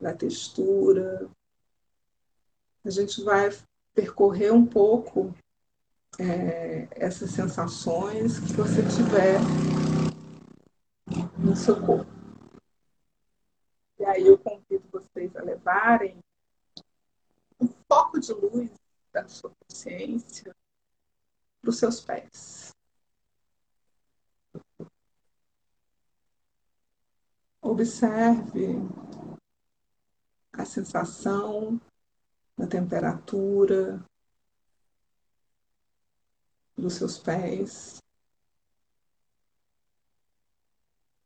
[0.00, 1.28] na textura.
[2.82, 3.50] A gente vai
[3.92, 5.34] percorrer um pouco
[6.18, 9.38] é, essas sensações que você tiver
[11.36, 12.10] no seu corpo.
[13.98, 16.16] E aí eu convido vocês a levarem
[17.60, 18.70] um foco de luz
[19.12, 20.54] da sua consciência
[21.60, 22.72] para os seus pés.
[27.60, 28.76] Observe
[30.52, 31.80] a sensação
[32.56, 34.04] da temperatura
[36.76, 38.02] dos seus pés.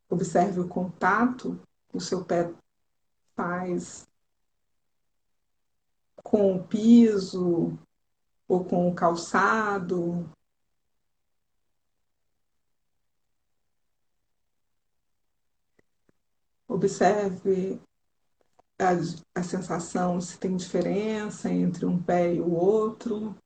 [0.09, 2.53] Observe o contato que o seu pé
[3.35, 4.07] faz
[6.33, 7.79] com o piso
[8.49, 10.33] ou com o calçado.
[16.67, 17.79] Observe
[18.79, 18.93] a,
[19.39, 23.37] a sensação se tem diferença entre um pé e o outro.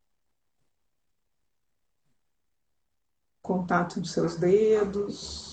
[3.43, 5.46] Contato dos seus dedos.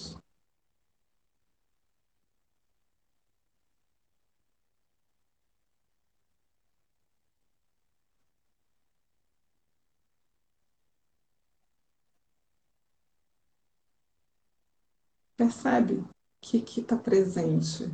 [15.43, 16.07] Percebe o
[16.41, 17.91] que está presente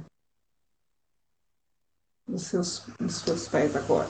[2.27, 4.07] nos seus, nos seus pés agora.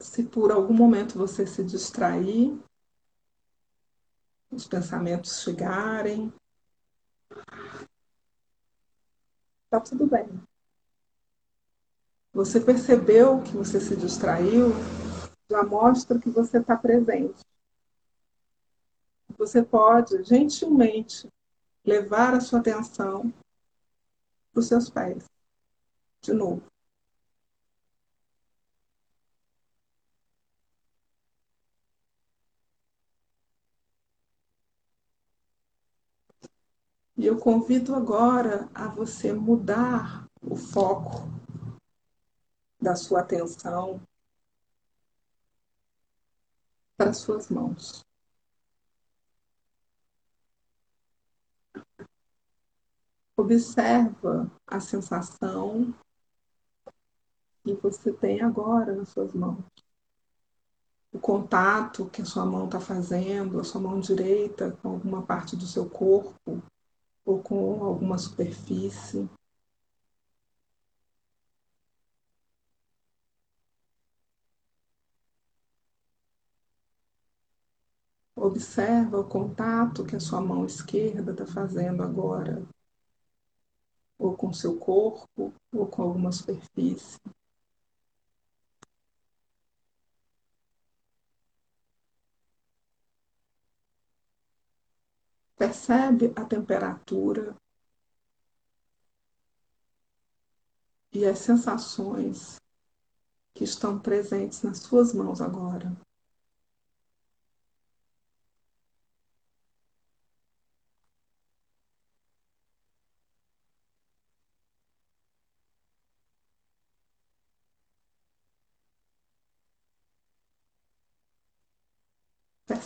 [0.00, 2.58] Se por algum momento você se distrair,
[4.50, 6.32] os pensamentos chegarem,
[9.68, 10.49] tá tudo bem.
[12.32, 14.70] Você percebeu que você se distraiu,
[15.50, 17.44] já mostra que você está presente.
[19.36, 21.28] Você pode gentilmente
[21.84, 23.32] levar a sua atenção
[24.52, 25.24] para os seus pés.
[26.22, 26.62] De novo.
[37.16, 41.28] E eu convido agora a você mudar o foco
[42.80, 44.00] da sua atenção
[46.96, 48.04] para suas mãos.
[53.36, 55.94] Observa a sensação
[57.64, 59.64] que você tem agora nas suas mãos.
[61.12, 65.56] O contato que a sua mão está fazendo, a sua mão direita com alguma parte
[65.56, 66.62] do seu corpo
[67.24, 69.28] ou com alguma superfície.
[78.50, 82.66] Observa o contato que a sua mão esquerda está fazendo agora,
[84.18, 87.20] ou com seu corpo, ou com alguma superfície.
[95.56, 97.54] Percebe a temperatura
[101.12, 102.56] e as sensações
[103.54, 105.96] que estão presentes nas suas mãos agora.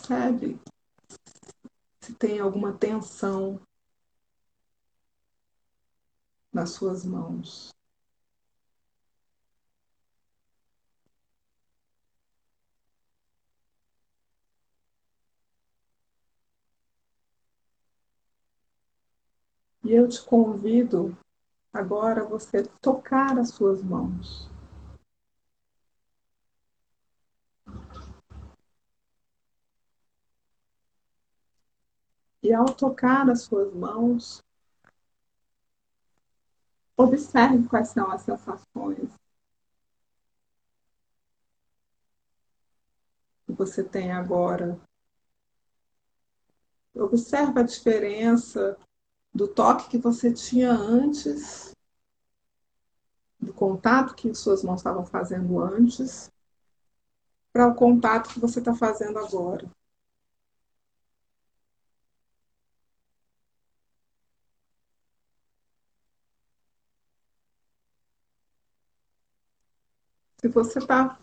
[0.07, 0.61] Percebe
[2.03, 3.59] se tem alguma tensão
[6.53, 7.73] nas suas mãos.
[19.83, 21.17] E eu te convido
[21.73, 24.54] agora você tocar as suas mãos.
[32.45, 34.43] E ao tocar as suas mãos,
[36.95, 39.09] observe quais são as sensações
[43.49, 44.79] você tem agora.
[46.95, 48.77] Observa a diferença
[49.33, 51.75] do toque que você tinha antes,
[53.41, 56.31] do contato que suas mãos estavam fazendo antes,
[57.53, 59.67] para o contato que você está fazendo agora.
[70.45, 71.19] Se você está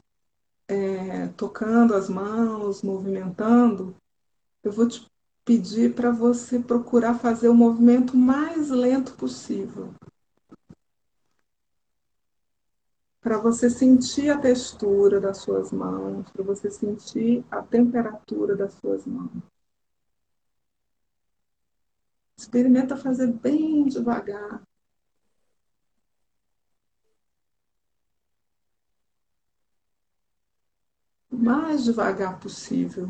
[0.67, 3.95] é, tocando as mãos, movimentando,
[4.63, 5.05] eu vou te
[5.45, 9.93] pedir para você procurar fazer o movimento mais lento possível.
[13.21, 19.05] Para você sentir a textura das suas mãos, para você sentir a temperatura das suas
[19.05, 19.43] mãos.
[22.35, 24.63] Experimenta fazer bem devagar.
[31.51, 33.09] Mais devagar possível.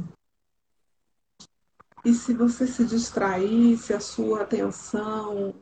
[2.03, 5.53] E se você se distrair, se a sua atenção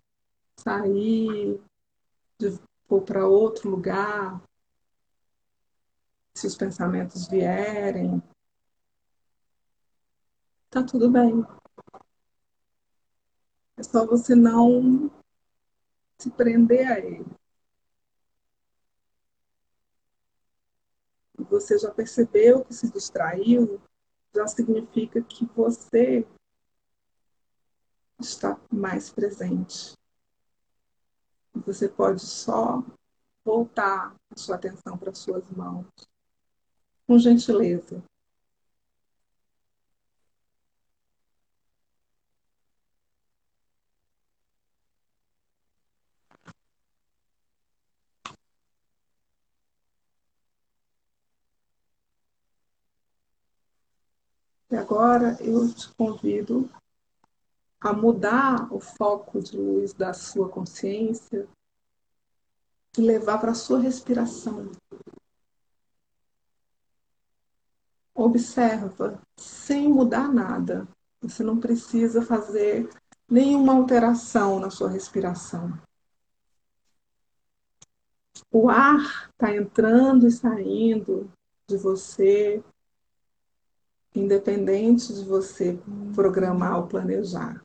[0.57, 1.61] sair,
[2.88, 4.41] for para outro lugar,
[6.34, 8.23] se os pensamentos vierem,
[10.69, 11.45] tá tudo bem.
[13.76, 15.11] É só você não
[16.18, 17.39] se prender a ele.
[21.49, 23.82] Você já percebeu que se distraiu,
[24.34, 26.28] já significa que você
[28.20, 29.94] está mais presente.
[31.66, 32.84] Você pode só
[33.44, 35.86] voltar a sua atenção para suas mãos,
[37.07, 38.03] com gentileza.
[54.72, 56.70] E agora eu te convido
[57.82, 61.48] a mudar o foco de luz da sua consciência
[62.98, 64.72] e levar para a sua respiração.
[68.14, 70.88] Observa, sem mudar nada.
[71.22, 72.90] Você não precisa fazer
[73.30, 75.80] nenhuma alteração na sua respiração.
[78.52, 81.32] O ar está entrando e saindo
[81.68, 82.64] de você
[84.15, 85.77] independente de você
[86.14, 87.61] programar ou planejar.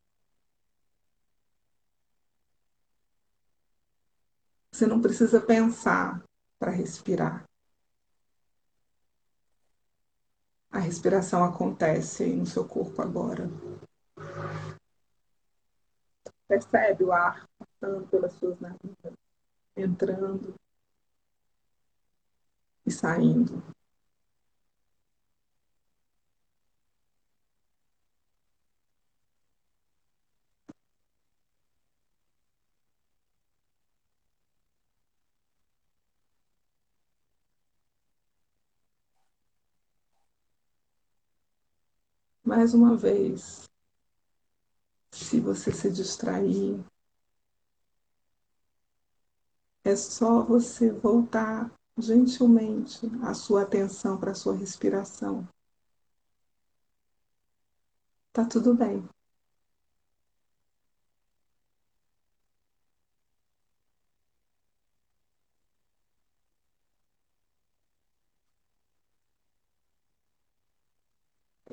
[4.70, 6.22] Você não precisa pensar
[6.58, 7.44] para respirar.
[10.70, 13.48] A respiração acontece no seu corpo agora.
[16.48, 19.14] Percebe o ar passando pelas suas narinas,
[19.76, 20.54] entrando
[22.84, 23.73] e saindo.
[42.56, 43.68] Mais uma vez,
[45.10, 46.84] se você se distrair,
[49.82, 51.68] é só você voltar
[51.98, 55.48] gentilmente a sua atenção para a sua respiração.
[58.32, 59.04] Tá tudo bem.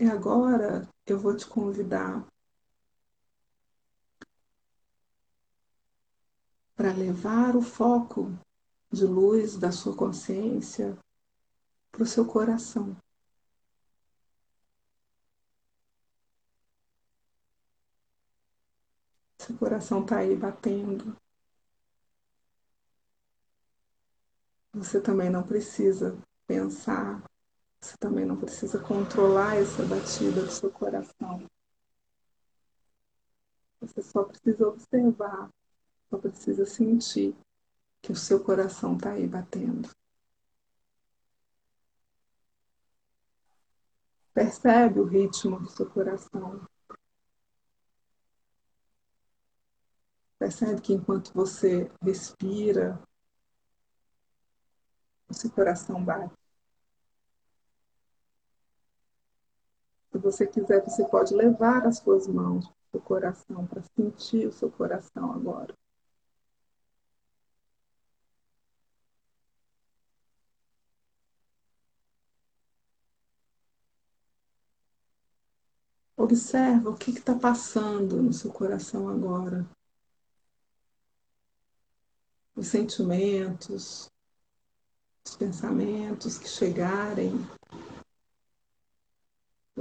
[0.01, 2.27] E agora eu vou te convidar
[6.75, 8.35] para levar o foco
[8.91, 10.97] de luz da sua consciência
[11.91, 12.97] para o seu coração.
[19.37, 21.15] Seu coração está aí batendo.
[24.73, 26.17] Você também não precisa
[26.47, 27.21] pensar
[27.81, 31.49] você também não precisa controlar essa batida do seu coração.
[33.79, 35.49] Você só precisa observar,
[36.07, 37.35] só precisa sentir
[37.99, 39.89] que o seu coração está aí batendo.
[44.31, 46.65] Percebe o ritmo do seu coração.
[50.37, 53.01] Percebe que enquanto você respira,
[55.27, 56.40] o seu coração bate.
[60.21, 64.69] Você quiser, você pode levar as suas mãos para o coração, para sentir o seu
[64.69, 65.75] coração agora.
[76.15, 79.65] Observa o que está passando no seu coração agora.
[82.55, 84.07] Os sentimentos,
[85.25, 87.33] os pensamentos que chegarem.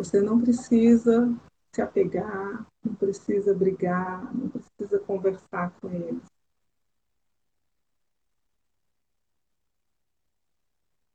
[0.01, 1.29] Você não precisa
[1.71, 6.25] se apegar, não precisa brigar, não precisa conversar com eles.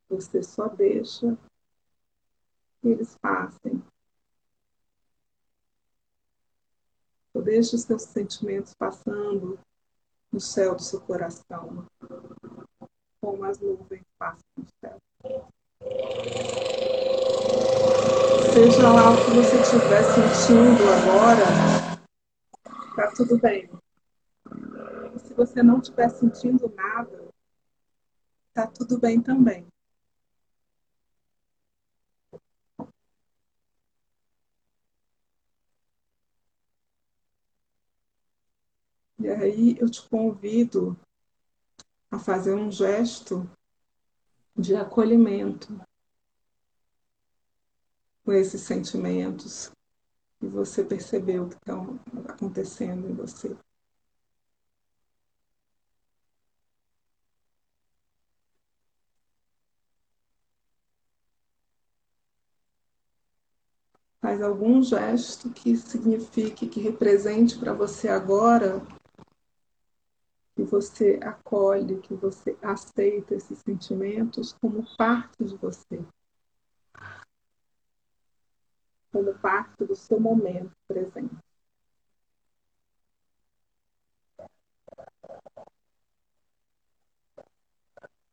[0.07, 1.35] Você só deixa
[2.79, 3.83] que eles passem.
[7.33, 9.57] Só deixa os seus sentimentos passando
[10.31, 11.87] no céu do seu coração,
[13.19, 15.01] como as nuvens passam no céu.
[18.55, 21.43] Seja lá o que você estiver sentindo agora,
[22.95, 23.69] tá tudo bem.
[25.13, 27.27] E se você não estiver sentindo nada,
[28.53, 29.67] tá tudo bem também.
[39.19, 40.97] E aí eu te convido
[42.09, 43.49] a fazer um gesto
[44.55, 45.77] de acolhimento
[48.25, 49.71] com esses sentimentos
[50.39, 53.55] que você percebeu que estão acontecendo em você.
[64.19, 68.81] Faz algum gesto que signifique, que represente para você agora
[70.55, 76.03] que você acolhe, que você aceita esses sentimentos como parte de você,
[79.15, 81.33] como parte do seu momento presente.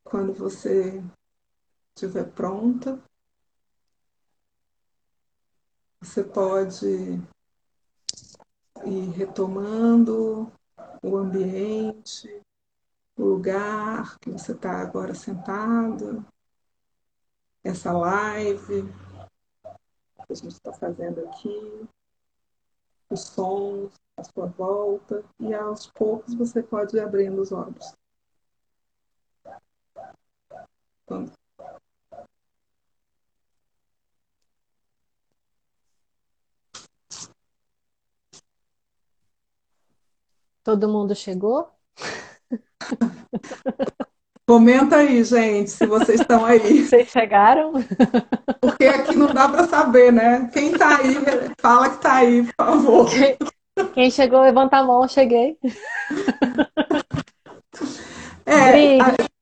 [0.02, 1.00] Quando você
[1.94, 3.00] estiver pronta,
[6.00, 6.84] você pode
[8.84, 10.52] ir retomando
[11.00, 12.42] o ambiente,
[13.16, 16.26] o lugar que você está agora sentado,
[17.62, 18.82] essa live
[20.32, 21.88] que a gente está fazendo aqui,
[23.10, 27.94] os sons à sua volta, e aos poucos você pode ir abrindo os olhos.
[31.06, 31.32] Quando
[40.64, 41.72] Todo mundo chegou?
[44.52, 46.84] Comenta aí, gente, se vocês estão aí.
[46.84, 47.72] Vocês chegaram?
[48.60, 50.50] Porque aqui não dá para saber, né?
[50.52, 51.16] Quem está aí,
[51.58, 53.10] fala que está aí, por favor.
[53.94, 55.56] Quem, chegou, levanta a mão, cheguei.
[58.44, 58.98] É,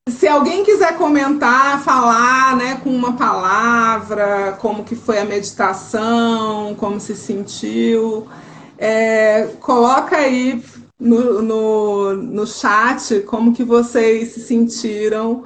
[0.09, 7.01] se alguém quiser comentar, falar, né, com uma palavra, como que foi a meditação, como
[7.01, 8.29] se sentiu,
[8.77, 10.63] é, coloca aí
[11.01, 15.45] no, no, no chat como que vocês se sentiram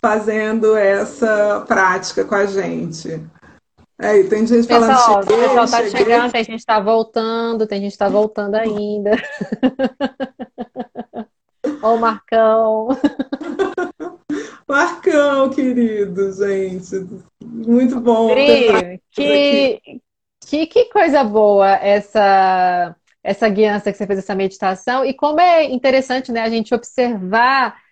[0.00, 3.20] fazendo essa prática com a gente.
[3.98, 5.90] Aí, tem gente falando pessoal, cheguei, o pessoal tá cheguei.
[5.90, 9.10] chegando, tem gente está voltando, tem gente está voltando ainda.
[11.82, 12.88] Ó o Marcão.
[14.66, 17.06] Marcão, querido, gente.
[17.44, 18.32] Muito bom.
[18.32, 20.00] Pri, que,
[20.40, 25.64] que, que coisa boa essa essa guiança que você fez essa meditação e como é
[25.64, 27.82] interessante né, a gente observar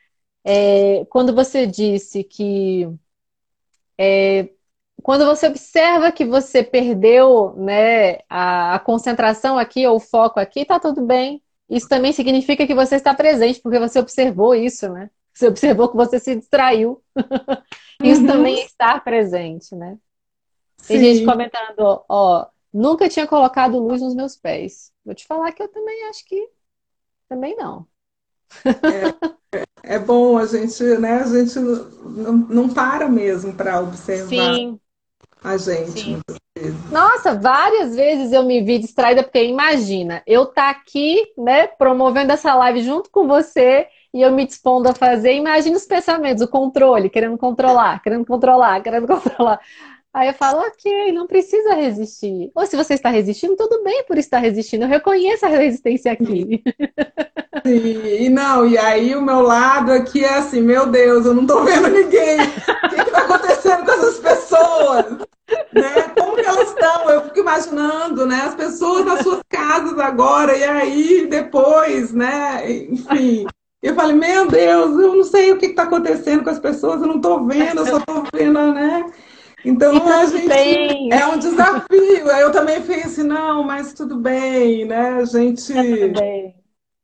[0.45, 2.87] é, quando você disse que
[3.99, 4.51] é,
[5.03, 10.65] quando você observa que você perdeu né, a, a concentração aqui ou o foco aqui,
[10.65, 11.43] tá tudo bem.
[11.69, 15.11] Isso também significa que você está presente, porque você observou isso, né?
[15.33, 17.03] Você observou que você se distraiu.
[18.05, 18.27] isso uhum.
[18.27, 19.97] também é estar presente, né?
[20.87, 21.15] Tem Sim.
[21.15, 24.92] gente comentando, ó, nunca tinha colocado luz nos meus pés.
[25.05, 26.49] Vou te falar que eu também acho que
[27.29, 27.87] também não.
[28.85, 31.23] É, é bom a gente, né?
[31.23, 34.81] A gente não, não para mesmo para observar Sim.
[35.43, 35.91] a gente.
[36.01, 36.21] Sim.
[36.91, 42.55] Nossa, várias vezes eu me vi distraída, porque imagina, eu tá aqui, né, promovendo essa
[42.55, 47.09] live junto com você e eu me dispondo a fazer, imagina os pensamentos, o controle,
[47.09, 49.59] querendo controlar, querendo controlar, querendo controlar.
[50.15, 52.51] Aí eu falo, ok, não precisa resistir.
[52.55, 54.85] Ou se você está resistindo, tudo bem por estar resistindo.
[54.85, 56.63] Eu reconheço a resistência aqui.
[57.65, 61.43] Sim, e não, e aí o meu lado aqui é assim, meu Deus, eu não
[61.43, 62.41] estou vendo ninguém.
[62.41, 65.07] O que está acontecendo com essas pessoas?
[65.73, 66.03] Né?
[66.19, 67.09] Como que elas estão?
[67.09, 68.43] Eu fico imaginando, né?
[68.45, 72.71] As pessoas nas suas casas agora, e aí depois, né?
[72.71, 73.47] Enfim.
[73.83, 77.09] Eu falei, meu Deus, eu não sei o que está acontecendo com as pessoas, eu
[77.09, 79.05] não estou vendo, eu só estou vendo, né?
[79.65, 81.13] Então a gente bem.
[81.13, 82.29] é um desafio.
[82.29, 85.17] Eu também fiz assim, não, mas tudo bem, né?
[85.17, 85.73] A gente.
[85.77, 86.55] É tudo bem.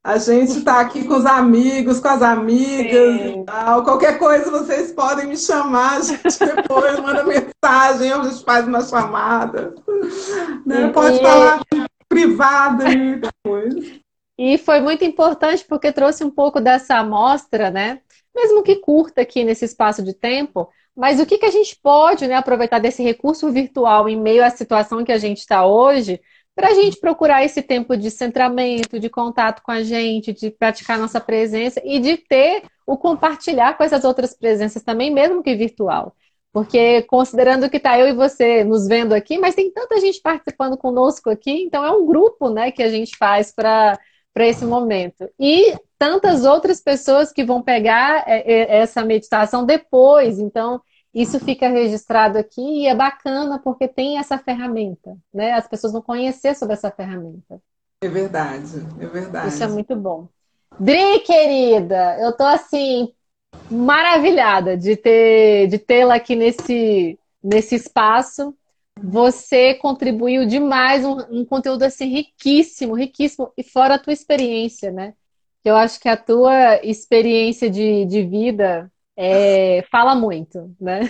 [0.03, 3.43] A gente está aqui com os amigos, com as amigas Sim.
[3.43, 3.85] e tal.
[3.85, 8.81] Qualquer coisa vocês podem me chamar, a gente depois manda mensagem, a gente faz uma
[8.81, 9.75] chamada.
[10.65, 10.89] Né?
[10.95, 11.21] Pode e...
[11.21, 11.61] falar
[12.09, 14.01] privada depois.
[14.39, 18.01] E foi muito importante porque trouxe um pouco dessa amostra, né?
[18.35, 22.27] Mesmo que curta aqui nesse espaço de tempo, mas o que, que a gente pode
[22.27, 26.21] né, aproveitar desse recurso virtual em meio à situação que a gente está hoje
[26.57, 30.99] para a gente procurar esse tempo de centramento, de contato com a gente, de praticar
[30.99, 36.17] nossa presença e de ter o compartilhar com essas outras presenças também, mesmo que virtual.
[36.53, 40.77] Porque considerando que está eu e você nos vendo aqui, mas tem tanta gente participando
[40.77, 43.97] conosco aqui, então é um grupo né, que a gente faz para
[44.47, 45.29] esse momento.
[45.39, 50.39] E tantas outras pessoas que vão pegar é, é, essa meditação depois.
[50.39, 50.81] Então,
[51.13, 55.53] isso fica registrado aqui e é bacana porque tem essa ferramenta, né?
[55.53, 57.61] As pessoas vão conhecer sobre essa ferramenta.
[58.01, 59.49] É verdade, é verdade.
[59.49, 60.29] Isso é muito bom.
[60.79, 63.13] Dri, querida, eu tô assim
[63.71, 68.55] maravilhada de ter de tê-la aqui nesse nesse espaço.
[69.03, 75.15] Você contribuiu demais um, um, conteúdo assim riquíssimo, riquíssimo e fora a tua experiência, né?
[75.65, 81.01] Eu acho que a tua experiência de, de vida é, fala muito, né?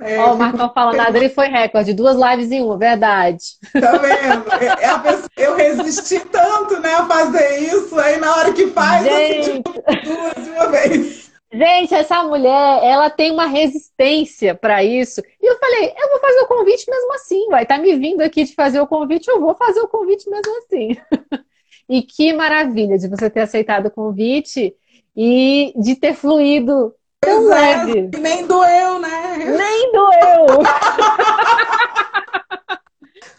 [0.00, 3.44] É, Ó, o Marcão falando, a Adri foi recorde, duas lives em uma, verdade.
[3.72, 4.52] Tá vendo?
[4.62, 9.62] É, é eu resisti tanto, né, a fazer isso, aí na hora que faz, Gente...
[10.04, 11.27] duas de uma vez.
[11.50, 15.22] Gente, essa mulher, ela tem uma resistência para isso.
[15.40, 17.64] E eu falei, eu vou fazer o convite mesmo assim, vai.
[17.64, 20.96] Tá me vindo aqui de fazer o convite, eu vou fazer o convite mesmo assim.
[21.88, 24.74] e que maravilha de você ter aceitado o convite
[25.16, 28.10] e de ter fluído Tão leve.
[28.16, 29.38] Nem doeu, né?
[29.38, 30.62] Nem doeu.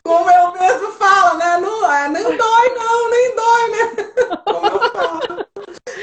[0.10, 1.57] Como eu mesmo falo, né?
[1.57, 4.38] Não, é, nem dói, não, nem dói, né?
[4.44, 5.45] Como eu falo.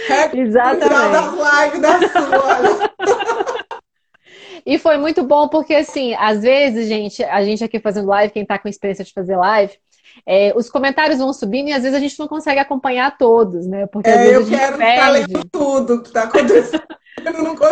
[0.09, 1.13] É Exatamente.
[1.13, 2.87] das lives da sua.
[4.65, 8.47] E foi muito bom porque, assim, às vezes, gente, a gente aqui fazendo live, quem
[8.47, 9.77] tá com experiência de fazer live,
[10.27, 13.87] é, os comentários vão subindo e às vezes a gente não consegue acompanhar todos, né?
[13.87, 15.35] Porque às é, vezes eu a gente quero perde.
[15.35, 16.83] lendo tudo que tá acontecendo.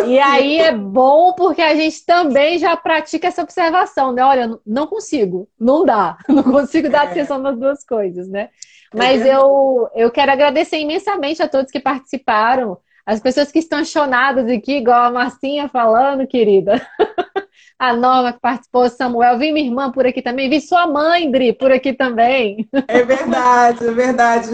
[0.07, 4.25] E aí é bom porque a gente também já pratica essa observação, né?
[4.25, 7.11] Olha, não consigo, não dá, não consigo dar é.
[7.11, 8.49] atenção nas duas coisas, né?
[8.93, 13.85] É Mas eu, eu quero agradecer imensamente a todos que participaram, as pessoas que estão
[13.85, 16.85] chonadas aqui, igual a Marcinha falando, querida.
[17.79, 21.53] a Norma que participou, Samuel, vi minha irmã por aqui também, vi sua mãe, Dri,
[21.53, 22.69] por aqui também.
[22.89, 24.51] É verdade, é verdade.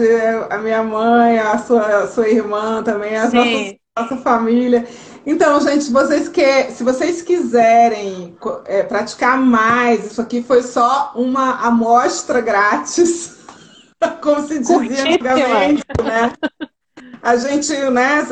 [0.49, 4.87] A minha mãe, a sua, a sua irmã também, as nossas nossa família.
[5.25, 8.35] Então, gente, vocês que, se vocês quiserem
[8.65, 13.37] é, praticar mais, isso aqui foi só uma amostra grátis,
[14.21, 16.33] como se dizia antigamente, né?
[17.23, 18.25] A gente, né,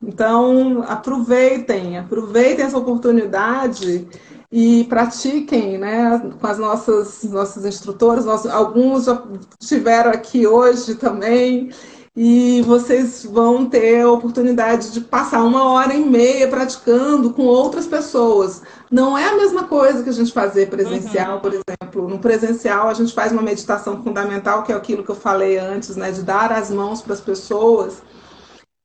[0.03, 4.09] Então, aproveitem, aproveitem essa oportunidade
[4.53, 8.25] e pratiquem né, com as nossas, nossas instrutoras.
[8.25, 9.23] Nossos, alguns já
[9.61, 11.71] estiveram aqui hoje também
[12.17, 17.87] e vocês vão ter a oportunidade de passar uma hora e meia praticando com outras
[17.87, 18.63] pessoas.
[18.91, 21.41] Não é a mesma coisa que a gente fazer presencial, uhum.
[21.41, 22.09] por exemplo.
[22.09, 25.95] No presencial, a gente faz uma meditação fundamental, que é aquilo que eu falei antes,
[25.95, 28.03] né, de dar as mãos para as pessoas.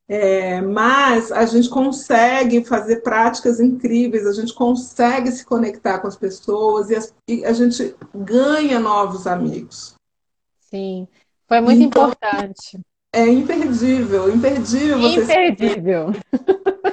[0.08, 6.16] É, mas a gente consegue fazer práticas incríveis, a gente consegue se conectar com as
[6.16, 9.96] pessoas e, as, e a gente ganha novos amigos.
[10.60, 11.08] Sim,
[11.48, 12.80] foi muito então, importante.
[13.12, 15.00] É imperdível, imperdível.
[15.00, 16.08] Imperdível.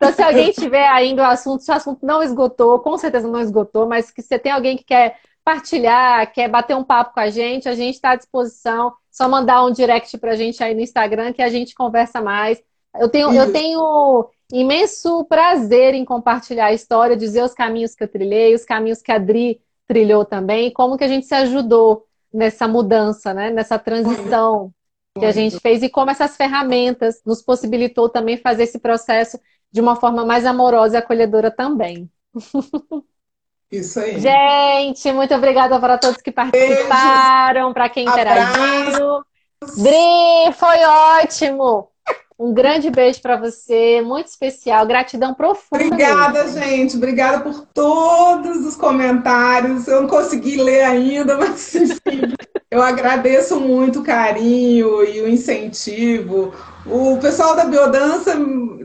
[0.00, 3.38] Então, se alguém tiver ainda o assunto, se o assunto não esgotou, com certeza não
[3.38, 7.28] esgotou, mas que você tem alguém que quer partilhar, quer bater um papo com a
[7.28, 8.94] gente, a gente está à disposição.
[9.10, 12.62] Só mandar um direct pra gente aí no Instagram que a gente conversa mais.
[12.98, 18.08] Eu tenho, eu tenho imenso prazer em compartilhar a história, dizer os caminhos que eu
[18.08, 22.66] trilhei, os caminhos que a Dri trilhou também, como que a gente se ajudou nessa
[22.66, 23.50] mudança, né?
[23.50, 24.72] nessa transição
[25.18, 29.38] que a gente fez e como essas ferramentas nos possibilitou também fazer esse processo
[29.72, 32.10] de uma forma mais amorosa e acolhedora também.
[33.70, 34.18] Isso aí.
[34.20, 39.24] Gente, muito obrigada para todos que participaram, para quem interagiu.
[39.76, 41.88] Dri, foi ótimo!
[42.40, 45.84] Um grande beijo para você, muito especial, gratidão profunda.
[45.84, 46.58] Obrigada, mesmo.
[46.58, 46.96] gente.
[46.96, 49.86] Obrigada por todos os comentários.
[49.86, 52.32] Eu não consegui ler ainda, mas enfim,
[52.70, 56.54] eu agradeço muito o carinho e o incentivo.
[56.86, 58.34] O pessoal da biodança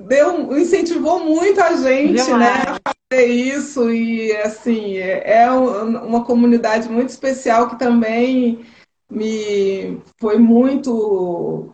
[0.06, 6.90] deu, incentivou muito a gente, né, a fazer isso e assim é, é uma comunidade
[6.90, 8.66] muito especial que também
[9.10, 11.74] me foi muito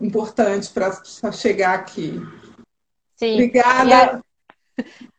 [0.00, 2.20] importante para chegar aqui.
[3.16, 3.34] Sim.
[3.34, 4.20] Obrigada.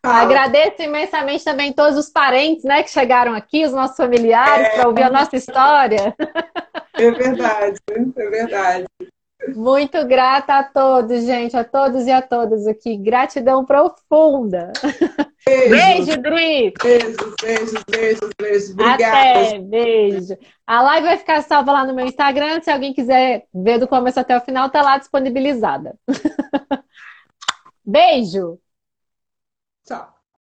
[0.01, 4.75] Agradeço imensamente também todos os parentes né, que chegaram aqui, os nossos familiares, é...
[4.75, 6.15] para ouvir a nossa história.
[6.93, 8.85] É verdade, é verdade.
[9.55, 12.97] Muito grata a todos, gente, a todos e a todas aqui.
[12.97, 14.71] Gratidão profunda.
[15.45, 16.73] Beijo, beijo Dri.
[16.83, 18.69] Beijos, beijos, beijos, beijos.
[18.71, 19.07] Obrigada.
[19.07, 20.37] Até, beijo.
[20.67, 22.61] A live vai ficar salva lá no meu Instagram.
[22.61, 25.95] Se alguém quiser ver do começo até o final, tá lá disponibilizada.
[27.83, 28.59] beijo.
[29.85, 30.18] Tchau.